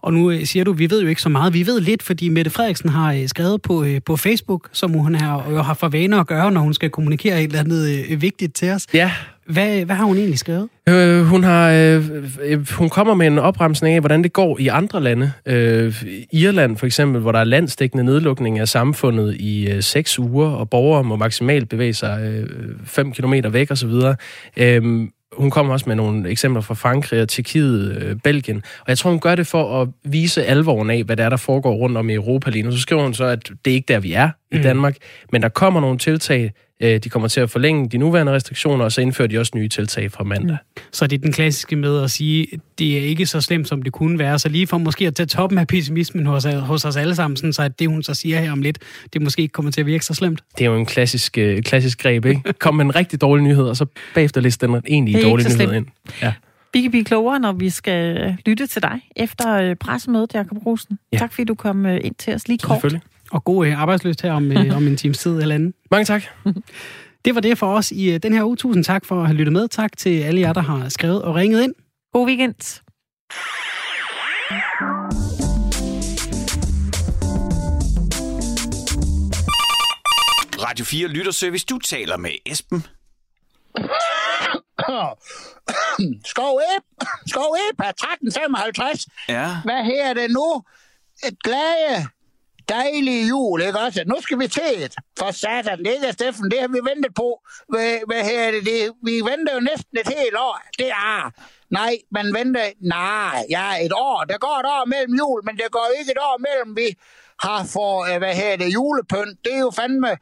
Og 0.00 0.12
nu 0.12 0.30
øh, 0.30 0.44
siger 0.44 0.64
du, 0.64 0.72
vi 0.72 0.90
ved 0.90 1.02
jo 1.02 1.08
ikke 1.08 1.22
så 1.22 1.28
meget. 1.28 1.54
Vi 1.54 1.66
ved 1.66 1.80
lidt, 1.80 2.02
fordi 2.02 2.28
Mette 2.28 2.50
Frederiksen 2.50 2.88
har 2.88 3.12
øh, 3.12 3.28
skrevet 3.28 3.62
på, 3.62 3.84
øh, 3.84 4.00
på 4.06 4.16
Facebook, 4.16 4.68
som 4.72 4.90
hun 4.90 5.14
har, 5.14 5.50
jo 5.50 5.62
har 5.62 5.74
for 5.74 5.88
vaner 5.88 6.20
at 6.20 6.26
gøre, 6.26 6.52
når 6.52 6.60
hun 6.60 6.74
skal 6.74 6.90
kommunikere 6.90 7.38
et 7.38 7.44
eller 7.44 7.60
andet 7.60 8.04
øh, 8.10 8.22
vigtigt 8.22 8.54
til 8.54 8.70
os. 8.70 8.86
Ja. 8.94 9.12
Hvad, 9.46 9.84
hvad 9.84 9.96
har 9.96 10.04
hun 10.04 10.16
egentlig 10.16 10.38
skrevet? 10.38 10.68
Øh, 10.88 11.22
hun, 11.24 11.44
har, 11.44 11.70
øh, 11.70 12.70
hun 12.70 12.90
kommer 12.90 13.14
med 13.14 13.26
en 13.26 13.38
opremsning 13.38 13.94
af, 13.94 14.00
hvordan 14.00 14.22
det 14.22 14.32
går 14.32 14.58
i 14.58 14.68
andre 14.68 15.02
lande. 15.02 15.32
Øh, 15.46 16.02
Irland 16.32 16.76
for 16.76 16.86
eksempel, 16.86 17.20
hvor 17.20 17.32
der 17.32 17.38
er 17.38 17.44
landsdækkende 17.44 18.04
nedlukning 18.04 18.58
af 18.58 18.68
samfundet 18.68 19.36
i 19.40 19.70
øh, 19.70 19.82
seks 19.82 20.18
uger, 20.18 20.48
og 20.48 20.70
borgere 20.70 21.04
må 21.04 21.16
maksimalt 21.16 21.68
bevæge 21.68 21.94
sig 21.94 22.44
5 22.84 23.08
øh, 23.08 23.14
km 23.14 23.34
væk 23.52 23.70
osv. 23.70 23.92
Øh, 24.56 25.08
hun 25.36 25.50
kommer 25.50 25.72
også 25.72 25.88
med 25.88 25.96
nogle 25.96 26.28
eksempler 26.28 26.60
fra 26.60 26.74
Frankrig 26.74 27.22
og 27.22 27.28
Tjekkiet, 27.28 27.96
øh, 27.96 28.16
Belgien. 28.16 28.56
Og 28.56 28.88
jeg 28.88 28.98
tror, 28.98 29.10
hun 29.10 29.20
gør 29.20 29.34
det 29.34 29.46
for 29.46 29.82
at 29.82 29.88
vise 30.04 30.44
alvoren 30.44 30.90
af, 30.90 31.04
hvad 31.04 31.16
der 31.16 31.24
er, 31.24 31.28
der 31.28 31.36
foregår 31.36 31.74
rundt 31.74 31.96
om 31.96 32.10
i 32.10 32.14
Europa 32.14 32.50
lige 32.50 32.62
nu. 32.62 32.72
Så 32.72 32.78
skriver 32.78 33.02
hun 33.02 33.14
så, 33.14 33.24
at 33.24 33.50
det 33.64 33.70
er 33.70 33.74
ikke 33.74 33.92
der, 33.92 34.00
vi 34.00 34.12
er 34.12 34.30
i 34.54 34.58
mm. 34.58 34.62
Danmark, 34.62 34.96
men 35.32 35.42
der 35.42 35.48
kommer 35.48 35.80
nogle 35.80 35.98
tiltag, 35.98 36.52
Øh, 36.82 36.98
de 36.98 37.08
kommer 37.08 37.28
til 37.28 37.40
at 37.40 37.50
forlænge 37.50 37.88
de 37.88 37.98
nuværende 37.98 38.32
restriktioner, 38.32 38.84
og 38.84 38.92
så 38.92 39.00
indfører 39.00 39.28
de 39.28 39.38
også 39.38 39.52
nye 39.54 39.68
tiltag 39.68 40.12
fra 40.12 40.24
mandag. 40.24 40.56
Mm. 40.76 40.82
Så 40.92 41.06
det 41.06 41.16
er 41.16 41.20
den 41.20 41.32
klassiske 41.32 41.76
med 41.76 42.02
at 42.02 42.10
sige, 42.10 42.46
det 42.78 42.98
er 42.98 43.00
ikke 43.00 43.26
så 43.26 43.40
slemt, 43.40 43.68
som 43.68 43.82
det 43.82 43.92
kunne 43.92 44.18
være. 44.18 44.38
Så 44.38 44.48
lige 44.48 44.66
for 44.66 44.78
måske 44.78 45.06
at 45.06 45.14
tage 45.14 45.26
toppen 45.26 45.58
af 45.58 45.66
pessimismen 45.66 46.26
hos, 46.26 46.44
hos 46.44 46.84
os 46.84 46.96
alle 46.96 47.14
sammen, 47.14 47.36
sådan, 47.36 47.52
så 47.52 47.62
at 47.62 47.78
det, 47.78 47.88
hun 47.88 48.02
så 48.02 48.14
siger 48.14 48.40
her 48.40 48.52
om 48.52 48.62
lidt, 48.62 48.78
det 49.12 49.22
måske 49.22 49.42
ikke 49.42 49.52
kommer 49.52 49.70
til 49.70 49.80
at 49.80 49.86
virke 49.86 50.04
så 50.04 50.14
slemt. 50.14 50.44
Det 50.58 50.64
er 50.64 50.70
jo 50.70 50.76
en 50.76 50.86
klassisk, 50.86 51.38
uh, 51.40 51.58
klassisk 51.60 52.02
greb, 52.02 52.24
ikke? 52.24 52.52
Kom 52.58 52.74
med 52.74 52.84
en 52.84 52.96
rigtig 52.96 53.20
dårlig 53.20 53.44
nyhed, 53.44 53.64
og 53.64 53.76
så 53.76 53.86
bagefter 54.14 54.40
liste 54.40 54.66
den 54.66 54.82
egentlig 54.86 55.22
dårlig 55.22 55.46
nyhed 55.58 55.72
ind. 55.72 55.86
Ja. 56.22 56.32
Vi 56.72 56.82
kan 56.82 56.90
blive 56.90 57.04
klogere, 57.04 57.40
når 57.40 57.52
vi 57.52 57.70
skal 57.70 58.36
lytte 58.46 58.66
til 58.66 58.82
dig 58.82 59.00
efter 59.16 59.54
øh, 59.54 59.76
pressemødet, 59.76 60.34
Jakob 60.34 60.66
Rosen. 60.66 60.98
Ja. 61.12 61.18
Tak 61.18 61.32
fordi 61.32 61.44
du 61.44 61.54
kom 61.54 61.86
ind 61.86 62.14
til 62.14 62.34
os 62.34 62.48
lige 62.48 62.58
kort. 62.58 62.76
Selvfølgelig 62.76 63.02
og 63.34 63.44
god 63.44 63.66
øh, 63.66 63.80
arbejdsløst 63.80 64.22
her 64.22 64.32
om, 64.32 64.52
øh, 64.52 64.76
om 64.76 64.86
en 64.86 64.96
times 64.96 65.18
tid 65.18 65.40
eller 65.40 65.54
anden. 65.54 65.74
Mange 65.90 66.04
tak. 66.04 66.22
Det 67.24 67.34
var 67.34 67.40
det 67.40 67.58
for 67.58 67.74
os 67.74 67.90
i 67.90 68.10
øh, 68.10 68.20
den 68.22 68.32
her 68.32 68.44
uge. 68.44 68.56
Tusind 68.56 68.84
tak 68.84 69.04
for 69.04 69.20
at 69.20 69.26
have 69.26 69.36
lyttet 69.36 69.52
med. 69.52 69.68
Tak 69.68 69.96
til 69.96 70.20
alle 70.20 70.40
jer, 70.40 70.52
der 70.52 70.60
har 70.60 70.88
skrevet 70.88 71.22
og 71.22 71.34
ringet 71.34 71.62
ind. 71.62 71.74
God 72.12 72.26
weekend. 72.26 72.80
Radio 80.62 80.84
4 80.84 81.08
Lytterservice. 81.08 81.66
Du 81.70 81.78
taler 81.78 82.16
med 82.16 82.30
Esben. 82.46 82.78
Skov 86.30 86.60
Ep, 86.76 86.84
Skov 87.26 87.56
Ep 87.70 87.80
er 87.80 87.88
1355. 87.88 89.06
Ja. 89.28 89.56
Hvad 89.64 89.84
her 89.84 90.14
det 90.14 90.30
nu? 90.30 90.62
Et 91.28 91.42
glade 91.44 92.08
dejlige 92.68 93.28
jul, 93.28 93.62
ikke 93.62 93.78
også? 93.78 94.02
Nu 94.06 94.16
skal 94.20 94.38
vi 94.38 94.48
til 94.48 94.84
et. 94.84 94.94
For 95.18 95.30
satan, 95.30 95.78
det 95.78 96.08
er 96.08 96.12
Steffen, 96.12 96.50
det 96.50 96.60
har 96.60 96.68
vi 96.68 96.80
ventet 96.90 97.14
på. 97.14 97.40
Hvad, 97.68 97.98
hvad 98.06 98.24
her 98.24 98.40
er 98.46 98.50
det, 98.50 98.64
det? 98.64 98.92
Vi 99.02 99.14
venter 99.30 99.54
jo 99.54 99.60
næsten 99.60 99.98
et 99.98 100.08
helt 100.08 100.36
år. 100.36 100.60
Det 100.78 100.88
er, 100.88 101.30
nej, 101.70 101.96
man 102.10 102.34
venter, 102.34 102.70
nej, 102.80 103.44
ja, 103.50 103.84
et 103.84 103.92
år. 103.92 104.24
Der 104.28 104.38
går 104.38 104.56
et 104.60 104.66
år 104.66 104.84
mellem 104.86 105.14
jul, 105.14 105.40
men 105.44 105.56
det 105.56 105.70
går 105.70 105.88
ikke 105.98 106.12
et 106.12 106.18
år 106.18 106.36
mellem, 106.38 106.76
vi 106.76 106.88
har 107.42 107.64
for, 107.72 108.14
øh, 108.14 108.18
hvad 108.18 108.34
her 108.34 108.56
det, 108.56 108.74
julepynt. 108.74 109.44
Det 109.44 109.54
er 109.54 109.58
jo 109.58 109.70
fandme, 109.70 110.16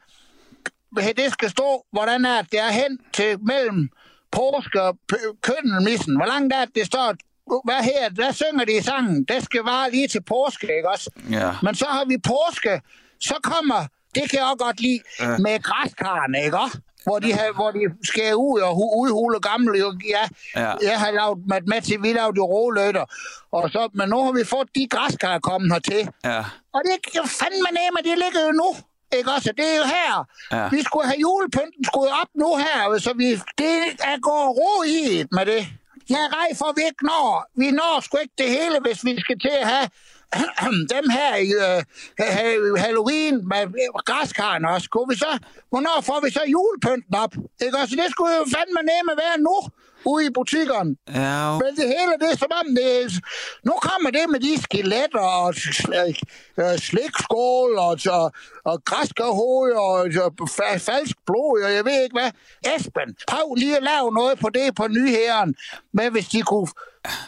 det 0.95 1.31
skal 1.31 1.49
stå, 1.49 1.85
hvordan 1.91 2.25
er 2.25 2.41
det 2.41 2.59
er 2.59 2.71
hen 2.71 2.99
til 3.13 3.43
mellem 3.43 3.89
påske 4.31 4.81
og 4.81 4.97
køndelmissen. 5.41 6.15
Hvor 6.15 6.25
langt 6.25 6.53
er 6.53 6.65
det, 6.65 6.75
det 6.75 6.85
står 6.85 7.15
hvad 7.63 7.83
her, 7.83 8.09
der 8.09 8.31
synger 8.31 8.65
de 8.65 8.77
i 8.77 8.81
sangen, 8.81 9.23
det 9.23 9.43
skal 9.43 9.65
være 9.65 9.91
lige 9.91 10.07
til 10.07 10.23
påske, 10.23 10.77
ikke 10.77 10.89
også? 10.89 11.09
Ja. 11.31 11.51
Men 11.63 11.75
så 11.75 11.85
har 11.85 12.05
vi 12.05 12.17
påske, 12.17 12.81
så 13.19 13.35
kommer, 13.43 13.87
det 14.15 14.29
kan 14.29 14.39
jeg 14.39 14.47
også 14.47 14.65
godt 14.65 14.79
lide, 14.79 14.99
ja. 15.19 15.37
med 15.37 15.63
græskarne, 15.63 16.43
ikke 16.45 16.57
også? 16.57 16.77
Hvor 17.03 17.19
de, 17.19 17.33
har, 17.33 17.53
hvor 17.53 17.71
de 17.71 17.79
skærer 18.03 18.33
ud 18.33 18.59
og 18.59 18.97
udhule 18.97 19.39
gamle. 19.39 19.77
Ja, 20.09 20.23
ja. 20.55 20.73
Jeg 20.81 20.99
har 20.99 21.11
lavet 21.11 21.83
til, 21.83 22.03
vi 22.03 22.13
lavede 22.13 22.37
jo 22.37 22.45
råløtter. 22.45 23.05
Og 23.51 23.69
så, 23.69 23.89
men 23.93 24.09
nu 24.09 24.23
har 24.25 24.31
vi 24.31 24.43
fået 24.43 24.67
de 24.75 24.87
græskar 24.87 25.39
kommet 25.39 25.71
hertil. 25.71 26.09
Ja. 26.25 26.39
Og 26.73 26.81
det 26.85 26.91
er 27.15 27.27
fandme 27.27 27.69
nemme, 27.79 27.99
det 28.09 28.17
ligger 28.23 28.41
jo 28.47 28.51
nu. 28.51 28.69
Ikke 29.17 29.31
også? 29.31 29.51
Det 29.57 29.65
er 29.73 29.77
jo 29.77 29.83
her. 29.83 30.27
Ja. 30.51 30.69
Vi 30.69 30.83
skulle 30.83 31.05
have 31.07 31.19
julepynten 31.19 31.83
skruet 31.85 32.11
op 32.21 32.29
nu 32.35 32.55
her, 32.55 32.97
så 32.99 33.13
vi, 33.13 33.29
det 33.57 33.75
er 34.11 34.19
går 34.19 34.47
ro 34.59 34.83
i 34.83 35.25
med 35.31 35.45
det. 35.45 35.67
Jeg 36.09 36.19
er 36.25 36.31
rej 36.39 36.49
for, 36.59 36.65
at 36.65 36.75
vi 36.77 36.83
ikke 36.91 37.05
når. 37.11 37.45
Vi 37.61 37.71
når 37.71 38.01
sgu 38.01 38.17
ikke 38.17 38.37
det 38.37 38.49
hele, 38.49 38.77
hvis 38.85 39.05
vi 39.05 39.19
skal 39.19 39.39
til 39.39 39.55
at 39.61 39.67
have 39.67 39.87
dem 40.95 41.05
her 41.17 41.31
i 41.47 41.49
øh, 41.65 41.79
Halloween 42.83 43.35
med 43.51 43.61
græskarne 44.09 44.69
også. 44.69 44.89
Kunne 44.89 45.09
vi 45.09 45.15
så, 45.15 45.31
hvornår 45.69 45.97
får 46.09 46.19
vi 46.25 46.29
så 46.37 46.43
julepynten 46.55 47.15
op? 47.23 47.33
Ikke 47.61 47.77
Så 47.89 47.95
Det 48.01 48.09
skulle 48.11 48.35
jo 48.41 48.45
fandme 48.55 48.81
nemme 48.91 49.11
være 49.23 49.37
nu 49.47 49.57
ude 50.05 50.25
i 50.25 50.29
butikkerne. 50.33 50.95
Ja. 51.23 51.51
Men 51.63 51.75
det 51.75 51.85
hele, 51.95 52.13
det 52.21 52.29
er 52.33 52.37
som 52.37 52.51
om, 52.61 52.75
det 52.75 53.01
er, 53.03 53.09
nu 53.63 53.73
kommer 53.87 54.09
det 54.11 54.25
med 54.29 54.39
de 54.39 54.61
skeletter 54.61 55.19
og 55.19 55.49
sl- 55.49 56.21
øh, 56.61 56.77
slikskål 56.77 57.77
og, 57.77 57.97
og, 58.11 58.31
og 58.65 58.85
græskerhoved 58.85 59.71
og, 59.73 59.93
og 59.93 60.31
fa- 60.57 60.77
falsk 60.77 61.15
blod, 61.25 61.63
og 61.65 61.73
jeg 61.73 61.85
ved 61.85 62.03
ikke 62.03 62.17
hvad. 62.19 62.31
Esben, 62.75 63.09
prøv 63.27 63.53
lige 63.53 63.77
at 63.77 63.83
lave 63.83 64.13
noget 64.13 64.39
på 64.39 64.49
det 64.49 64.75
på 64.75 64.87
nyhæren. 64.87 65.55
Men 65.93 66.11
hvis 66.11 66.27
de 66.27 66.41
kunne 66.41 66.67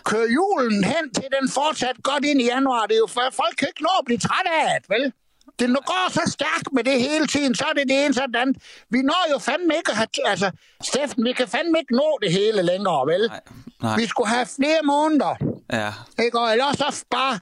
køre 0.04 0.28
julen 0.38 0.84
hen 0.84 1.14
til 1.14 1.28
den 1.40 1.50
fortsat 1.50 1.96
godt 2.04 2.26
ind 2.26 2.42
i 2.42 2.46
januar, 2.46 2.86
det 2.86 2.96
er 2.96 2.98
jo 2.98 3.08
folk 3.42 3.56
kan 3.58 3.68
ikke 3.68 3.84
nå 3.84 3.90
at 4.00 4.06
blive 4.06 4.18
træt 4.18 4.48
af 4.68 4.82
det, 4.82 4.90
vel? 4.90 5.14
Det 5.60 5.68
går 5.86 6.12
så 6.12 6.32
stærkt 6.32 6.74
med 6.74 6.84
det 6.84 7.02
hele 7.02 7.28
tiden, 7.28 7.56
så 7.56 7.66
er 7.70 7.74
det 7.74 7.90
det 7.90 8.06
ene 8.06 8.14
sådan. 8.14 8.56
Vi 8.90 9.02
når 9.02 9.28
jo 9.32 9.38
fandme 9.40 9.76
ikke 9.76 9.92
at 9.92 9.98
have... 9.98 10.08
Altså, 10.26 10.52
Steffen, 10.84 11.26
vi 11.26 11.34
kan 11.34 11.48
fandme 11.48 11.80
ikke 11.80 11.96
nå 11.96 12.20
det 12.22 12.32
hele 12.32 12.62
længere, 12.62 13.08
vel? 13.08 13.28
Nej, 13.28 13.40
nej. 13.82 13.96
Vi 13.98 14.06
skulle 14.08 14.30
have 14.30 14.46
flere 14.46 14.80
måneder. 14.84 15.36
Ja. 15.74 15.92
Ikke? 16.24 16.40
Og 16.40 16.52
ellers 16.52 16.78
så 16.78 17.06
bare... 17.12 17.40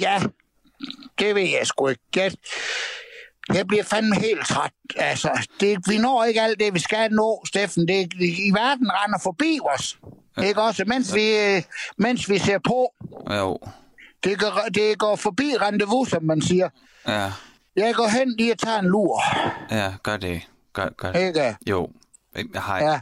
Ja, 0.00 0.22
det 1.18 1.34
ved 1.34 1.42
jeg 1.42 1.66
sgu 1.66 1.88
ikke. 1.88 2.02
Jeg, 2.16 2.32
jeg 3.54 3.66
bliver 3.66 3.84
fandme 3.84 4.16
helt 4.16 4.46
træt. 4.46 4.72
Altså, 4.96 5.48
det, 5.60 5.78
vi 5.88 5.98
når 5.98 6.24
ikke 6.24 6.42
alt 6.42 6.60
det, 6.60 6.74
vi 6.74 6.78
skal 6.78 7.12
nå, 7.12 7.42
Steffen. 7.46 7.88
Det, 7.88 8.12
I 8.20 8.50
verden 8.54 8.90
render 8.92 9.18
forbi 9.22 9.58
os. 9.74 9.98
Ikke 10.44 10.62
også? 10.62 10.84
Mens 10.84 11.14
vi, 11.14 11.36
øh, 11.36 11.62
mens 11.96 12.30
vi 12.30 12.38
ser 12.38 12.58
på. 12.58 12.94
Jo. 13.30 13.58
Det 14.24 14.38
går, 14.38 14.68
det 14.74 14.98
går 14.98 15.16
forbi 15.16 15.56
rendezvous, 15.60 16.08
som 16.10 16.24
man 16.24 16.42
siger. 16.42 16.68
Ja. 17.08 17.32
Jeg 17.76 17.94
går 17.94 18.08
hen 18.08 18.36
lige 18.38 18.52
og 18.52 18.58
tager 18.58 18.78
en 18.78 18.86
lur. 18.86 19.22
Ja, 19.70 19.92
gør 20.02 20.16
det. 20.16 20.42
Gør, 20.72 20.88
gør 20.96 21.12
det. 21.12 21.26
Ikke? 21.26 21.56
Jo. 21.70 21.88
Har, 22.54 22.78
Ja. 22.78 23.00